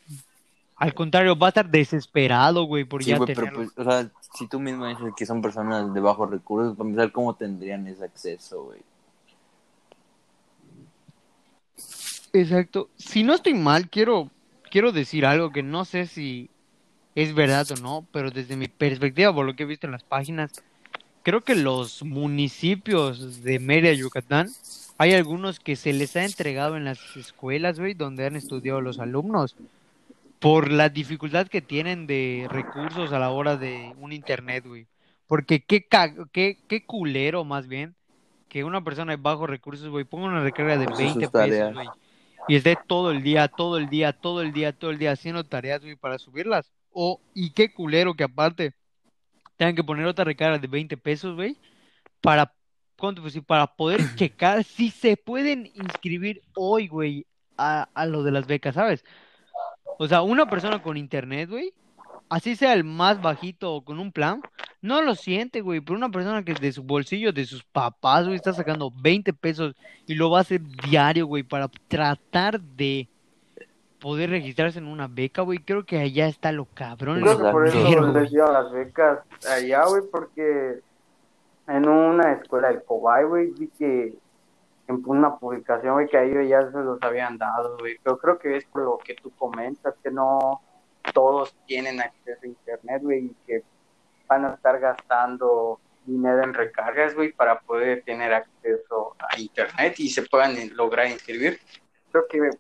Al 0.77 0.93
contrario, 0.93 1.35
va 1.39 1.47
a 1.47 1.49
estar 1.49 1.71
desesperado, 1.71 2.65
güey, 2.65 2.85
por 2.85 3.03
ya 3.03 3.17
güey, 3.17 3.35
pero 3.35 3.55
pues, 3.55 3.71
o 3.75 3.85
sea, 3.85 4.07
si 4.37 4.47
tú 4.49 4.61
mismo 4.61 4.87
dices 4.87 5.15
que 5.17 5.25
son 5.25 5.41
personas 5.41 5.95
de 5.95 6.01
bajos 6.01 6.29
recursos, 6.29 6.77
para 6.77 6.91
empezar, 6.91 7.11
¿cómo 7.11 7.35
tendrían 7.37 7.87
ese 7.87 8.05
acceso, 8.05 8.65
güey? 8.65 8.81
Exacto. 12.33 12.89
Si 12.97 13.23
no 13.23 13.35
estoy 13.35 13.55
mal, 13.55 13.89
quiero, 13.89 14.31
quiero 14.71 14.93
decir 14.93 15.27
algo 15.27 15.51
que 15.51 15.63
no 15.63 15.85
sé 15.85 16.07
si 16.07 16.51
es 17.15 17.35
verdad 17.35 17.67
o 17.73 17.81
no, 17.81 18.07
pero 18.13 18.31
desde 18.31 18.57
mi 18.57 18.69
perspectiva, 18.69 19.35
por 19.35 19.47
lo 19.47 19.57
que 19.57 19.65
he 19.65 19.67
visto 19.67 19.87
en 19.87 19.93
las 19.93 20.05
páginas, 20.05 20.53
creo 21.23 21.43
que 21.43 21.55
los 21.55 22.03
municipios 22.03 23.43
de 23.43 23.59
Mérida, 23.59 23.93
Yucatán, 23.93 24.49
hay 24.99 25.15
algunos 25.15 25.61
que 25.61 25.77
se 25.77 25.93
les 25.93 26.17
ha 26.17 26.25
entregado 26.25 26.77
en 26.77 26.85
las 26.85 27.17
escuelas, 27.17 27.79
güey, 27.79 27.95
donde 27.95 28.27
han 28.27 28.37
estudiado 28.37 28.81
los 28.81 28.99
alumnos, 28.99 29.57
por 30.39 30.71
la 30.71 30.89
dificultad 30.89 31.49
que 31.49 31.61
tienen 31.61 32.07
de 32.07 32.47
recursos 32.49 33.13
a 33.13 33.19
la 33.19 33.31
hora 33.31 33.57
de 33.57 33.93
un 33.99 34.13
internet, 34.13 34.65
güey. 34.67 34.87
Porque 35.27 35.61
qué, 35.61 35.87
qué, 36.33 36.59
qué 36.69 36.85
culero, 36.85 37.45
más 37.45 37.67
bien, 37.67 37.95
que 38.49 38.65
una 38.65 38.83
persona 38.83 39.13
de 39.13 39.23
bajos 39.23 39.51
recursos, 39.51 39.89
güey, 39.89 40.05
ponga 40.05 40.29
una 40.29 40.43
recarga 40.43 40.79
de 40.79 40.87
20 40.87 41.29
pesos, 41.29 41.75
güey, 41.75 41.89
y 42.49 42.57
esté 42.57 42.77
todo 42.87 43.11
el 43.11 43.23
día, 43.23 43.49
todo 43.49 43.77
el 43.77 43.89
día, 43.89 44.13
todo 44.13 44.41
el 44.43 44.53
día, 44.53 44.73
todo 44.73 44.91
el 44.91 44.99
día 44.99 45.13
haciendo 45.13 45.45
tareas, 45.45 45.83
güey, 45.83 45.97
para 45.97 46.19
subirlas. 46.19 46.73
O, 46.91 47.21
y 47.35 47.51
qué 47.51 47.73
culero 47.73 48.15
que 48.15 48.25
aparte 48.25 48.75
tengan 49.57 49.77
que 49.77 49.85
poner 49.85 50.07
otra 50.07 50.25
recarga 50.25 50.59
de 50.59 50.67
20 50.67 50.97
pesos, 50.97 51.37
güey, 51.37 51.57
para, 52.21 52.55
¿cuánto? 52.97 53.23
Pues, 53.23 53.39
para 53.47 53.67
poder 53.67 54.01
checar 54.17 54.65
si 54.65 54.91
se 54.91 55.17
pueden 55.17 55.71
inscribir 55.75 56.43
hoy, 56.55 56.89
güey, 56.89 57.27
a, 57.57 57.89
a 57.95 58.07
lo 58.07 58.23
de 58.23 58.33
las 58.33 58.47
becas, 58.47 58.75
¿sabes? 58.75 59.05
O 59.99 60.09
sea, 60.09 60.23
una 60.23 60.49
persona 60.49 60.81
con 60.81 60.97
internet, 60.97 61.51
güey, 61.51 61.75
así 62.29 62.57
sea 62.57 62.73
el 62.73 62.85
más 62.85 63.21
bajito 63.21 63.75
o 63.75 63.85
con 63.85 63.99
un 63.99 64.13
plan, 64.13 64.43
no 64.81 65.03
lo 65.03 65.15
siente, 65.15 65.61
güey. 65.61 65.81
Pero 65.81 65.97
una 65.97 66.11
persona 66.11 66.45
que 66.45 66.55
de 66.55 66.73
su 66.73 66.83
bolsillo, 66.83 67.33
de 67.33 67.45
sus 67.45 67.65
papás, 67.65 68.25
güey, 68.25 68.37
está 68.37 68.53
sacando 68.53 68.93
20 69.03 69.33
pesos 69.33 69.75
y 70.07 70.15
lo 70.15 70.31
va 70.31 70.39
a 70.39 70.43
hacer 70.43 70.61
diario, 70.89 71.27
güey, 71.27 71.43
para 71.43 71.69
tratar 71.89 72.61
de 72.61 73.09
poder 74.01 74.31
registrarse 74.31 74.79
en 74.79 74.87
una 74.87 75.09
beca, 75.09 75.43
güey. 75.43 75.59
Creo 75.59 75.85
que 75.85 75.99
allá 75.99 76.29
está 76.29 76.53
lo 76.53 76.67
cabrón. 76.67 77.21
Creo 77.21 77.39
que 77.39 77.51
por 77.51 77.67
eso 77.67 78.13
les 78.13 78.31
dio 78.31 78.51
las 78.51 78.71
becas 78.71 79.21
allá, 79.49 79.85
güey, 79.87 80.03
porque 80.11 80.81
en 81.67 81.89
una 81.89 82.33
escuela 82.35 82.69
del 82.69 82.83
Cobay, 82.85 83.25
güey, 83.25 83.51
vi 83.59 83.69
que 83.79 84.15
en 84.87 85.03
una 85.05 85.37
publicación, 85.37 85.95
güey, 85.95 86.09
que 86.09 86.17
a 86.17 86.23
ellos 86.23 86.49
ya 86.49 86.71
se 86.71 86.79
los 86.79 87.03
habían 87.03 87.37
dado, 87.37 87.77
güey. 87.79 87.97
Pero 88.03 88.19
creo 88.19 88.39
que 88.39 88.57
es 88.57 88.65
por 88.67 88.83
lo 88.83 88.99
que 88.99 89.15
tú 89.15 89.31
comentas, 89.37 89.95
que 90.03 90.11
no 90.11 90.61
todos 91.13 91.55
tienen 91.67 92.01
acceso 92.01 92.41
a 92.43 92.47
internet, 92.47 93.03
güey, 93.03 93.27
y 93.27 93.37
que 93.47 93.63
van 94.27 94.45
a 94.45 94.55
estar 94.55 94.79
gastando 94.79 95.81
dinero 96.05 96.43
en 96.43 96.55
recargas, 96.55 97.15
güey, 97.15 97.33
para 97.33 97.61
poder 97.61 98.03
tener 98.03 98.33
acceso 98.33 99.15
a 99.19 99.39
internet 99.39 99.99
y 99.99 100.09
se 100.09 100.23
puedan 100.23 100.55
lograr 100.75 101.09
inscribir. 101.09 101.61
Creo 102.11 102.27
que 102.29 102.51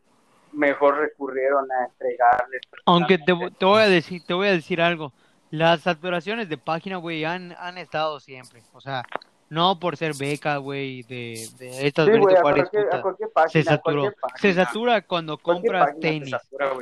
mejor 0.52 0.98
recurrieron 0.98 1.70
a 1.70 1.86
entregarles. 1.86 2.62
Aunque 2.86 3.18
te, 3.18 3.34
te, 3.58 3.64
voy 3.64 3.82
a 3.82 3.88
decir, 3.88 4.22
te 4.26 4.34
voy 4.34 4.48
a 4.48 4.52
decir 4.52 4.80
algo. 4.80 5.12
Las 5.50 5.80
saturaciones 5.80 6.48
de 6.48 6.58
página, 6.58 6.96
güey, 6.98 7.24
han, 7.24 7.54
han 7.58 7.78
estado 7.78 8.20
siempre. 8.20 8.62
O 8.74 8.80
sea, 8.80 9.02
no 9.48 9.78
por 9.80 9.96
ser 9.96 10.12
beca, 10.14 10.58
güey, 10.58 11.02
de, 11.04 11.48
de 11.58 11.86
estas 11.86 12.06
sí, 12.06 12.18
güey, 12.18 12.36
a 12.36 12.42
cualquier, 12.42 12.94
a 12.94 13.00
cualquier 13.00 13.30
página, 13.30 13.50
se 13.50 13.62
saturó. 13.62 14.12
Se 14.36 14.52
satura 14.52 15.02
cuando 15.02 15.38
compras 15.38 15.98
tenis. 16.00 16.30
Se 16.30 16.38
satura, 16.38 16.72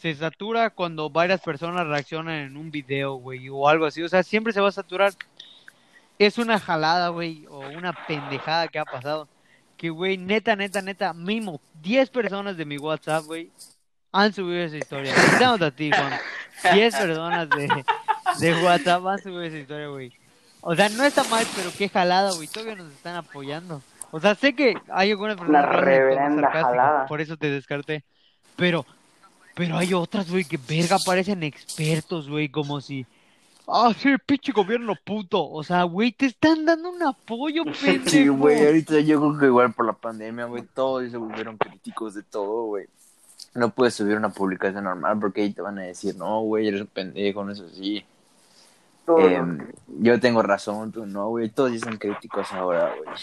se 0.00 0.14
satura 0.14 0.70
cuando 0.70 1.10
varias 1.10 1.40
personas 1.40 1.86
reaccionan 1.86 2.34
en 2.36 2.56
un 2.56 2.70
video, 2.70 3.14
güey, 3.14 3.48
o 3.48 3.68
algo 3.68 3.86
así. 3.86 4.02
O 4.02 4.08
sea, 4.08 4.22
siempre 4.22 4.52
se 4.52 4.60
va 4.60 4.68
a 4.68 4.72
saturar. 4.72 5.12
Es 6.18 6.38
una 6.38 6.58
jalada, 6.58 7.08
güey, 7.08 7.46
o 7.48 7.60
una 7.60 7.92
pendejada 8.06 8.68
que 8.68 8.78
ha 8.78 8.84
pasado 8.84 9.28
que, 9.76 9.90
güey, 9.90 10.16
neta, 10.16 10.56
neta, 10.56 10.80
neta, 10.80 11.12
mínimo 11.12 11.60
10 11.82 12.10
personas 12.10 12.56
de 12.56 12.64
mi 12.64 12.78
WhatsApp, 12.78 13.24
güey, 13.24 13.50
han 14.12 14.32
subido 14.32 14.62
esa 14.62 14.78
historia. 14.78 15.14
Estamos 15.14 15.60
a 15.60 15.70
ti, 15.70 15.90
Juan. 15.90 16.74
10 16.74 16.96
personas 16.96 17.48
de, 17.50 17.84
de 18.40 18.64
WhatsApp 18.64 19.06
han 19.06 19.18
subido 19.18 19.42
esa 19.42 19.58
historia, 19.58 19.88
güey. 19.88 20.12
O 20.62 20.74
sea, 20.74 20.88
no 20.88 21.04
está 21.04 21.22
mal, 21.24 21.44
pero 21.54 21.70
qué 21.76 21.88
jalada, 21.88 22.32
güey. 22.32 22.48
Todavía 22.48 22.76
nos 22.76 22.90
están 22.92 23.16
apoyando. 23.16 23.82
O 24.10 24.20
sea, 24.20 24.34
sé 24.34 24.54
que 24.54 24.74
hay 24.88 25.10
algunas 25.10 25.36
personas 25.36 25.66
que 25.76 27.06
por 27.08 27.20
eso 27.20 27.36
te 27.36 27.50
descarté. 27.50 28.04
Pero, 28.56 28.86
pero 29.56 29.76
hay 29.76 29.92
otras, 29.94 30.30
güey, 30.30 30.44
que 30.44 30.56
verga 30.58 30.98
parecen 31.04 31.42
expertos, 31.42 32.28
güey, 32.28 32.48
como 32.48 32.80
si 32.80 33.04
Ah, 33.68 33.92
sí, 34.00 34.10
pinche 34.24 34.52
gobierno 34.52 34.94
puto. 35.04 35.44
O 35.50 35.64
sea, 35.64 35.82
güey, 35.82 36.12
te 36.12 36.26
están 36.26 36.64
dando 36.64 36.88
un 36.90 37.02
apoyo, 37.02 37.64
pendejo. 37.84 38.08
Sí, 38.08 38.28
güey, 38.28 38.64
ahorita 38.64 39.00
yo 39.00 39.18
creo 39.18 39.38
que 39.40 39.46
igual 39.46 39.72
por 39.72 39.86
la 39.86 39.92
pandemia, 39.92 40.44
güey, 40.44 40.62
todos 40.72 41.10
se 41.10 41.16
volvieron 41.16 41.56
críticos 41.56 42.14
de 42.14 42.22
todo, 42.22 42.66
güey. 42.66 42.86
No 43.54 43.70
puedes 43.70 43.94
subir 43.94 44.16
una 44.16 44.28
publicación 44.28 44.84
normal 44.84 45.18
porque 45.18 45.40
ahí 45.42 45.52
te 45.52 45.62
van 45.62 45.78
a 45.80 45.82
decir, 45.82 46.14
no, 46.14 46.42
güey, 46.42 46.68
eres 46.68 46.82
un 46.82 46.86
pendejo, 46.86 47.42
no 47.42 47.50
es 47.52 47.60
así. 47.60 48.04
Eh, 49.18 49.40
nos- 49.42 49.66
yo 50.00 50.20
tengo 50.20 50.42
razón, 50.42 50.92
tú 50.92 51.04
no, 51.06 51.28
güey. 51.30 51.48
Todos 51.48 51.72
ya 51.72 51.78
son 51.80 51.96
críticos 51.96 52.52
ahora, 52.52 52.94
güey. 52.96 53.16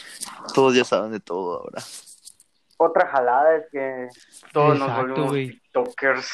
Todos 0.53 0.75
ya 0.75 0.83
saben 0.83 1.11
de 1.11 1.19
todo 1.21 1.59
ahora. 1.61 1.81
Otra 2.77 3.07
jalada 3.07 3.57
es 3.57 3.63
que 3.71 4.07
todos 4.51 4.77
nos 4.79 4.95
volvimos 4.95 5.33
tiktokers. 5.33 6.29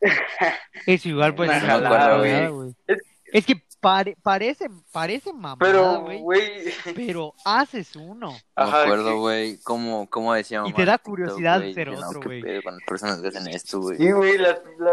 Eso 0.86 1.08
igual 1.08 1.34
pues 1.34 1.48
Una 1.50 1.58
es 1.58 1.64
jalada, 1.64 1.88
jalada, 2.00 2.48
güey. 2.48 2.74
Es- 2.86 2.98
Es 3.32 3.46
que 3.46 3.62
pare- 3.80 4.16
parece, 4.22 4.66
parece 4.90 5.32
mamada, 5.32 5.56
Pero, 5.60 6.00
güey. 6.00 6.64
Pero 6.96 7.32
haces 7.44 7.94
uno. 7.94 8.30
No 8.32 8.36
Ajá, 8.56 8.78
me 8.78 8.82
acuerdo, 8.82 9.10
que- 9.10 9.14
güey, 9.18 9.60
cómo, 9.62 10.08
cómo 10.10 10.34
decía 10.34 10.62
Y 10.66 10.72
te 10.72 10.84
da 10.84 10.94
TikTok, 10.98 11.10
curiosidad 11.10 11.60
güey, 11.60 11.74
ser 11.74 11.88
no, 11.92 12.08
otro, 12.08 12.22
güey. 12.22 12.42
pedo 12.42 12.62
con 12.62 12.74
las 12.74 12.82
personas 12.84 13.20
que 13.20 13.28
hacen 13.28 13.46
esto, 13.48 13.80
güey. 13.80 13.98
Sí, 13.98 14.10
güey, 14.10 14.36
la, 14.38 14.58
la, 14.78 14.92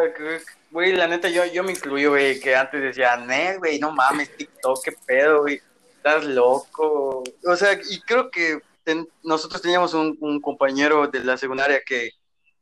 güey, 0.72 0.94
la 0.94 1.08
neta, 1.08 1.30
yo, 1.30 1.46
yo 1.46 1.64
me 1.64 1.72
incluyo, 1.72 2.12
güey, 2.12 2.40
que 2.40 2.56
antes 2.56 2.80
decía, 2.82 3.18
güey, 3.58 3.80
no 3.80 3.92
mames, 3.92 4.36
TikTok, 4.38 4.84
qué 4.84 4.92
pedo, 5.08 5.42
güey, 5.42 5.60
estás 5.96 6.24
loco. 6.26 7.24
O 7.44 7.56
sea, 7.56 7.74
y 7.74 8.00
creo 8.02 8.30
que 8.30 8.60
ten- 8.88 9.08
nosotros 9.22 9.62
teníamos 9.62 9.94
un, 9.94 10.18
un 10.22 10.40
compañero 10.40 11.08
de 11.08 11.22
la 11.22 11.36
secundaria 11.36 11.82
que, 11.86 12.12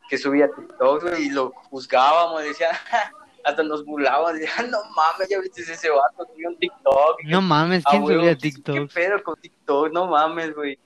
que 0.09 0.17
subía 0.17 0.49
TikTok, 0.49 1.19
y 1.19 1.29
lo 1.29 1.51
juzgábamos, 1.69 2.41
decía, 2.43 2.69
hasta 3.45 3.61
nos 3.61 3.85
burlábamos, 3.85 4.33
decía, 4.33 4.49
no 4.71 4.79
mames, 4.95 5.29
ya 5.29 5.39
viste 5.39 5.61
ese 5.61 5.89
vato, 5.91 6.25
subió 6.33 6.49
un 6.49 6.57
TikTok. 6.57 7.21
No 7.25 7.41
mames, 7.43 7.83
Ah, 7.85 7.91
¿quién 7.91 8.05
subía 8.07 8.29
¿Qué 8.31 8.35
TikTok? 8.37 8.91
pedo 8.91 9.21
con 9.23 9.35
TikTok? 9.39 9.91
No 9.93 10.07
mames, 10.07 10.55
güey. 10.55 10.79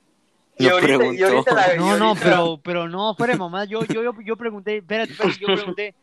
Y 0.58 0.64
Lo 0.68 0.74
ahorita, 0.74 0.92
y 0.92 0.98
preguntó. 0.98 1.26
ahorita 1.26 1.54
la- 1.54 1.74
y 1.74 1.78
No, 1.78 1.96
no, 1.96 2.14
pero, 2.22 2.60
pero 2.62 2.86
no, 2.88 3.14
fuera 3.14 3.32
de 3.32 3.38
mamá. 3.38 3.64
Yo, 3.64 3.82
yo, 3.86 4.02
yo, 4.02 4.12
yo 4.22 4.36
pregunté, 4.36 4.76
espérate, 4.76 5.12
espérate, 5.12 5.38
yo 5.40 5.46
pregunté 5.54 5.94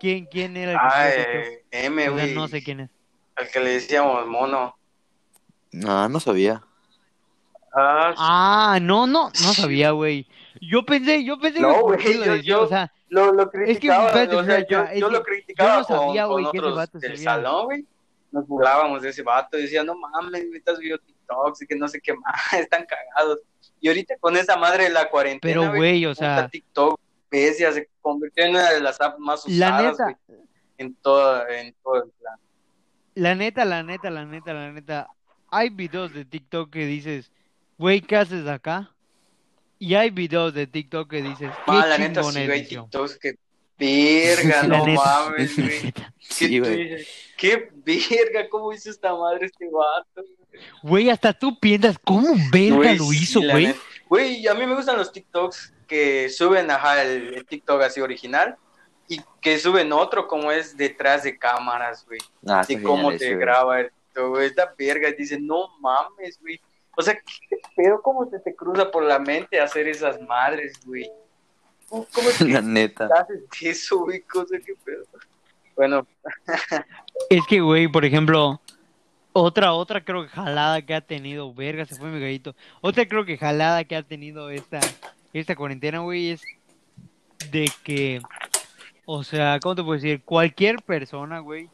quién, 0.00 0.26
quién 0.26 0.56
era 0.56 0.72
el 0.72 0.78
que 0.78 0.84
Ah, 0.84 1.08
eh, 1.08 1.64
M, 1.70 2.08
güey. 2.08 2.34
no 2.34 2.48
sé 2.48 2.64
quién 2.64 2.80
es. 2.80 2.90
Al 3.36 3.48
que 3.48 3.60
le 3.60 3.70
decíamos 3.74 4.26
mono. 4.26 4.74
No, 5.70 6.08
no 6.08 6.18
sabía. 6.18 6.62
Ah, 7.74 8.14
Ah, 8.18 8.78
no, 8.80 9.06
no, 9.06 9.28
no 9.28 9.54
sabía, 9.54 9.92
güey. 9.92 10.26
Yo 10.60 10.84
pensé, 10.84 11.24
yo 11.24 11.38
pensé 11.40 11.60
No, 11.60 11.72
que 11.74 11.80
güey, 11.80 11.98
qué 11.98 12.14
lo 12.14 12.24
yo- 12.26 12.32
decía, 12.32 12.42
yo- 12.42 12.62
o 12.62 12.66
sea, 12.68 12.92
lo, 13.08 13.32
lo 13.32 13.50
criticaba, 13.50 14.06
espérate, 14.08 14.36
o 14.36 14.44
sea, 14.44 14.66
yo, 14.66 14.82
es 14.84 15.00
yo 15.00 15.08
que 15.08 15.12
lo 15.12 15.22
criticaba 15.22 15.70
yo 15.74 15.78
no 15.80 15.84
sabía, 15.84 16.22
con, 16.24 16.32
güey, 16.32 16.44
con 16.44 16.52
que 16.52 16.58
otros 16.58 16.76
vato 16.76 16.98
del 16.98 17.16
subía. 17.16 17.24
salón, 17.24 17.64
güey. 17.66 17.86
Nos 18.30 18.46
burlábamos 18.46 19.02
de 19.02 19.10
ese 19.10 19.22
vato, 19.22 19.56
decía, 19.56 19.84
no 19.84 19.94
mames, 19.94 20.44
estás 20.54 20.78
viendo 20.78 20.98
TikToks 20.98 21.62
y 21.62 21.66
que 21.66 21.76
no 21.76 21.88
sé 21.88 22.00
qué 22.00 22.14
más, 22.14 22.34
están 22.52 22.86
cagados. 22.86 23.40
Y 23.80 23.88
ahorita 23.88 24.14
con 24.20 24.36
esa 24.36 24.56
madre 24.56 24.84
de 24.84 24.90
la 24.90 25.10
cuarentena, 25.10 25.60
pero 25.60 25.74
güey, 25.74 26.06
o 26.06 26.14
sea, 26.14 26.48
TikTok, 26.48 26.98
bestia, 27.30 27.72
se 27.72 27.88
convirtió 28.00 28.44
en 28.44 28.50
una 28.52 28.70
de 28.70 28.80
las 28.80 29.00
apps 29.00 29.18
más 29.18 29.46
la 29.48 29.66
usadas, 29.68 29.98
neta, 29.98 30.18
güey, 30.26 30.40
en 30.78 30.94
todo, 30.96 31.48
en 31.48 31.74
todo 31.82 32.04
el 32.04 32.10
plan. 32.10 32.38
la 33.14 33.34
neta, 33.34 33.64
la 33.64 33.82
neta, 33.82 34.10
la 34.10 34.24
neta, 34.24 34.52
la 34.54 34.72
neta, 34.72 35.08
hay 35.50 35.68
videos 35.70 36.14
de 36.14 36.24
TikTok 36.24 36.70
que 36.70 36.86
dices, 36.86 37.30
güey, 37.82 38.00
¿qué 38.00 38.16
haces 38.16 38.46
acá? 38.46 38.90
Y 39.78 39.94
hay 39.96 40.10
videos 40.10 40.54
de 40.54 40.68
TikTok 40.68 41.10
que 41.10 41.20
dices, 41.20 41.50
qué 41.66 41.72
Ah, 41.72 41.86
la 41.86 41.98
neta, 41.98 42.22
sí, 42.22 42.46
güey. 42.46 42.68
TikToks 42.68 43.18
que 43.18 43.34
verga, 43.76 44.62
no 44.68 44.86
neta. 44.86 45.02
mames, 45.04 45.56
güey. 45.56 45.92
¿Qué 45.92 46.04
Sí, 46.20 46.58
güey. 46.60 47.04
Qué 47.36 47.68
verga, 47.84 48.48
cómo 48.48 48.72
hizo 48.72 48.88
esta 48.88 49.12
madre 49.16 49.46
este 49.46 49.66
vato. 49.68 50.22
Güey, 50.84 51.10
hasta 51.10 51.32
tú 51.32 51.58
piensas, 51.58 51.98
¿cómo 51.98 52.28
verga 52.52 52.94
lo 52.94 53.06
sí, 53.06 53.18
hizo, 53.22 53.40
güey? 53.40 53.66
neta. 53.66 53.80
Güey, 54.08 54.46
a 54.46 54.54
mí 54.54 54.64
me 54.64 54.76
gustan 54.76 54.96
los 54.96 55.10
TikToks 55.10 55.74
que 55.88 56.28
suben, 56.28 56.70
ajá, 56.70 57.02
el, 57.02 57.34
el 57.34 57.44
TikTok 57.44 57.82
así 57.82 58.00
original 58.00 58.56
y 59.08 59.20
que 59.40 59.58
suben 59.58 59.92
otro 59.92 60.28
como 60.28 60.52
es 60.52 60.76
detrás 60.76 61.24
de 61.24 61.36
cámaras, 61.36 62.06
güey. 62.06 62.20
Ah, 62.46 62.60
Así 62.60 62.80
cómo 62.80 63.10
genial 63.10 63.18
te 63.18 63.36
graba 63.36 63.80
el 63.80 63.90
güey. 64.14 64.46
Esta 64.46 64.72
verga 64.78 65.08
y 65.08 65.14
dice, 65.14 65.40
no 65.40 65.76
mames, 65.80 66.38
güey. 66.40 66.60
O 66.96 67.02
sea, 67.02 67.14
¿qué 67.14 67.56
pedo? 67.74 68.02
¿Cómo 68.02 68.28
se 68.28 68.38
te 68.40 68.54
cruza 68.54 68.90
por 68.90 69.02
la 69.04 69.18
mente 69.18 69.60
hacer 69.60 69.88
esas 69.88 70.20
madres, 70.22 70.80
güey? 70.84 71.10
¿Cómo 71.88 72.06
que 72.38 72.44
La 72.44 72.60
neta. 72.60 73.08
haces 73.14 73.42
eso, 73.60 74.00
güey? 74.00 74.20
Cosa, 74.22 74.56
qué 74.64 74.74
pedo. 74.84 75.04
Bueno, 75.76 76.06
Es 77.30 77.46
que, 77.46 77.60
güey, 77.60 77.88
por 77.88 78.04
ejemplo, 78.04 78.60
otra, 79.32 79.72
otra 79.72 80.04
creo 80.04 80.24
que 80.24 80.28
jalada 80.28 80.82
que 80.82 80.94
ha 80.94 81.00
tenido, 81.00 81.52
verga, 81.54 81.86
se 81.86 81.96
fue 81.96 82.10
mi 82.10 82.20
gallito. 82.20 82.54
Otra 82.82 83.06
creo 83.06 83.24
que 83.24 83.38
jalada 83.38 83.84
que 83.84 83.96
ha 83.96 84.02
tenido 84.02 84.50
esta, 84.50 84.80
esta 85.32 85.56
cuarentena, 85.56 86.00
güey, 86.00 86.30
es 86.32 86.42
de 87.50 87.70
que, 87.84 88.20
o 89.06 89.24
sea, 89.24 89.58
¿cómo 89.60 89.74
te 89.74 89.82
puedo 89.82 89.94
decir? 89.94 90.22
Cualquier 90.22 90.82
persona, 90.82 91.38
güey. 91.40 91.68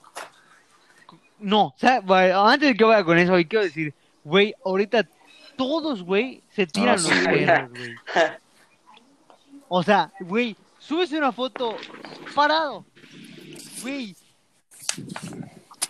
No, 1.40 1.66
o 1.66 1.74
sea, 1.76 2.02
antes 2.50 2.68
de 2.70 2.76
que 2.76 2.85
vaya 2.85 3.04
con 3.04 3.18
eso, 3.18 3.33
güey, 3.33 3.44
quiero 3.46 3.64
decir, 3.64 3.94
güey, 4.29 4.55
ahorita 4.64 5.09
todos, 5.57 6.03
güey, 6.03 6.43
se 6.55 6.67
tiran 6.67 6.99
Ah, 6.99 7.03
los 7.03 7.11
perros, 7.11 7.71
güey. 7.71 7.95
O 9.69 9.83
sea, 9.83 10.12
güey, 10.21 10.57
subes 10.79 11.12
una 11.12 11.33
foto 11.33 11.77
parado. 12.35 12.85
Güey. 13.83 14.14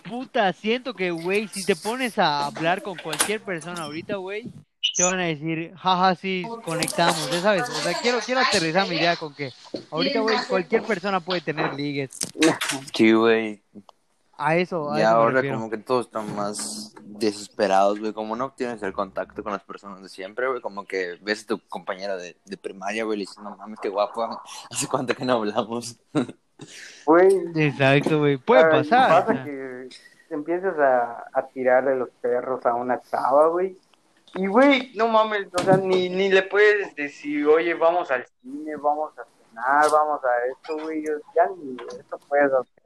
Puta, 0.03 0.51
siento 0.53 0.93
que, 0.93 1.11
güey, 1.11 1.47
si 1.49 1.63
te 1.65 1.75
pones 1.75 2.17
a 2.17 2.47
hablar 2.47 2.81
con 2.81 2.97
cualquier 2.97 3.41
persona 3.41 3.83
ahorita, 3.83 4.15
güey, 4.15 4.49
te 4.95 5.03
van 5.03 5.19
a 5.19 5.25
decir, 5.25 5.71
jaja, 5.75 6.15
sí, 6.15 6.43
conectamos, 6.65 7.29
ya 7.31 7.41
sabes. 7.41 7.69
O 7.69 7.81
sea, 7.81 7.93
quiero, 8.01 8.19
quiero 8.25 8.41
aterrizar 8.41 8.87
mi 8.87 8.95
idea 8.95 9.15
con 9.17 9.35
que 9.35 9.51
ahorita, 9.91 10.19
güey, 10.21 10.37
cualquier 10.47 10.83
persona 10.83 11.19
puede 11.19 11.41
tener 11.41 11.73
ligues. 11.75 12.09
Sí, 12.93 13.11
güey. 13.11 13.61
A 14.39 14.55
eso, 14.55 14.91
a 14.91 14.97
Y 14.97 15.01
eso 15.01 15.09
ahora 15.09 15.41
como 15.51 15.69
que 15.69 15.77
todos 15.77 16.05
están 16.07 16.35
más 16.35 16.95
desesperados, 17.03 17.99
güey. 17.99 18.13
Como 18.13 18.35
no 18.35 18.51
tienes 18.53 18.81
el 18.83 18.93
contacto 18.93 19.43
con 19.43 19.51
las 19.51 19.63
personas 19.63 20.01
de 20.01 20.09
siempre, 20.09 20.47
güey. 20.47 20.61
Como 20.61 20.85
que 20.85 21.17
ves 21.21 21.43
a 21.43 21.47
tu 21.47 21.59
compañera 21.67 22.15
de, 22.15 22.37
de 22.45 22.57
primaria, 22.57 23.03
güey, 23.03 23.17
y 23.17 23.19
le 23.19 23.23
dices, 23.23 23.43
no 23.43 23.55
mames, 23.57 23.79
qué 23.81 23.89
guapo. 23.89 24.23
¿Hace 24.71 24.87
cuánto 24.87 25.13
que 25.13 25.25
no 25.25 25.33
hablamos? 25.33 25.99
güey, 27.05 27.27
Exacto, 27.55 28.19
güey. 28.19 28.37
Puede 28.37 28.63
Ah, 28.63 28.69
pasar. 28.69 29.25
Pasa 29.25 29.43
que 29.43 29.89
empiezas 30.29 30.77
a, 30.79 31.25
a 31.33 31.47
tirarle 31.47 31.95
los 31.95 32.09
perros 32.21 32.65
a 32.65 32.73
una 32.75 33.01
chava, 33.01 33.47
güey. 33.47 33.77
Y, 34.35 34.45
güey, 34.45 34.93
no 34.95 35.07
mames, 35.07 35.47
o 35.53 35.63
sea, 35.63 35.75
ni, 35.77 36.07
ni 36.07 36.29
le 36.29 36.43
puedes 36.43 36.95
decir, 36.95 37.47
oye, 37.47 37.73
vamos 37.73 38.11
al 38.11 38.25
cine, 38.41 38.75
vamos 38.75 39.11
a 39.17 39.23
cenar, 39.49 39.89
vamos 39.91 40.21
a 40.23 40.29
esto, 40.51 40.77
güey. 40.83 41.03
Ya 41.35 41.49
ni 41.57 41.75
eso 41.99 42.17
puedes 42.27 42.53
hacer. 42.53 42.78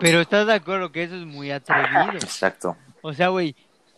Pero 0.00 0.20
estás 0.20 0.46
de 0.46 0.54
acuerdo 0.54 0.92
que 0.92 1.04
eso 1.04 1.14
es 1.14 1.24
muy 1.26 1.50
atrevido. 1.50 2.12
Exacto. 2.14 2.76
O 3.02 3.12
sea, 3.12 3.28
güey, 3.28 3.54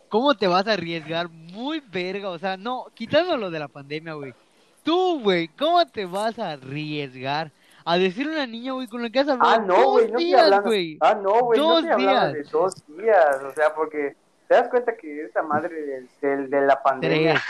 ¿cómo 0.08 0.34
te 0.36 0.46
vas 0.46 0.66
a 0.66 0.72
arriesgar? 0.74 1.28
Muy 1.28 1.80
verga, 1.80 2.30
o 2.30 2.38
sea, 2.38 2.56
no, 2.56 2.86
quitando 2.94 3.36
lo 3.36 3.50
de 3.50 3.58
la 3.58 3.68
pandemia, 3.68 4.14
güey. 4.14 4.34
Tú, 4.82 5.20
güey, 5.22 5.48
¿cómo 5.48 5.84
te 5.86 6.06
vas 6.06 6.38
a 6.38 6.52
arriesgar 6.52 7.50
a 7.84 7.96
decirle 7.98 8.32
a 8.32 8.36
una 8.36 8.46
niña, 8.46 8.72
güey, 8.72 8.86
con 8.86 9.02
la 9.02 9.10
que 9.10 9.18
has 9.20 9.28
hablado 9.28 9.50
Ah, 9.50 9.58
no, 9.58 9.74
dos 9.76 9.84
güey, 9.92 10.04
no 10.04 10.08
estoy 10.18 10.24
días, 10.24 10.42
hablando. 10.42 10.66
güey? 10.68 10.98
Ah, 11.00 11.14
no, 11.14 11.40
güey, 11.40 11.58
no 11.60 11.76
hablando 11.76 11.96
días. 11.98 12.32
de 12.34 12.42
dos 12.44 12.74
días, 12.96 13.42
o 13.42 13.52
sea, 13.54 13.74
porque 13.74 14.16
te 14.46 14.54
das 14.54 14.68
cuenta 14.68 14.96
que 14.96 15.24
esa 15.24 15.42
madre 15.42 15.74
del, 15.82 16.08
del- 16.20 16.50
de 16.50 16.60
la 16.62 16.82
pandemia, 16.82 17.42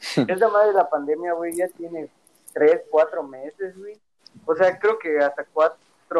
esa 0.00 0.48
madre 0.48 0.68
de 0.68 0.74
la 0.74 0.88
pandemia, 0.88 1.32
güey, 1.32 1.54
ya 1.56 1.68
tiene 1.68 2.08
tres, 2.52 2.82
cuatro 2.90 3.22
meses, 3.22 3.76
güey. 3.78 3.96
O 4.46 4.54
sea, 4.54 4.76
creo 4.78 4.98
que 4.98 5.18
hasta 5.18 5.44
cuatro 5.52 5.78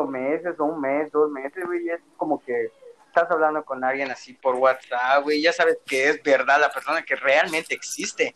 meses 0.09 0.59
o 0.59 0.65
un 0.65 0.81
mes, 0.81 1.11
dos 1.13 1.31
meses, 1.31 1.65
güey, 1.65 1.89
es 1.89 2.01
como 2.17 2.43
que 2.43 2.71
estás 3.07 3.31
hablando 3.31 3.65
con 3.65 3.85
alguien 3.85 4.11
así 4.11 4.33
por 4.35 4.57
WhatsApp, 4.57 5.23
güey, 5.23 5.41
ya 5.43 5.53
sabes 5.53 5.79
que 5.87 6.09
es 6.09 6.23
verdad 6.23 6.59
la 6.61 6.71
persona 6.73 7.03
que 7.03 7.15
realmente 7.17 7.75
existe. 7.75 8.35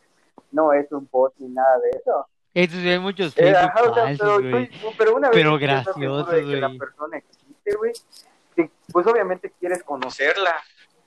No 0.53 0.73
es 0.73 0.91
un 0.93 1.09
bot 1.11 1.35
ni 1.39 1.49
nada 1.49 1.79
de 1.81 1.91
eso. 1.99 2.27
Estos 2.55 2.79
hay 2.81 2.99
muchos 2.99 3.37
Eh, 3.37 3.43
Facebook 3.53 3.57
ajá, 3.71 3.83
o 3.83 3.95
sea, 3.95 4.05
falsos, 4.05 4.39
pero, 4.41 4.51
güey. 4.51 4.71
pero 4.97 5.17
una 5.17 5.29
vez 5.29 5.37
Pero 5.37 5.59
de 6.37 6.41
que 6.55 6.61
la 6.61 6.67
güey. 6.69 6.79
persona 6.79 7.17
existe, 7.19 7.75
güey, 7.77 7.93
pues 8.93 9.07
obviamente 9.07 9.53
quieres 9.61 9.83
conocerla, 9.83 10.55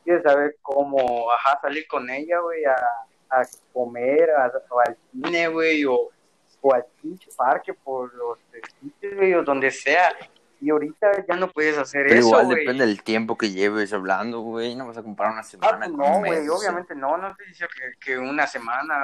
quieres 0.03 0.23
saber 0.23 0.57
cómo, 0.61 1.31
ajá, 1.31 1.59
salir 1.61 1.87
con 1.87 2.09
ella, 2.09 2.39
güey, 2.39 2.63
a, 2.65 2.75
a 3.29 3.43
comer, 3.73 4.29
a- 4.31 4.51
o 4.69 4.79
al 4.79 4.97
cine, 5.11 5.47
güey, 5.47 5.85
o, 5.85 6.09
o 6.61 6.73
al 6.73 6.85
pinche 7.01 7.29
parque 7.35 7.73
por 7.73 8.13
los 8.13 8.37
güey, 9.17 9.33
o 9.33 9.43
donde 9.43 9.71
sea. 9.71 10.13
Y 10.63 10.69
ahorita 10.69 11.25
ya 11.27 11.35
no 11.37 11.49
puedes 11.49 11.75
hacer 11.75 12.05
Pero 12.07 12.19
eso, 12.19 12.27
igual 12.27 12.49
depende 12.49 12.85
del 12.85 13.01
tiempo 13.01 13.35
que 13.35 13.49
lleves 13.49 13.91
hablando, 13.93 14.41
güey. 14.41 14.75
No 14.75 14.85
vas 14.85 14.97
a 14.97 15.01
comparar 15.01 15.31
una 15.33 15.41
Ah, 15.41 15.43
semana 15.43 15.77
pues 15.79 15.89
con 15.89 15.97
no, 15.97 16.15
un 16.17 16.21
mes. 16.21 16.35
güey, 16.35 16.49
obviamente 16.49 16.93
no, 16.93 17.17
no 17.17 17.35
te 17.35 17.45
dice 17.45 17.65
que, 17.67 17.99
que 17.99 18.17
una 18.19 18.45
semana. 18.45 18.95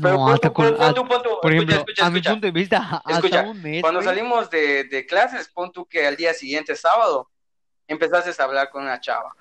No, 0.00 0.14
pon 0.16 0.32
hasta 0.32 0.52
pon- 0.52 0.76
pon 0.76 0.82
a- 0.82 0.94
pon 0.94 1.08
por 1.42 1.52
ejemplo, 1.52 1.74
escucha, 1.76 2.06
a 2.06 2.10
mi 2.10 2.18
escucha. 2.18 2.30
punto 2.30 2.46
de 2.46 2.50
vista, 2.52 3.02
Escucha, 3.08 3.38
hasta 3.40 3.50
un 3.50 3.62
mes, 3.62 3.82
Cuando 3.82 4.00
salimos 4.00 4.48
de, 4.48 4.84
de 4.84 5.04
clases, 5.04 5.48
pon 5.48 5.72
tú 5.72 5.84
que 5.86 6.06
al 6.06 6.16
día 6.16 6.32
siguiente, 6.32 6.76
sábado, 6.76 7.28
empezaste 7.86 8.30
a 8.40 8.44
hablar 8.44 8.70
con 8.70 8.82
una 8.82 9.00
chava. 9.00 9.34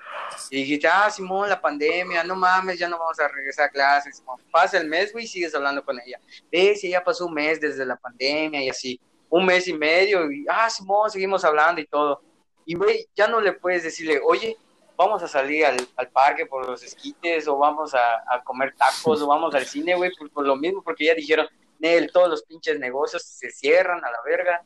Y 0.50 0.58
dijiste, 0.58 0.88
ah, 0.88 1.10
Simón, 1.10 1.50
la 1.50 1.60
pandemia, 1.60 2.24
no 2.24 2.36
mames, 2.36 2.80
ya 2.80 2.88
no 2.88 2.98
vamos 2.98 3.20
a 3.20 3.28
regresar 3.28 3.66
a 3.66 3.70
clases. 3.70 4.24
Pasa 4.52 4.78
el 4.78 4.88
mes, 4.88 5.12
güey, 5.12 5.26
y 5.26 5.28
sigues 5.28 5.56
hablando 5.56 5.84
con 5.84 6.00
ella. 6.00 6.20
Ves, 6.52 6.82
si 6.82 6.94
pasó 7.04 7.26
un 7.26 7.34
mes 7.34 7.60
desde 7.62 7.86
la 7.86 7.96
pandemia 7.96 8.64
y 8.64 8.70
así. 8.70 9.00
Un 9.30 9.46
mes 9.46 9.68
y 9.68 9.74
medio, 9.74 10.32
y 10.32 10.46
ah, 10.48 10.70
Simón, 10.70 11.10
seguimos 11.10 11.44
hablando 11.44 11.82
y 11.82 11.88
todo. 11.88 12.22
Y, 12.66 12.76
güey, 12.76 13.08
ya 13.16 13.28
no 13.28 13.42
le 13.42 13.54
puedes 13.54 13.84
decirle, 13.84 14.22
oye, 14.24 14.56
vamos 14.96 15.24
a 15.24 15.28
salir 15.28 15.66
al, 15.66 15.78
al 15.96 16.10
parque 16.10 16.46
por 16.46 16.66
los 16.68 16.84
esquites, 16.84 17.48
o 17.48 17.58
vamos 17.58 17.94
a, 17.96 18.24
a 18.28 18.44
comer 18.44 18.76
tacos, 18.76 19.22
o 19.22 19.28
vamos 19.28 19.56
al 19.56 19.66
cine, 19.66 19.96
güey, 19.96 20.12
por, 20.18 20.30
por 20.32 20.46
lo 20.46 20.56
mismo, 20.56 20.84
porque 20.84 21.06
ya 21.06 21.16
dijeron, 21.16 21.48
Nel, 21.80 22.12
todos 22.12 22.30
los 22.30 22.44
pinches 22.44 22.80
negocios 22.80 23.24
se 23.24 23.50
cierran 23.50 24.04
a 24.06 24.12
la 24.12 24.20
verga, 24.24 24.64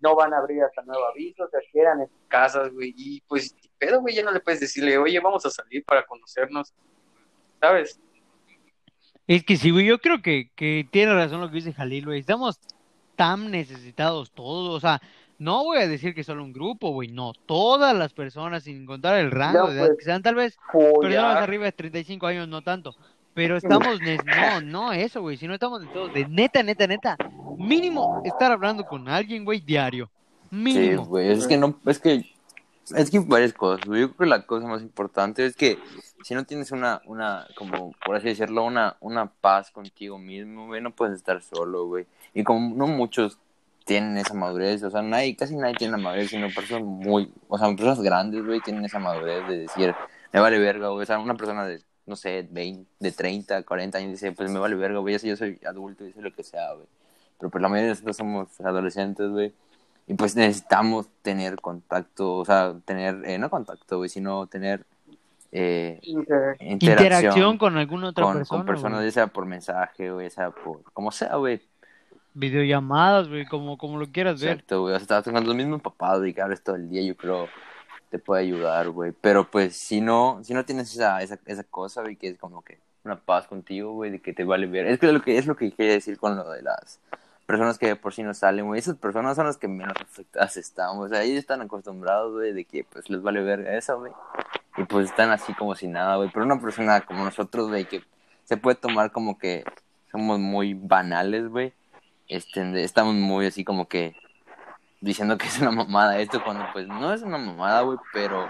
no 0.00 0.14
van 0.16 0.34
a 0.34 0.38
abrir 0.38 0.62
hasta 0.62 0.82
nuevo 0.82 1.04
aviso, 1.06 1.48
se 1.48 1.58
quedan 1.72 2.00
en 2.00 2.08
sus 2.08 2.26
casas, 2.28 2.72
güey, 2.72 2.94
y 2.96 3.20
pues, 3.22 3.54
¿qué 3.60 3.68
pedo, 3.78 4.00
güey, 4.00 4.14
ya 4.14 4.22
no 4.22 4.32
le 4.32 4.40
puedes 4.40 4.60
decirle, 4.60 4.98
oye, 4.98 5.20
vamos 5.20 5.44
a 5.46 5.50
salir 5.50 5.84
para 5.84 6.04
conocernos, 6.06 6.72
¿sabes? 7.60 8.00
Es 9.26 9.44
que 9.44 9.56
sí, 9.56 9.70
güey, 9.70 9.86
yo 9.86 9.98
creo 9.98 10.22
que, 10.22 10.50
que 10.56 10.88
tiene 10.90 11.14
razón 11.14 11.40
lo 11.40 11.48
que 11.48 11.56
dice 11.56 11.72
Jalil, 11.72 12.06
güey. 12.06 12.18
Estamos 12.18 12.58
tan 13.14 13.50
necesitados 13.50 14.32
todos, 14.32 14.74
o 14.74 14.80
sea, 14.80 15.00
no 15.38 15.64
voy 15.64 15.78
a 15.78 15.86
decir 15.86 16.14
que 16.14 16.24
solo 16.24 16.42
un 16.42 16.52
grupo, 16.52 16.90
güey, 16.90 17.08
no, 17.08 17.32
todas 17.46 17.96
las 17.96 18.12
personas, 18.12 18.64
sin 18.64 18.86
contar 18.86 19.18
el 19.18 19.30
rango 19.30 19.68
de 19.68 19.76
edad, 19.76 19.86
pues, 19.86 19.98
que 19.98 20.04
sean 20.04 20.22
tal 20.22 20.34
vez 20.34 20.58
personas 21.00 21.36
arriba 21.36 21.64
de 21.64 21.72
35 21.72 22.26
años, 22.26 22.48
no 22.48 22.62
tanto, 22.62 22.94
pero 23.34 23.56
estamos, 23.56 23.98
no, 24.24 24.60
no 24.60 24.92
eso, 24.92 25.20
güey, 25.20 25.36
sino 25.36 25.54
estamos 25.54 25.80
de 25.80 25.86
todos, 25.88 26.12
de 26.12 26.26
neta, 26.26 26.62
neta, 26.62 26.86
neta, 26.86 27.16
mínimo 27.58 28.22
estar 28.24 28.50
hablando 28.52 28.84
con 28.84 29.08
alguien, 29.08 29.44
güey, 29.44 29.60
diario, 29.60 30.10
Sí, 30.50 30.56
mínimo. 30.56 31.04
güey, 31.06 31.30
es 31.30 31.46
que 31.46 31.56
no, 31.56 31.78
es 31.86 31.98
que, 32.00 32.24
es 32.96 33.10
que 33.10 33.20
varias 33.20 33.52
cosas, 33.52 33.86
güey. 33.86 34.00
Yo 34.00 34.08
creo 34.08 34.18
que 34.18 34.26
la 34.26 34.46
cosa 34.46 34.66
más 34.66 34.82
importante 34.82 35.46
es 35.46 35.54
que 35.54 35.78
si 36.24 36.34
no 36.34 36.44
tienes 36.44 36.72
una, 36.72 37.00
una, 37.06 37.46
como, 37.56 37.92
por 38.04 38.16
así 38.16 38.26
decirlo, 38.28 38.64
una, 38.64 38.96
una 39.00 39.26
paz 39.30 39.70
contigo 39.70 40.18
mismo, 40.18 40.66
güey, 40.66 40.80
no 40.80 40.90
puedes 40.90 41.16
estar 41.16 41.40
solo, 41.40 41.86
güey. 41.86 42.06
Y 42.34 42.42
como 42.42 42.74
no 42.74 42.86
muchos 42.88 43.38
tienen 43.84 44.18
esa 44.18 44.34
madurez, 44.34 44.82
o 44.82 44.90
sea, 44.90 45.02
nadie, 45.02 45.36
casi 45.36 45.56
nadie 45.56 45.74
tiene 45.74 45.92
la 45.92 45.98
madurez, 46.02 46.30
sino 46.30 46.48
personas 46.48 46.84
muy, 46.84 47.32
o 47.48 47.56
sea, 47.58 47.68
personas 47.68 48.00
grandes, 48.02 48.44
güey, 48.44 48.60
tienen 48.60 48.84
esa 48.84 48.98
madurez 48.98 49.46
de 49.48 49.56
decir, 49.58 49.94
me 50.32 50.40
vale 50.40 50.58
verga, 50.58 50.88
güey. 50.88 51.02
O 51.02 51.06
sea, 51.06 51.18
una 51.18 51.34
persona 51.34 51.64
de, 51.66 51.80
no 52.06 52.16
sé, 52.16 52.46
20, 52.50 52.88
de 52.98 53.12
30, 53.12 53.62
40 53.62 53.98
años 53.98 54.10
dice, 54.12 54.32
pues 54.32 54.50
me 54.50 54.58
vale 54.58 54.74
verga, 54.76 54.98
güey, 54.98 55.14
ya 55.14 55.18
sé, 55.18 55.28
yo 55.28 55.36
soy 55.36 55.58
adulto 55.66 56.04
y 56.06 56.12
sé 56.12 56.20
lo 56.22 56.32
que 56.32 56.42
sea, 56.42 56.72
güey. 56.74 56.86
Pero 57.38 57.50
pues 57.50 57.62
la 57.62 57.68
mayoría 57.68 57.88
de 57.88 57.92
nosotros 57.94 58.16
somos 58.16 58.60
adolescentes, 58.60 59.30
güey. 59.30 59.52
Y 60.06 60.14
pues 60.14 60.34
necesitamos 60.34 61.06
tener 61.22 61.56
contacto, 61.60 62.36
o 62.38 62.44
sea, 62.44 62.74
tener, 62.84 63.22
eh, 63.24 63.38
no 63.38 63.48
contacto, 63.48 63.98
güey, 63.98 64.08
sino 64.08 64.46
tener 64.48 64.84
eh, 65.52 65.98
Inter- 66.02 66.56
interacción, 66.60 66.90
Interacción 67.06 67.58
con 67.58 67.76
alguna 67.76 68.08
otra 68.08 68.24
con, 68.24 68.38
persona, 68.38 68.58
con 68.58 68.66
personas, 68.66 69.04
ya 69.04 69.10
sea 69.12 69.26
por 69.28 69.46
mensaje, 69.46 70.10
güey, 70.10 70.28
ya 70.28 70.34
sea 70.34 70.50
por, 70.50 70.82
como 70.92 71.12
sea, 71.12 71.36
güey. 71.36 71.60
videollamadas, 72.34 73.28
güey, 73.28 73.46
como, 73.46 73.78
como 73.78 73.98
lo 73.98 74.06
quieras 74.10 74.40
ver. 74.40 74.50
Exacto, 74.52 74.82
güey. 74.82 74.94
O 74.94 75.00
sea, 75.00 75.22
con 75.22 75.44
los 75.46 75.54
mismos 75.54 75.80
papás, 75.82 76.18
güey, 76.18 76.34
que 76.34 76.42
hables 76.42 76.62
todo 76.62 76.76
el 76.76 76.88
día, 76.88 77.02
yo 77.02 77.16
creo 77.16 77.48
te 78.10 78.18
puede 78.18 78.42
ayudar, 78.42 78.90
güey. 78.90 79.12
Pero 79.12 79.50
pues 79.50 79.76
si 79.76 80.00
no, 80.00 80.40
si 80.42 80.52
no 80.52 80.64
tienes 80.64 80.92
esa, 80.94 81.22
esa, 81.22 81.64
cosa, 81.64 82.02
güey, 82.02 82.16
que 82.16 82.28
es 82.28 82.38
como 82.38 82.62
que 82.62 82.78
una 83.04 83.16
paz 83.18 83.46
contigo, 83.46 83.92
güey, 83.92 84.10
de 84.10 84.20
que 84.20 84.32
te 84.32 84.44
vale 84.44 84.66
ver. 84.66 84.86
Es 84.86 84.98
que 84.98 85.06
es 85.06 85.12
lo 85.12 85.22
que 85.22 85.38
es 85.38 85.46
lo 85.46 85.56
que 85.56 85.72
quería 85.72 85.92
decir 85.94 86.18
con 86.18 86.36
lo 86.36 86.50
de 86.50 86.62
las 86.62 87.00
personas 87.46 87.78
que 87.78 87.96
por 87.96 88.12
sí 88.12 88.22
no 88.22 88.34
salen, 88.34 88.66
güey. 88.66 88.80
Esas 88.80 88.96
personas 88.96 89.36
son 89.36 89.46
las 89.46 89.56
que 89.56 89.68
menos 89.68 89.94
afectadas 90.00 90.56
están. 90.56 90.98
O 90.98 91.08
sea, 91.08 91.22
ellos 91.22 91.38
están 91.38 91.62
acostumbrados, 91.62 92.32
güey, 92.32 92.52
de 92.52 92.64
que 92.64 92.84
pues 92.84 93.08
les 93.08 93.22
vale 93.22 93.42
ver 93.42 93.60
eso, 93.68 93.98
güey. 93.98 94.12
Y 94.76 94.84
pues 94.84 95.10
están 95.10 95.30
así 95.30 95.54
como 95.54 95.74
si 95.74 95.88
nada, 95.88 96.16
güey. 96.16 96.30
Pero 96.32 96.44
una 96.44 96.60
persona 96.60 97.00
como 97.02 97.24
nosotros, 97.24 97.68
güey, 97.68 97.86
que 97.86 98.02
se 98.44 98.56
puede 98.56 98.76
tomar 98.76 99.12
como 99.12 99.38
que 99.38 99.64
somos 100.10 100.38
muy 100.38 100.74
banales, 100.74 101.48
güey. 101.48 101.72
Este, 102.28 102.84
estamos 102.84 103.14
muy 103.14 103.46
así 103.46 103.64
como 103.64 103.88
que 103.88 104.14
diciendo 105.00 105.36
que 105.38 105.46
es 105.46 105.58
una 105.60 105.70
mamada 105.70 106.18
esto 106.18 106.42
cuando 106.44 106.64
pues 106.72 106.86
no 106.86 107.12
es 107.12 107.22
una 107.22 107.38
mamada, 107.38 107.80
güey, 107.82 107.98
pero 108.12 108.46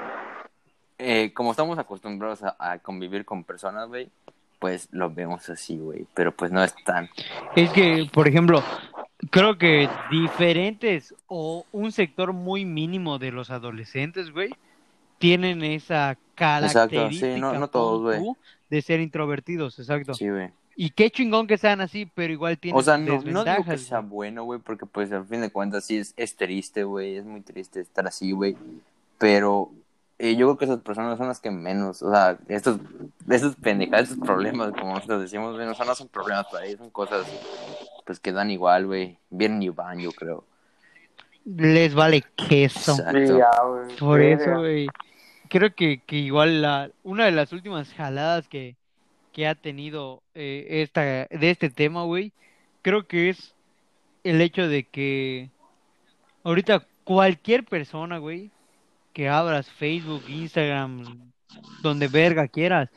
eh, 0.99 1.33
como 1.33 1.53
estamos 1.53 1.79
acostumbrados 1.79 2.43
a, 2.43 2.57
a 2.59 2.79
convivir 2.79 3.25
con 3.25 3.45
personas, 3.45 3.89
güey, 3.89 4.09
pues 4.59 4.89
lo 4.93 5.11
vemos 5.11 5.49
así, 5.49 5.79
güey, 5.79 6.07
pero 6.15 6.33
pues 6.33 6.51
no 6.53 6.63
es 6.63 6.75
tan... 6.85 7.09
Es 7.57 7.71
que, 7.71 8.07
por 8.13 8.29
ejemplo, 8.29 8.63
creo 9.31 9.57
que 9.57 9.89
diferentes 10.11 11.15
o 11.29 11.65
un 11.73 11.93
sector 11.93 12.33
muy 12.33 12.65
mínimo 12.65 13.19
de 13.19 13.33
los 13.33 13.51
adolescentes, 13.51 14.31
güey, 14.31 14.51
tienen 15.19 15.63
esa 15.65 16.19
característica 16.35 17.35
sí, 17.35 17.41
no- 17.41 17.53
no 17.55 17.61
pon 17.61 17.71
todos, 17.71 18.03
güey. 18.03 18.19
tú, 18.19 18.37
de 18.69 18.83
ser 18.83 19.01
introvertidos, 19.01 19.79
exacto. 19.79 20.15
Sí, 20.15 20.29
güey. 20.29 20.51
Y 20.83 20.89
qué 20.93 21.11
chingón 21.11 21.47
que 21.47 21.59
sean 21.59 21.83
así, 21.83 22.07
pero 22.07 22.33
igual 22.33 22.57
tienen 22.57 22.81
O 22.81 22.83
sea, 22.83 22.97
no, 22.97 23.21
no 23.21 23.45
digo 23.45 23.65
que 23.67 23.77
sea 23.77 24.01
bueno, 24.01 24.45
güey, 24.45 24.61
porque 24.61 24.87
pues 24.87 25.13
al 25.13 25.27
fin 25.27 25.43
de 25.43 25.51
cuentas 25.51 25.85
sí 25.85 25.99
es, 25.99 26.15
es 26.17 26.37
triste, 26.37 26.85
güey, 26.85 27.17
es 27.17 27.25
muy 27.27 27.43
triste 27.43 27.81
estar 27.81 28.07
así, 28.07 28.33
güey, 28.33 28.57
pero 29.19 29.71
eh, 30.19 30.37
yo 30.37 30.47
creo 30.47 30.57
que 30.57 30.65
esas 30.65 30.81
personas 30.81 31.19
son 31.19 31.29
las 31.29 31.39
que 31.39 31.51
menos, 31.51 32.03
o 32.03 32.11
sea, 32.11 32.39
estos, 32.49 32.79
estos 33.29 33.57
pendejadas, 33.57 34.09
estos 34.09 34.27
problemas, 34.27 34.73
como 34.73 34.95
nosotros 34.95 35.21
decimos, 35.21 35.55
güey, 35.55 35.67
no 35.67 35.75
son, 35.75 35.87
no 35.87 35.95
son 35.95 36.09
problemas 36.09 36.47
para 36.51 36.65
ellos, 36.65 36.79
son 36.79 36.89
cosas 36.89 37.27
pues 38.07 38.19
que 38.19 38.33
dan 38.33 38.51
igual, 38.51 38.87
güey, 38.87 39.19
vienen 39.29 39.63
y 39.63 39.69
van, 39.69 39.99
yo 39.99 40.13
creo. 40.13 40.47
Les 41.45 41.95
vale 41.95 42.25
queso. 42.49 42.93
Exacto. 42.93 43.97
Por 43.99 44.23
eso, 44.23 44.61
güey. 44.61 44.89
Creo 45.51 45.75
que, 45.75 46.01
que 46.07 46.17
igual 46.17 46.63
la, 46.63 46.91
una 47.03 47.27
de 47.27 47.33
las 47.33 47.53
últimas 47.53 47.93
jaladas 47.93 48.49
que, 48.49 48.77
que 49.33 49.47
ha 49.47 49.55
tenido 49.55 50.23
eh, 50.35 50.67
esta, 50.83 51.03
de 51.03 51.51
este 51.51 51.71
tema, 51.71 52.05
güey, 52.05 52.33
creo 52.83 53.07
que 53.07 53.31
es 53.31 53.55
el 54.25 54.41
hecho 54.41 54.69
de 54.69 54.85
que 54.85 55.51
ahorita 56.45 56.87
cualquier 57.05 57.65
persona, 57.65 58.19
güey, 58.19 58.51
que 59.13 59.29
abras 59.29 59.69
Facebook, 59.71 60.25
Instagram, 60.29 61.31
donde 61.83 62.09
verga 62.09 62.49
quieras, 62.49 62.89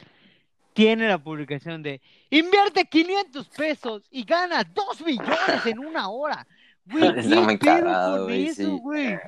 tiene 0.74 1.08
la 1.08 1.18
publicación 1.18 1.84
de 1.84 2.02
invierte 2.30 2.86
500 2.86 3.48
pesos 3.50 4.04
y 4.12 4.24
gana 4.24 4.64
2 4.64 5.02
millones 5.02 5.66
en 5.66 5.80
una 5.80 6.10
hora. 6.10 6.48
Güey, 6.86 7.14
¿qué 7.16 7.22
pedo 7.22 7.60
cagado, 7.60 8.18
con 8.18 8.26
güey, 8.26 8.48
eso, 8.48 8.64
sí. 8.64 8.80
güey? 8.82 9.20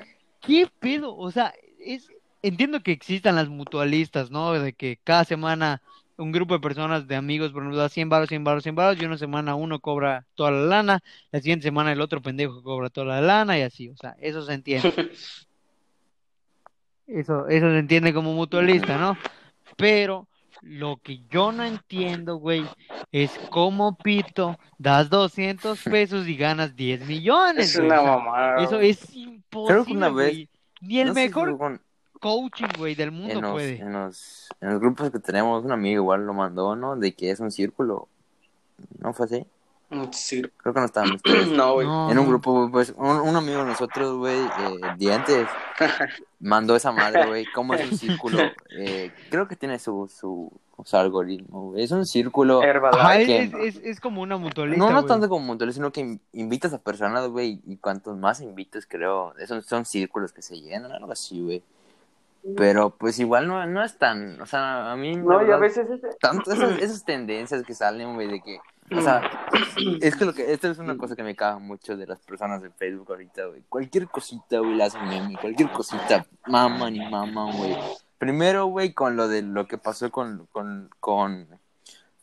¿Qué 0.41 0.67
pedo? 0.79 1.15
O 1.15 1.31
sea, 1.31 1.53
es, 1.79 2.09
entiendo 2.41 2.81
que 2.81 2.91
existan 2.91 3.35
las 3.35 3.47
mutualistas, 3.47 4.31
¿no? 4.31 4.53
De 4.53 4.73
que 4.73 4.99
cada 5.03 5.23
semana 5.23 5.81
un 6.17 6.31
grupo 6.31 6.53
de 6.53 6.59
personas, 6.61 7.07
de 7.07 7.15
amigos, 7.15 7.51
por 7.51 7.61
ejemplo, 7.63 7.77
da 7.77 7.89
100 7.89 8.09
baros, 8.09 8.29
100 8.29 8.43
baros, 8.43 8.63
100 8.63 8.75
baros, 8.75 9.01
y 9.01 9.05
una 9.05 9.17
semana 9.17 9.55
uno 9.55 9.79
cobra 9.79 10.25
toda 10.35 10.51
la 10.51 10.61
lana, 10.65 11.03
la 11.31 11.39
siguiente 11.41 11.63
semana 11.63 11.91
el 11.91 12.01
otro 12.01 12.21
pendejo 12.21 12.63
cobra 12.63 12.89
toda 12.89 13.07
la 13.07 13.21
lana 13.21 13.57
y 13.57 13.61
así, 13.63 13.89
o 13.89 13.97
sea, 13.97 14.15
eso 14.19 14.41
se 14.43 14.53
entiende. 14.53 14.93
Eso, 17.07 17.47
eso 17.47 17.69
se 17.69 17.77
entiende 17.77 18.15
como 18.15 18.33
mutualista, 18.33 18.97
¿no? 18.97 19.15
Pero 19.77 20.27
lo 20.63 20.97
que 20.97 21.19
yo 21.29 21.51
no 21.51 21.63
entiendo, 21.63 22.37
güey, 22.37 22.65
es 23.11 23.29
cómo 23.51 23.95
pito 23.95 24.57
das 24.79 25.07
200 25.11 25.83
pesos 25.83 26.27
y 26.27 26.35
ganas 26.35 26.75
10 26.75 27.05
millones, 27.05 27.69
Es 27.69 27.75
güey. 27.77 27.85
una 27.89 28.01
O 28.01 28.03
sea, 28.05 28.15
mamada. 28.17 28.63
eso 28.63 28.79
es 28.79 29.15
imposible, 29.15 29.97
una 29.97 30.09
vez- 30.09 30.33
güey. 30.33 30.49
Ni 30.81 30.99
el 30.99 31.09
No 31.09 31.13
sé 31.13 31.21
si 31.21 31.27
mejor 31.27 31.77
coaching, 32.19 32.67
güey, 32.77 32.95
del 32.95 33.11
mundo 33.11 33.33
en 33.33 33.41
los, 33.41 33.51
puede. 33.51 33.77
en 33.77 33.93
los, 33.93 34.49
en 34.61 34.69
los 34.71 34.79
grupos 34.79 35.11
que 35.11 35.19
tenemos, 35.19 35.63
un 35.63 35.71
amigo 35.71 36.01
igual 36.01 36.25
lo 36.25 36.33
mandó, 36.33 36.75
¿no? 36.75 36.95
De 36.95 37.13
que 37.13 37.31
es 37.31 37.39
un 37.39 37.51
círculo. 37.51 38.07
¿No 38.99 39.13
fue 39.13 39.25
así? 39.25 39.45
Creo 39.89 40.73
que 40.73 40.79
no 40.79 40.85
ustedes. 40.85 41.47
No, 41.55 41.73
güey. 41.75 41.87
No, 41.87 42.11
En 42.11 42.17
un 42.19 42.27
grupo, 42.27 42.69
pues, 42.71 42.93
un, 42.97 43.07
un 43.21 43.35
amigo 43.35 43.59
de 43.59 43.65
nosotros, 43.65 44.17
güey, 44.17 44.39
eh, 44.39 44.77
Dientes, 44.97 45.47
mandó 46.39 46.75
esa 46.75 46.91
madre, 46.91 47.27
güey, 47.27 47.45
cómo 47.53 47.73
es 47.75 47.89
un 47.91 47.97
círculo. 47.97 48.39
Eh, 48.77 49.11
creo 49.29 49.47
que 49.47 49.55
tiene 49.55 49.77
su, 49.79 50.11
su, 50.13 50.51
su 50.83 50.97
algoritmo, 50.97 51.69
güey. 51.69 51.83
Es 51.83 51.91
un 51.91 52.05
círculo. 52.05 52.61
Ajá, 52.63 53.19
es, 53.19 53.53
es, 53.53 53.75
es 53.83 53.99
como 53.99 54.21
una 54.21 54.37
mutualista, 54.37 54.83
No, 54.83 54.89
no 54.91 55.01
güey. 55.01 55.07
tanto 55.07 55.29
como 55.29 55.45
montón, 55.45 55.71
sino 55.71 55.91
que 55.91 56.01
in- 56.01 56.21
invitas 56.33 56.73
a 56.73 56.79
personas, 56.79 57.27
güey, 57.29 57.61
y 57.65 57.77
cuantos 57.77 58.17
más 58.17 58.41
invitas, 58.41 58.85
creo, 58.87 59.33
son, 59.47 59.61
son 59.61 59.85
círculos 59.85 60.33
que 60.33 60.41
se 60.41 60.59
llenan, 60.59 60.91
algo 60.91 61.11
así, 61.11 61.39
güey. 61.41 61.63
Pero 62.55 62.91
pues 62.91 63.17
igual 63.19 63.47
no, 63.47 63.65
no 63.65 63.83
es 63.83 63.97
tan, 63.97 64.39
o 64.39 64.45
sea, 64.45 64.91
a 64.91 64.95
mí... 64.95 65.15
No, 65.15 65.45
y 65.45 65.51
a 65.51 65.57
veces 65.57 65.87
tanto 66.19 66.51
esas, 66.51 66.79
esas 66.79 67.03
tendencias 67.03 67.63
que 67.63 67.73
salen, 67.73 68.13
güey, 68.13 68.27
de 68.27 68.41
que, 68.41 68.59
o 68.95 69.01
sea, 69.01 69.21
es 70.01 70.15
que 70.15 70.25
lo 70.25 70.33
que, 70.33 70.53
esto 70.53 70.69
es 70.69 70.77
una 70.77 70.95
cosa 70.95 71.15
que 71.15 71.23
me 71.23 71.35
caga 71.35 71.57
mucho 71.57 71.97
de 71.97 72.05
las 72.05 72.19
personas 72.19 72.61
de 72.61 72.69
Facebook 72.69 73.07
ahorita, 73.09 73.45
güey. 73.47 73.63
Cualquier 73.67 74.07
cosita, 74.07 74.59
güey, 74.59 74.75
la 74.75 74.85
hacen 74.85 75.07
meme, 75.07 75.37
cualquier 75.41 75.71
cosita, 75.71 76.25
maman 76.45 76.95
y 76.95 77.09
maman, 77.09 77.57
güey. 77.57 77.75
Primero, 78.19 78.67
güey, 78.67 78.93
con 78.93 79.15
lo 79.15 79.27
de 79.27 79.41
lo 79.41 79.67
que 79.67 79.79
pasó 79.79 80.11
con, 80.11 80.47
con, 80.51 80.89
con 80.99 81.47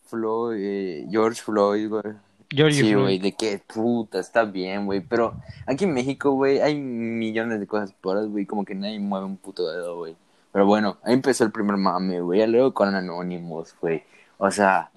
Floyd, 0.07 0.57
eh, 0.59 1.07
George 1.11 1.43
Floyd, 1.43 1.89
güey. 1.89 2.15
George 2.55 2.81
Sí, 2.81 2.95
güey, 2.95 3.19
de 3.19 3.33
que 3.33 3.61
puta, 3.67 4.19
está 4.21 4.45
bien, 4.45 4.87
güey. 4.87 5.01
Pero 5.01 5.35
aquí 5.67 5.85
en 5.85 5.95
México, 5.95 6.33
güey, 6.33 6.61
hay 6.61 6.75
millones 6.79 7.61
de 7.61 7.67
cosas 7.67 7.93
por 7.95 8.27
güey. 8.29 8.47
Como 8.47 8.65
que 8.65 8.75
nadie 8.75 9.01
mueve 9.01 9.27
un 9.27 9.37
puto 9.39 9.71
dedo, 9.71 9.97
güey. 9.97 10.17
Pero 10.53 10.67
bueno, 10.67 10.99
ahí 11.03 11.15
empezó 11.15 11.45
el 11.45 11.51
primer 11.53 11.79
mame, 11.79 12.21
güey. 12.21 12.41
Ya 12.41 12.47
luego 12.47 12.75
con 12.75 12.95
Anonymous, 12.95 13.75
güey. 13.81 14.03
O 14.37 14.51
sea, 14.51 14.91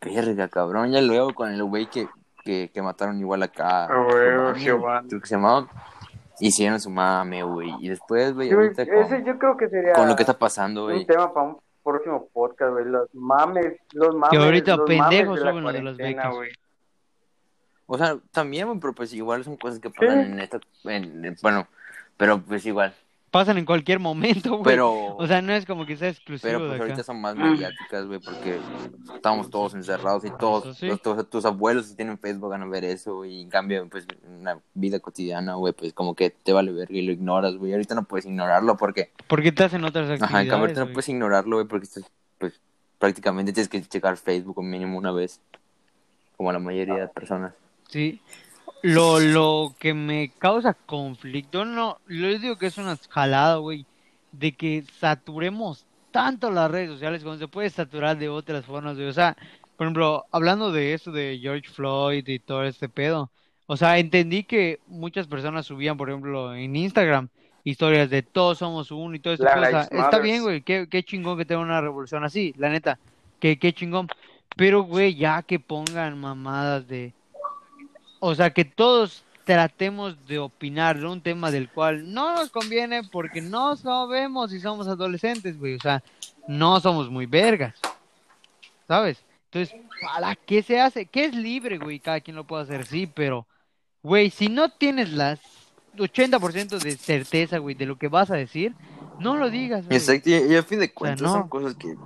verga, 0.00 0.48
cabrón. 0.48 0.92
Ya 0.92 1.00
luego 1.00 1.34
con 1.34 1.50
el 1.50 1.64
güey 1.64 1.86
que, 1.86 2.08
que, 2.44 2.70
que 2.72 2.82
mataron 2.82 3.18
igual 3.18 3.42
acá. 3.42 3.86
Ah, 3.86 4.06
güey, 4.08 4.62
Giovanni, 4.62 5.08
que 5.08 5.26
se 5.26 5.34
llamaba. 5.34 5.68
hicieron 6.38 6.80
su 6.80 6.90
mame, 6.90 7.42
güey. 7.42 7.74
Y 7.80 7.88
después, 7.88 8.34
güey, 8.34 8.52
ahorita 8.52 8.82
ese 8.82 8.92
con, 8.92 9.24
yo 9.24 9.38
creo 9.38 9.56
que 9.56 9.68
sería 9.68 9.94
con 9.94 10.08
lo 10.08 10.14
que 10.14 10.22
está 10.22 10.38
pasando, 10.38 10.86
un 10.86 10.92
güey. 10.92 11.04
tema 11.06 11.32
para 11.34 11.46
un 11.48 11.58
próximo 11.82 12.28
podcast, 12.32 12.72
güey. 12.72 12.84
Los 12.84 13.12
mames, 13.12 13.78
los 13.92 14.14
mames. 14.14 14.38
ahorita 14.38 14.76
los 14.76 14.86
pendejos 14.86 15.40
mames 15.40 15.40
de 15.40 15.44
la 15.44 15.50
suben 15.50 15.64
lo 15.64 15.72
de 15.72 15.82
las 15.82 15.96
becas. 15.96 16.34
O 17.92 17.98
sea, 17.98 18.16
también, 18.30 18.68
güey, 18.68 18.78
pero 18.78 18.92
pues 18.92 19.12
igual 19.12 19.42
son 19.42 19.56
cosas 19.56 19.80
que 19.80 19.90
pasan 19.90 20.20
en 20.20 20.38
esta, 20.38 20.60
en- 20.84 21.24
en- 21.24 21.36
bueno, 21.42 21.66
pero 22.16 22.40
pues 22.40 22.64
igual. 22.64 22.94
Pasan 23.32 23.58
en 23.58 23.64
cualquier 23.64 23.98
momento, 23.98 24.50
güey. 24.50 24.62
Pero, 24.64 25.16
O 25.16 25.26
sea, 25.26 25.42
no 25.42 25.52
es 25.52 25.66
como 25.66 25.86
que 25.86 25.96
sea 25.96 26.08
exclusivo 26.08 26.48
pero 26.48 26.58
de 26.60 26.66
pues 26.68 26.74
acá. 26.80 26.84
ahorita 26.84 27.02
son 27.02 27.20
más 27.20 27.34
mediáticas, 27.34 28.06
güey, 28.06 28.20
porque 28.20 28.58
estamos 29.14 29.50
todos 29.50 29.74
encerrados 29.74 30.24
y 30.24 30.30
todos, 30.30 30.76
sí. 30.78 30.86
los- 30.86 31.02
todos 31.02 31.28
tus 31.28 31.44
abuelos 31.44 31.86
si 31.86 31.96
tienen 31.96 32.16
Facebook 32.18 32.50
van 32.50 32.62
a 32.62 32.66
ver 32.66 32.84
eso, 32.84 33.16
güey, 33.16 33.34
y 33.38 33.42
en 33.42 33.50
cambio, 33.50 33.88
pues, 33.88 34.06
en 34.24 34.34
una 34.40 34.58
vida 34.74 35.00
cotidiana, 35.00 35.54
güey, 35.54 35.72
pues 35.72 35.92
como 35.92 36.14
que 36.14 36.30
te 36.30 36.52
vale 36.52 36.70
verga 36.70 36.94
y 36.94 37.02
lo 37.02 37.10
ignoras, 37.12 37.56
güey. 37.56 37.72
Ahorita 37.72 37.96
no 37.96 38.04
puedes 38.04 38.24
ignorarlo 38.26 38.76
porque, 38.76 39.10
Porque 39.26 39.50
te 39.50 39.64
hacen 39.64 39.82
otras 39.84 40.04
actividades. 40.04 40.22
ajá, 40.32 40.42
en 40.42 40.48
cambio 40.48 40.62
ahorita 40.66 40.84
no 40.84 40.92
puedes 40.92 41.08
ignorarlo, 41.08 41.56
güey, 41.56 41.66
porque 41.66 41.84
estás, 41.86 42.04
pues 42.38 42.60
prácticamente 43.00 43.52
tienes 43.52 43.68
que 43.68 43.80
checar 43.82 44.16
Facebook 44.16 44.62
mínimo 44.62 44.96
una 44.96 45.10
vez, 45.12 45.40
como 46.36 46.52
la 46.52 46.58
mayoría 46.60 46.94
de 46.94 47.08
personas. 47.08 47.52
Sí. 47.90 48.20
Lo, 48.82 49.20
lo 49.20 49.74
que 49.78 49.92
me 49.92 50.32
causa 50.38 50.72
conflicto, 50.72 51.64
no, 51.64 51.98
yo 52.08 52.28
les 52.28 52.40
digo 52.40 52.56
que 52.56 52.66
es 52.66 52.78
una 52.78 52.96
jalada, 53.10 53.56
güey, 53.56 53.84
de 54.32 54.52
que 54.52 54.84
saturemos 54.98 55.84
tanto 56.10 56.50
las 56.50 56.70
redes 56.70 56.90
sociales 56.90 57.22
cuando 57.22 57.44
se 57.44 57.48
puede 57.48 57.68
saturar 57.68 58.16
de 58.16 58.28
otras 58.28 58.64
formas, 58.64 58.96
güey. 58.96 59.08
O 59.08 59.12
sea, 59.12 59.36
por 59.76 59.86
ejemplo, 59.86 60.24
hablando 60.30 60.72
de 60.72 60.94
eso 60.94 61.12
de 61.12 61.38
George 61.40 61.68
Floyd 61.68 62.26
y 62.26 62.38
todo 62.38 62.64
este 62.64 62.88
pedo, 62.88 63.30
o 63.66 63.76
sea, 63.76 63.98
entendí 63.98 64.44
que 64.44 64.80
muchas 64.86 65.26
personas 65.26 65.66
subían, 65.66 65.96
por 65.96 66.08
ejemplo, 66.08 66.54
en 66.54 66.74
Instagram 66.74 67.28
historias 67.64 68.10
de 68.10 68.22
todos 68.22 68.58
somos 68.58 68.90
uno 68.90 69.14
y 69.14 69.20
todo 69.20 69.36
Black 69.36 69.54
pedo. 69.54 69.66
O 69.66 69.70
sea, 69.70 69.88
Lives 69.90 70.04
está 70.04 70.18
bien, 70.18 70.42
güey, 70.42 70.62
qué, 70.62 70.88
qué 70.90 71.02
chingón 71.02 71.36
que 71.38 71.44
tenga 71.44 71.60
una 71.60 71.80
revolución 71.80 72.24
así, 72.24 72.54
la 72.56 72.70
neta, 72.70 72.98
que 73.38 73.58
qué 73.58 73.72
chingón. 73.72 74.08
Pero, 74.56 74.82
güey, 74.82 75.14
ya 75.14 75.42
que 75.42 75.60
pongan 75.60 76.18
mamadas 76.18 76.88
de... 76.88 77.12
O 78.20 78.34
sea, 78.34 78.50
que 78.50 78.64
todos 78.64 79.24
tratemos 79.44 80.26
de 80.28 80.38
opinar 80.38 80.98
de 80.98 81.06
un 81.06 81.20
tema 81.20 81.50
del 81.50 81.68
cual 81.68 82.12
no 82.12 82.34
nos 82.36 82.50
conviene 82.50 83.02
porque 83.02 83.40
no 83.40 83.76
sabemos 83.76 84.50
si 84.50 84.60
somos 84.60 84.86
adolescentes, 84.86 85.58
güey. 85.58 85.74
O 85.74 85.80
sea, 85.80 86.02
no 86.46 86.78
somos 86.80 87.10
muy 87.10 87.26
vergas. 87.26 87.74
¿Sabes? 88.86 89.18
Entonces, 89.46 89.74
¿para 90.00 90.36
qué 90.36 90.62
se 90.62 90.80
hace? 90.80 91.06
Que 91.06 91.24
es 91.24 91.34
libre, 91.34 91.78
güey. 91.78 91.98
Cada 91.98 92.20
quien 92.20 92.36
lo 92.36 92.44
puede 92.44 92.62
hacer, 92.62 92.86
sí, 92.86 93.06
pero, 93.06 93.46
güey, 94.02 94.30
si 94.30 94.48
no 94.48 94.68
tienes 94.68 95.12
las 95.12 95.40
80% 95.96 96.78
de 96.78 96.96
certeza, 96.96 97.58
güey, 97.58 97.74
de 97.74 97.86
lo 97.86 97.96
que 97.96 98.08
vas 98.08 98.30
a 98.30 98.36
decir, 98.36 98.74
no 99.18 99.36
lo 99.36 99.50
digas, 99.50 99.86
güey. 99.86 99.98
Exacto, 99.98 100.30
y, 100.30 100.54
a 100.54 100.62
fin 100.62 100.78
de 100.78 100.92
cuentas 100.92 101.22
no. 101.22 101.32
son 101.32 101.48
cosas 101.48 101.74
que, 101.74 101.96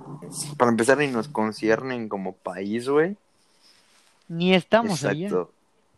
para 0.57 0.71
empezar, 0.71 0.97
ni 0.97 1.07
nos 1.07 1.27
conciernen 1.27 2.09
como 2.09 2.33
país, 2.33 2.89
güey. 2.89 3.15
Ni 4.27 4.55
estamos 4.55 5.03
allá. 5.03 5.29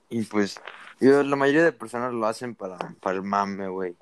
Y 0.09 0.23
pues, 0.23 0.59
yo, 0.99 1.23
la 1.23 1.35
mayoría 1.35 1.63
de 1.63 1.71
personas 1.71 2.13
lo 2.13 2.25
hacen 2.25 2.55
para, 2.55 2.77
para 3.01 3.17
el 3.17 3.23
mame, 3.23 3.67
güey. 3.67 3.95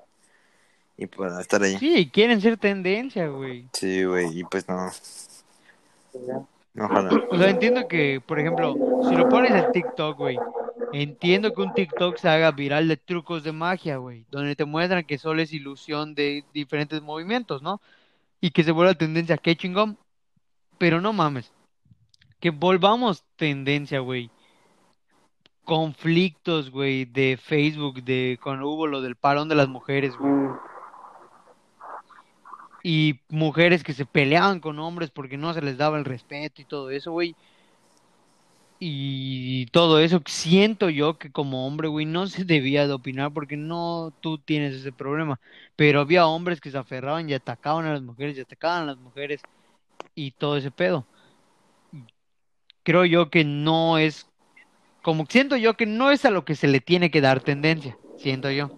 Y 0.96 1.06
para 1.06 1.40
estar 1.40 1.62
ahí. 1.62 1.76
Sí, 1.78 2.10
quieren 2.12 2.40
ser 2.40 2.56
tendencia, 2.56 3.28
güey. 3.28 3.68
Sí, 3.72 4.04
güey, 4.04 4.38
y 4.38 4.44
pues 4.44 4.66
no, 4.68 4.90
Ojalá. 6.78 7.10
O 7.30 7.38
sea, 7.38 7.48
entiendo 7.48 7.88
que, 7.88 8.20
por 8.24 8.38
ejemplo, 8.38 8.74
si 9.08 9.14
lo 9.14 9.28
pones 9.28 9.50
en 9.52 9.72
TikTok, 9.72 10.18
güey, 10.18 10.38
entiendo 10.92 11.52
que 11.52 11.62
un 11.62 11.72
TikTok 11.72 12.18
se 12.18 12.28
haga 12.28 12.50
viral 12.50 12.88
de 12.88 12.96
trucos 12.96 13.44
de 13.44 13.52
magia, 13.52 13.96
güey, 13.96 14.24
donde 14.30 14.56
te 14.56 14.64
muestran 14.64 15.04
que 15.04 15.18
solo 15.18 15.42
es 15.42 15.52
ilusión 15.52 16.14
de 16.14 16.44
diferentes 16.52 17.00
movimientos, 17.00 17.62
¿no? 17.62 17.80
Y 18.40 18.50
que 18.50 18.62
se 18.62 18.72
vuelva 18.72 18.94
tendencia, 18.94 19.38
qué 19.38 19.56
chingón. 19.56 19.98
Pero 20.78 21.00
no 21.00 21.14
mames, 21.14 21.50
que 22.40 22.50
volvamos 22.50 23.24
tendencia, 23.36 24.00
güey. 24.00 24.30
Conflictos, 25.66 26.70
güey, 26.70 27.04
de 27.04 27.36
Facebook, 27.36 28.02
de 28.02 28.38
cuando 28.42 28.68
hubo 28.68 28.86
lo 28.86 29.02
del 29.02 29.16
parón 29.16 29.48
de 29.50 29.56
las 29.56 29.68
mujeres, 29.68 30.16
güey. 30.16 30.32
Y 32.82 33.20
mujeres 33.28 33.82
que 33.84 33.92
se 33.92 34.06
peleaban 34.06 34.60
con 34.60 34.78
hombres 34.78 35.10
porque 35.10 35.36
no 35.36 35.52
se 35.52 35.60
les 35.60 35.76
daba 35.76 35.98
el 35.98 36.06
respeto 36.06 36.62
y 36.62 36.64
todo 36.64 36.88
eso, 36.90 37.12
güey. 37.12 37.36
Y 38.78 39.66
todo 39.66 40.00
eso, 40.00 40.22
siento 40.26 40.90
yo 40.90 41.18
que 41.18 41.32
como 41.32 41.66
hombre, 41.66 41.88
güey, 41.88 42.04
no 42.06 42.26
se 42.26 42.44
debía 42.44 42.86
de 42.86 42.92
opinar 42.92 43.32
porque 43.32 43.56
no 43.56 44.12
tú 44.20 44.38
tienes 44.38 44.74
ese 44.74 44.92
problema. 44.92 45.40
Pero 45.76 46.00
había 46.00 46.26
hombres 46.26 46.60
que 46.60 46.70
se 46.70 46.78
aferraban 46.78 47.28
y 47.28 47.34
atacaban 47.34 47.86
a 47.86 47.92
las 47.92 48.02
mujeres 48.02 48.36
y 48.36 48.40
atacaban 48.42 48.82
a 48.84 48.86
las 48.86 48.98
mujeres 48.98 49.42
y 50.14 50.32
todo 50.32 50.56
ese 50.58 50.70
pedo. 50.70 51.06
Creo 52.82 53.04
yo 53.04 53.30
que 53.30 53.44
no 53.44 53.98
es, 53.98 54.30
como 55.06 55.24
siento 55.26 55.54
yo 55.56 55.74
que 55.74 55.86
no 55.86 56.10
es 56.10 56.24
a 56.24 56.30
lo 56.30 56.44
que 56.44 56.56
se 56.56 56.66
le 56.66 56.80
tiene 56.80 57.12
que 57.12 57.20
dar 57.20 57.40
tendencia, 57.40 57.96
siento 58.18 58.50
yo. 58.50 58.70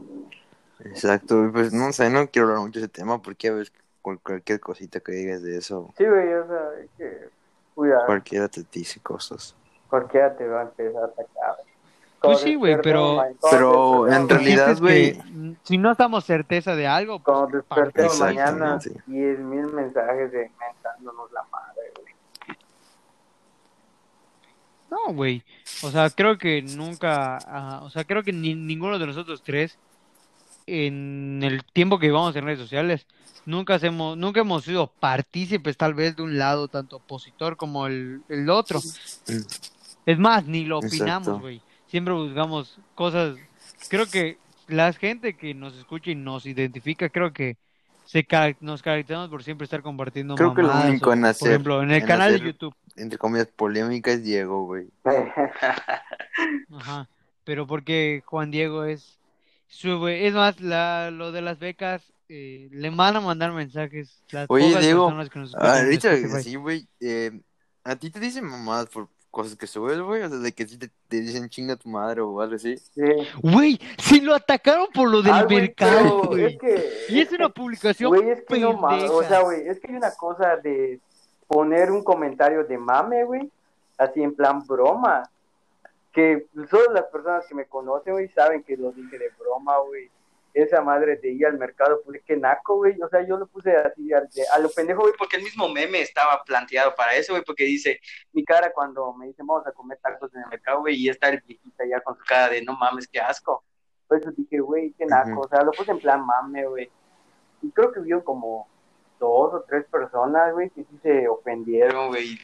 Exacto, 0.84 1.48
pues 1.50 1.72
no 1.72 1.90
sé, 1.90 2.10
no 2.10 2.28
quiero 2.28 2.48
hablar 2.48 2.60
mucho 2.66 2.80
de 2.80 2.84
ese 2.84 2.92
tema 2.92 3.22
porque 3.22 3.48
a 3.48 3.52
veces 3.54 3.72
cual- 4.02 4.20
cualquier 4.20 4.60
cosita 4.60 5.00
que 5.00 5.12
digas 5.12 5.42
de 5.42 5.56
eso, 5.56 5.90
Sí, 5.96 6.04
güey, 6.04 6.30
o 6.34 6.46
sea, 6.46 6.58
hay 6.78 6.88
que 6.98 7.28
cuidar. 7.74 8.04
cualquiera 8.04 8.46
te 8.46 8.62
dice 8.70 9.00
cosas. 9.00 9.56
Cualquiera 9.88 10.36
te 10.36 10.46
va 10.46 10.60
a 10.60 10.62
empezar 10.64 11.02
a 11.02 11.06
atacar. 11.06 11.56
Pues 12.20 12.40
sí, 12.40 12.56
güey, 12.56 12.76
pero- 12.82 13.22
Pero 13.50 14.06
en 14.12 14.28
realidad, 14.28 14.72
es 14.72 14.80
güey. 14.82 15.18
si 15.62 15.78
no 15.78 15.92
estamos 15.92 16.26
certeza 16.26 16.76
de 16.76 16.86
algo, 16.86 17.20
pues, 17.22 17.24
Cuando 17.38 17.56
despertemos 17.56 18.20
mañana, 18.20 18.74
Exactamente. 18.76 19.02
10 19.06 19.38
mil 19.38 19.66
mensajes 19.72 20.30
de 20.30 20.50
mentándonos 20.60 21.32
la 21.32 21.42
madre, 21.50 21.90
güey. 21.96 22.14
No, 24.90 25.12
güey. 25.12 25.42
O 25.82 25.90
sea, 25.90 26.10
creo 26.10 26.38
que 26.38 26.62
nunca, 26.62 27.80
o 27.82 27.90
sea, 27.90 28.04
creo 28.04 28.22
que 28.22 28.32
ni, 28.32 28.54
ninguno 28.54 28.98
de 28.98 29.06
nosotros 29.06 29.42
tres, 29.42 29.78
en 30.66 31.40
el 31.42 31.64
tiempo 31.64 31.98
que 31.98 32.06
llevamos 32.06 32.34
en 32.36 32.44
redes 32.44 32.58
sociales, 32.58 33.06
nunca 33.46 33.74
hacemos, 33.74 34.16
nunca 34.16 34.40
hemos 34.40 34.64
sido 34.64 34.86
partícipes 34.86 35.76
tal 35.76 35.94
vez 35.94 36.16
de 36.16 36.22
un 36.22 36.38
lado, 36.38 36.68
tanto 36.68 36.96
opositor 36.96 37.56
como 37.56 37.86
el, 37.86 38.22
el 38.28 38.48
otro. 38.50 38.80
Es 40.06 40.18
más, 40.18 40.46
ni 40.46 40.64
lo 40.64 40.78
opinamos, 40.78 41.40
güey. 41.40 41.60
Siempre 41.86 42.14
buscamos 42.14 42.78
cosas. 42.94 43.36
Creo 43.88 44.06
que 44.06 44.38
la 44.68 44.92
gente 44.92 45.36
que 45.36 45.54
nos 45.54 45.74
escucha 45.74 46.10
y 46.10 46.14
nos 46.14 46.46
identifica, 46.46 47.08
creo 47.08 47.32
que 47.32 47.56
se 48.08 48.24
car- 48.24 48.56
nos 48.60 48.80
caracterizamos 48.80 49.28
por 49.28 49.44
siempre 49.44 49.66
estar 49.66 49.82
compartiendo 49.82 50.34
Creo 50.34 50.54
que 50.54 50.62
lo 50.62 50.72
único 50.72 51.12
en 51.12 51.20
por 51.20 51.28
hacer- 51.28 51.48
ejemplo, 51.50 51.82
en 51.82 51.90
el 51.90 52.00
en 52.00 52.06
canal 52.06 52.32
de 52.32 52.46
YouTube. 52.46 52.74
Entre 52.96 53.18
comillas, 53.18 53.48
polémica 53.48 54.10
es 54.12 54.24
Diego, 54.24 54.64
güey. 54.64 54.86
Ajá, 56.74 57.06
pero 57.44 57.66
porque 57.66 58.22
Juan 58.24 58.50
Diego 58.50 58.84
es 58.84 59.18
sube, 59.66 60.26
es 60.26 60.32
más, 60.32 60.58
la, 60.60 61.10
lo 61.10 61.32
de 61.32 61.42
las 61.42 61.58
becas, 61.58 62.14
eh, 62.30 62.68
le 62.72 62.88
van 62.88 63.16
a 63.16 63.20
mandar 63.20 63.52
mensajes 63.52 64.22
las 64.30 64.46
Oye, 64.48 64.74
Diego, 64.80 65.06
personas 65.08 65.28
que 65.28 65.38
nos 65.40 65.54
Ahorita, 65.54 66.16
sí, 66.40 66.54
güey. 66.56 66.88
Eh, 67.00 67.38
¿A 67.84 67.96
ti 67.96 68.08
te 68.10 68.20
dicen 68.20 68.46
mamadas 68.46 68.86
por 68.86 69.08
cosas 69.30 69.56
que 69.56 69.66
subes, 69.66 70.00
güey? 70.00 70.22
O 70.22 70.28
sea, 70.28 70.38
de 70.38 70.52
que 70.52 70.66
sí 70.66 70.78
te, 70.78 70.88
te 71.08 71.20
dicen 71.20 71.48
chinga 71.48 71.76
tu 71.76 71.88
madre 71.88 72.20
o 72.20 72.40
algo 72.40 72.54
así. 72.56 72.76
Sí. 72.76 73.02
Güey, 73.42 73.78
si 73.98 74.20
lo 74.20 74.34
atacaron 74.34 74.86
por 74.92 75.10
lo 75.10 75.22
del 75.22 75.32
Ah, 75.32 75.44
güey, 75.44 75.56
mercado, 75.60 76.22
güey. 76.28 76.44
es 76.46 76.58
que, 76.58 76.90
Y 77.10 77.20
es 77.20 77.32
una 77.32 77.48
publicación 77.48 78.08
Güey, 78.10 78.30
es 78.30 78.42
que 78.44 78.58
no 78.58 78.72
mames, 78.74 79.10
o 79.10 79.22
sea, 79.22 79.40
güey, 79.40 79.68
es 79.68 79.78
que 79.80 79.88
hay 79.88 79.96
una 79.96 80.12
cosa 80.14 80.56
de 80.56 80.98
poner 81.46 81.90
un 81.90 82.02
comentario 82.04 82.64
de 82.64 82.78
mame, 82.78 83.24
güey, 83.24 83.50
así 83.98 84.22
en 84.22 84.34
plan 84.34 84.66
broma, 84.66 85.28
que 86.12 86.46
solo 86.70 86.92
las 86.92 87.04
personas 87.04 87.46
que 87.46 87.54
me 87.54 87.66
conocen, 87.66 88.14
güey, 88.14 88.28
saben 88.28 88.62
que 88.62 88.76
lo 88.76 88.90
dije 88.92 89.18
de 89.18 89.30
broma, 89.38 89.76
güey. 89.86 90.10
Esa 90.60 90.80
madre 90.82 91.16
de 91.16 91.28
ir 91.30 91.46
al 91.46 91.56
mercado, 91.56 92.00
pues 92.04 92.20
que 92.24 92.36
naco, 92.36 92.76
güey, 92.78 93.00
o 93.00 93.08
sea, 93.08 93.24
yo 93.24 93.36
lo 93.36 93.46
puse 93.46 93.76
así 93.76 94.12
al- 94.12 94.28
de- 94.28 94.48
a 94.54 94.58
lo 94.58 94.68
pendejo, 94.70 95.02
güey, 95.02 95.14
porque 95.16 95.36
el 95.36 95.44
mismo 95.44 95.68
meme 95.68 96.00
estaba 96.00 96.42
planteado 96.44 96.94
para 96.96 97.14
eso, 97.14 97.32
güey, 97.32 97.44
porque 97.44 97.64
dice, 97.64 98.00
mi 98.32 98.44
cara 98.44 98.72
cuando 98.72 99.12
me 99.14 99.26
dicen 99.26 99.46
vamos 99.46 99.66
a 99.66 99.72
comer 99.72 99.98
tacos 100.02 100.34
en 100.34 100.42
el 100.42 100.48
mercado, 100.48 100.80
güey, 100.80 100.96
y 100.96 101.08
está 101.08 101.28
el 101.28 101.40
viejito 101.46 101.84
ya 101.88 102.00
con 102.00 102.16
su 102.16 102.24
cara 102.24 102.48
de 102.48 102.62
no 102.62 102.76
mames, 102.76 103.06
qué 103.06 103.20
asco. 103.20 103.62
Por 104.08 104.18
eso 104.18 104.32
dije, 104.36 104.58
güey, 104.58 104.92
qué 104.98 105.06
naco, 105.06 105.42
o 105.42 105.48
sea, 105.48 105.62
lo 105.62 105.70
puse 105.70 105.92
en 105.92 106.00
plan 106.00 106.24
mame, 106.26 106.66
güey. 106.66 106.90
Y 107.62 107.70
creo 107.70 107.92
que 107.92 108.00
vio 108.00 108.24
como 108.24 108.66
dos 109.18 109.54
o 109.54 109.64
tres 109.66 109.84
personas, 109.86 110.52
güey, 110.52 110.70
que 110.70 110.84
sí 110.84 110.98
se 111.02 111.28
ofendieron, 111.28 112.08
güey. 112.08 112.38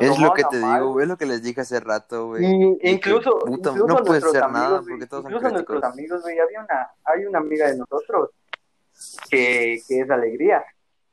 es 0.00 0.18
lo 0.18 0.32
que 0.32 0.44
a 0.44 0.48
te 0.48 0.58
mal, 0.58 0.80
digo, 0.80 0.92
güey. 0.92 1.04
Es 1.04 1.08
lo 1.08 1.16
que 1.16 1.26
les 1.26 1.42
dije 1.42 1.60
hace 1.60 1.80
rato, 1.80 2.28
güey. 2.28 2.42
que, 2.78 2.90
incluso, 2.90 3.38
puta, 3.40 3.70
incluso 3.70 3.86
no 3.86 3.94
nuestros 3.94 4.26
hacer 4.26 4.42
amigos, 4.42 4.62
nada 4.62 4.78
güey, 4.78 4.90
porque 4.90 5.06
todos 5.06 5.22
son 5.22 5.32
incluso 5.32 5.50
nuestros 5.50 5.80
críticos. 5.80 5.92
amigos, 5.92 6.22
güey, 6.22 6.38
había 6.38 6.60
una, 6.60 6.90
hay 7.04 7.26
una 7.26 7.38
amiga 7.38 7.70
de 7.70 7.78
nosotros 7.78 8.30
que, 9.30 9.80
que 9.88 10.00
es 10.00 10.10
Alegría, 10.10 10.64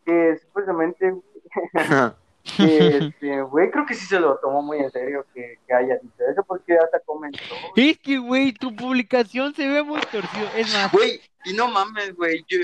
que 0.06 0.38
supuestamente 0.38 1.16
este, 2.60 3.42
güey, 3.44 3.72
creo 3.72 3.86
que 3.86 3.94
sí 3.94 4.06
se 4.06 4.20
lo 4.20 4.38
tomó 4.38 4.62
muy 4.62 4.80
en 4.80 4.92
serio 4.92 5.26
que, 5.34 5.60
que 5.68 5.74
haya 5.74 5.96
dicho 6.02 6.24
eso, 6.32 6.44
porque 6.44 6.76
hasta 6.78 7.00
comentó. 7.00 7.40
Es 7.76 7.98
que, 8.00 8.18
güey, 8.18 8.54
tu 8.54 8.76
publicación 8.76 9.54
se 9.54 9.68
ve 9.68 9.84
muy 9.84 10.02
torcido. 10.02 10.48
Es 10.56 10.74
más, 10.74 10.92
Güey, 10.92 11.22
y 11.46 11.54
no 11.54 11.68
mames, 11.68 12.16
güey. 12.16 12.46
Yo, 12.48 12.60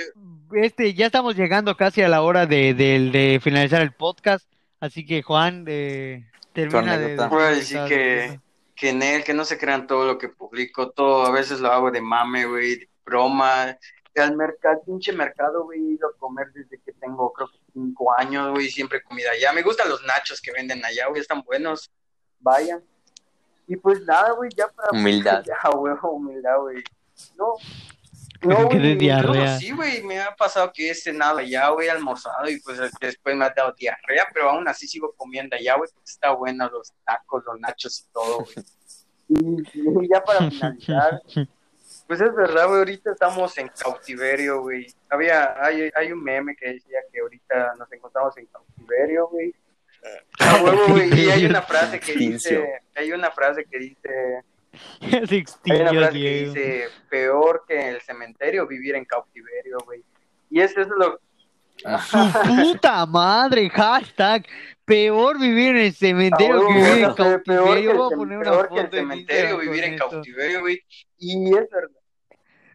este, 0.54 0.94
ya 0.94 1.08
estamos 1.08 1.36
llegando 1.36 1.76
casi 1.76 2.02
a 2.02 2.10
la 2.10 2.22
hora 2.22 2.46
de, 2.46 2.74
de, 2.74 3.10
de 3.12 3.40
finalizar 3.42 3.82
el 3.82 3.94
podcast. 3.94 4.48
Así 4.80 5.06
que, 5.06 5.24
Juan, 5.24 5.66
eh, 5.68 6.30
termina 6.54 6.98
de. 6.98 7.20
a 7.20 7.50
decir 7.50 7.80
que, 7.88 8.40
que 8.76 8.90
en 8.90 9.02
él, 9.02 9.24
que 9.24 9.34
no 9.34 9.46
se 9.46 9.58
crean 9.58 9.88
todo 9.88 10.06
lo 10.06 10.18
que 10.18 10.30
publico, 10.30 10.92
todo, 10.92 11.26
a 11.26 11.32
veces 11.32 11.60
lo 11.60 11.72
hago 11.72 11.92
de 11.92 12.02
mame, 12.02 12.46
güey, 12.46 12.78
de 12.78 12.90
broma. 13.06 13.78
Al 14.16 14.36
mercado, 14.36 14.82
pinche 14.84 15.14
mercado, 15.14 15.66
güey, 15.66 15.80
he 15.80 15.94
ido 15.94 16.10
a 16.10 16.18
comer 16.18 16.48
desde 16.52 16.80
que 16.80 16.92
tengo, 16.94 17.32
creo 17.34 17.50
que 17.50 17.58
cinco 17.78 18.14
años, 18.18 18.52
güey, 18.52 18.70
siempre 18.70 19.04
comida 19.04 19.30
allá. 19.32 19.54
Me 19.54 19.62
gustan 19.62 19.90
los 19.90 20.04
nachos 20.04 20.42
que 20.42 20.52
venden 20.52 20.84
allá, 20.84 21.08
güey, 21.08 21.22
están 21.22 21.42
buenos. 21.44 21.92
Vayan. 22.40 22.84
Y 23.68 23.76
pues 23.76 24.02
nada, 24.02 24.32
güey, 24.32 24.50
ya 24.56 24.68
para. 24.68 24.90
Humildad. 24.92 25.44
Ya, 25.46 25.70
güey, 25.70 25.94
humildad, 26.02 26.60
güey. 26.60 26.84
No. 27.38 27.54
Quede 28.42 28.64
güey, 28.66 28.96
Diarrea. 28.98 29.58
sí, 29.58 29.72
güey, 29.72 30.04
me 30.04 30.20
ha 30.20 30.36
pasado 30.36 30.72
que 30.72 30.92
he 30.92 30.94
cenado 30.96 31.40
allá, 31.40 31.70
güey, 31.70 31.90
almorzado 31.90 32.48
y 32.48 32.60
pues 32.60 32.80
después 33.02 33.36
me 33.36 33.46
ha 33.46 33.50
dado 33.50 33.74
diarrea, 33.74 34.28
pero 34.32 34.52
aún 34.52 34.68
así 34.68 34.88
sigo 34.88 35.12
comiendo 35.18 35.56
allá, 35.56 35.76
güey, 35.76 35.90
porque 35.92 36.12
está 36.12 36.32
bueno 36.32 36.70
los 36.70 36.94
tacos, 37.04 37.44
los 37.46 37.60
nachos 37.60 38.00
y 38.00 38.14
todo, 38.14 38.38
güey. 38.40 38.56
Y, 39.30 39.36
y 39.36 40.08
ya 40.10 40.24
para 40.24 40.50
finalizar, 40.50 41.22
pues 42.08 42.22
es 42.22 42.34
verdad, 42.34 42.68
güey, 42.68 42.80
ahorita 42.80 43.12
estamos 43.12 43.58
en 43.58 43.68
cautiverio, 43.68 44.62
güey. 44.62 44.88
Había, 45.10 45.62
hay, 45.62 45.92
hay 45.94 46.12
un 46.12 46.24
meme 46.24 46.56
que 46.56 46.74
decía 46.74 47.00
que 47.12 47.20
ahorita 47.20 47.76
nos 47.78 47.92
encontramos 47.92 48.38
en 48.38 48.46
cautiverio, 48.46 49.28
güey. 49.28 49.54
A 50.40 50.64
huevo, 50.64 50.88
güey, 50.88 51.14
y 51.14 51.30
hay 51.30 51.46
una 51.46 51.62
frase 51.62 52.00
que 52.00 52.14
dice, 52.14 52.82
hay 52.96 53.12
una 53.12 53.30
frase 53.32 53.66
que 53.66 53.78
dice, 53.78 54.44
hay 55.12 55.82
una 55.82 55.92
frase 55.92 56.12
que 56.14 56.46
dice, 56.46 56.88
peor 57.10 57.66
que 57.68 57.80
en 57.80 57.88
el 57.96 58.02
cementerio 58.02 58.66
vivir 58.66 58.96
en 58.96 59.04
cautiverio, 59.04 59.78
güey. 59.84 60.02
Y 60.50 60.62
eso 60.62 60.80
es 60.80 60.88
lo, 60.88 61.20
Su 62.10 62.18
puta 62.48 63.06
madre, 63.06 63.70
hashtag. 63.70 64.46
Peor 64.86 65.38
vivir 65.40 65.70
en 65.76 65.78
el 65.78 65.94
cementerio 65.94 66.62
Ah, 66.62 66.68
que 66.68 66.74
vivir 66.74 67.04
en 67.04 67.16
peor 67.16 67.44
que 67.44 67.54
cautiverio. 67.54 67.92
el 67.92 67.98
Voy 67.98 68.06
a 68.06 68.10
cem- 68.10 68.18
poner 68.18 68.38
una 68.38 68.52
peor 68.52 68.70
que 68.70 68.80
el 68.80 68.90
cementerio, 68.92 69.58
vivir 69.58 69.84
en 69.84 69.94
esto. 69.96 70.10
cautiverio, 70.10 70.60
güey. 70.62 70.82
y 71.18 71.48
es 71.58 71.70
verdad. 71.70 71.90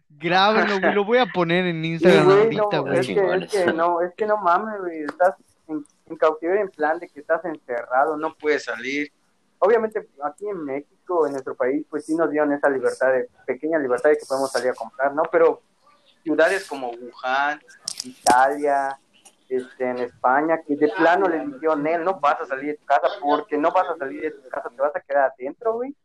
Grábenlo, 0.09 0.79
güey. 0.79 0.93
Lo 0.93 1.05
voy 1.05 1.17
a 1.17 1.25
poner 1.25 1.65
en 1.65 1.83
Instagram 1.83 2.25
güey, 2.25 2.37
ahorita, 2.43 2.77
no, 2.77 2.81
güey. 2.83 2.99
es, 2.99 3.07
que, 3.07 3.13
es 3.45 3.51
que 3.65 3.73
no, 3.73 4.01
es 4.01 4.13
que 4.15 4.25
no 4.27 4.37
mames, 4.37 4.79
güey, 4.79 5.03
estás 5.03 5.35
en, 5.67 5.83
en 6.07 6.17
cautiverio 6.17 6.61
en 6.61 6.69
plan 6.69 6.99
de 6.99 7.09
que 7.09 7.19
estás 7.19 7.43
encerrado, 7.45 8.15
no 8.15 8.35
puedes 8.35 8.63
salir. 8.65 9.11
Obviamente 9.59 10.07
aquí 10.23 10.47
en 10.47 10.63
México, 10.63 11.25
en 11.25 11.31
nuestro 11.33 11.55
país, 11.55 11.83
pues 11.89 12.05
sí 12.05 12.15
nos 12.15 12.29
dieron 12.29 12.53
esa 12.53 12.69
libertad, 12.69 13.11
de 13.11 13.27
pequeña 13.47 13.79
libertad 13.79 14.11
de 14.11 14.17
que 14.17 14.25
podemos 14.27 14.51
salir 14.51 14.69
a 14.69 14.73
comprar, 14.75 15.13
¿no? 15.15 15.23
Pero 15.31 15.61
ciudades 16.21 16.67
como 16.67 16.91
Wuhan, 16.91 17.59
Italia, 18.03 18.99
este, 19.49 19.89
en 19.89 19.99
España, 19.99 20.59
que 20.67 20.75
de 20.75 20.87
plano 20.89 21.27
le 21.27 21.45
dijeron, 21.45 21.85
él 21.87 22.03
no 22.03 22.19
vas 22.19 22.39
a 22.41 22.45
salir 22.45 22.67
de 22.71 22.77
tu 22.77 22.85
casa 22.85 23.07
porque 23.21 23.57
no 23.57 23.71
vas 23.71 23.87
a 23.89 23.97
salir 23.97 24.21
de 24.21 24.31
tu 24.31 24.49
casa, 24.49 24.69
te 24.69 24.81
vas 24.81 24.95
a 24.95 24.99
quedar 25.01 25.31
adentro, 25.37 25.73
güey, 25.73 25.95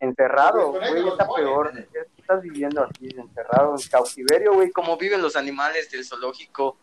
encerrado, 0.00 0.72
güey, 0.72 1.08
está 1.08 1.26
peor, 1.34 1.72
estás 2.16 2.42
viviendo 2.42 2.84
así, 2.84 3.08
encerrado, 3.16 3.74
en 3.74 3.88
cautiverio, 3.90 4.54
güey, 4.54 4.70
Como 4.70 4.96
viven 4.96 5.22
los 5.22 5.36
animales 5.36 5.90
del 5.90 6.04
zoológico. 6.04 6.78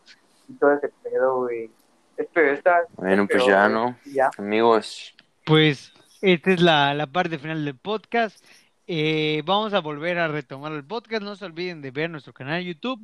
y 0.47 0.53
todo 0.53 0.73
ese 0.73 0.89
pedo, 1.03 1.37
güey. 1.41 1.69
Es 2.17 2.27
peor, 2.27 2.47
está, 2.47 2.83
Bueno, 2.95 3.23
es 3.23 3.29
pues 3.29 3.43
peor, 3.43 3.55
ya. 3.55 3.69
¿no? 3.69 3.97
Ya. 4.05 4.29
Amigos, 4.37 5.13
Pues 5.45 5.93
esta 6.21 6.51
es 6.51 6.61
la, 6.61 6.93
la 6.93 7.07
parte 7.07 7.37
final 7.37 7.63
del 7.65 7.77
podcast. 7.77 8.43
Eh, 8.87 9.41
vamos 9.45 9.73
a 9.73 9.79
volver 9.79 10.17
a 10.19 10.27
retomar 10.27 10.71
el 10.71 10.85
podcast. 10.85 11.23
No 11.23 11.35
se 11.35 11.45
olviden 11.45 11.81
de 11.81 11.91
ver 11.91 12.09
nuestro 12.09 12.33
canal 12.33 12.59
de 12.63 12.65
YouTube 12.65 12.99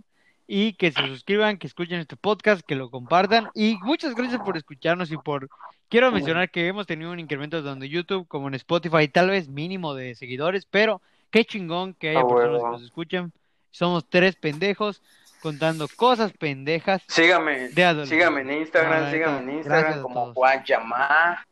y 0.47 0.73
que 0.73 0.91
se 0.91 1.07
suscriban, 1.07 1.57
que 1.57 1.67
escuchen 1.67 1.99
este 1.99 2.15
podcast, 2.15 2.61
que 2.65 2.75
lo 2.75 2.89
compartan. 2.89 3.49
Y 3.53 3.77
muchas 3.81 4.15
gracias 4.15 4.41
por 4.41 4.57
escucharnos 4.57 5.11
y 5.11 5.17
por... 5.17 5.49
Quiero 5.89 6.11
mencionar 6.11 6.49
que 6.49 6.67
hemos 6.67 6.87
tenido 6.87 7.11
un 7.11 7.19
incremento 7.19 7.63
tanto 7.63 7.83
en 7.85 7.91
YouTube 7.91 8.27
como 8.27 8.47
en 8.47 8.53
Spotify, 8.55 9.07
tal 9.09 9.29
vez 9.29 9.49
mínimo 9.49 9.93
de 9.93 10.15
seguidores, 10.15 10.65
pero 10.65 11.01
qué 11.29 11.43
chingón 11.43 11.93
que 11.93 12.09
haya 12.09 12.21
Ah, 12.21 12.27
personas 12.27 12.61
que 12.63 12.69
nos 12.69 12.83
escuchan. 12.83 13.31
Somos 13.71 14.05
tres 14.09 14.35
pendejos 14.35 15.01
contando 15.41 15.87
cosas 15.95 16.31
pendejas 16.33 17.01
Sígame, 17.07 17.69
de 17.69 18.05
sígame 18.05 18.41
en 18.41 18.51
Instagram, 18.51 19.03
la 19.03 19.11
sígame 19.11 19.39
en 19.39 19.57
Instagram 19.57 20.01
como. 20.01 20.33
Juan 20.33 20.63
Yamá. 20.63 21.45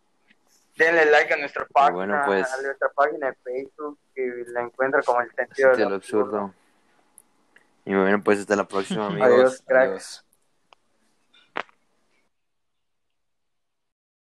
Denle 0.77 1.11
like 1.11 1.33
a 1.33 1.37
nuestra 1.37 1.65
página. 1.65 1.95
bueno, 1.95 2.21
pues, 2.25 2.47
A 2.53 2.61
nuestra 2.61 2.87
página 2.95 3.27
de 3.27 3.33
Facebook, 3.43 3.99
que 4.15 4.45
la 4.53 4.61
encuentra 4.61 5.01
como 5.01 5.19
el 5.21 5.29
sentido 5.31 5.71
de 5.71 5.77
de 5.77 5.89
lo 5.89 5.95
absurdo. 5.95 6.53
Y 7.89 7.95
bueno, 7.95 8.23
pues 8.23 8.39
hasta 8.39 8.55
la 8.55 8.67
próxima, 8.67 9.07
amigos. 9.07 9.23
Adiós, 9.25 9.61
cracks. 9.67 10.05
Adiós. 10.05 10.25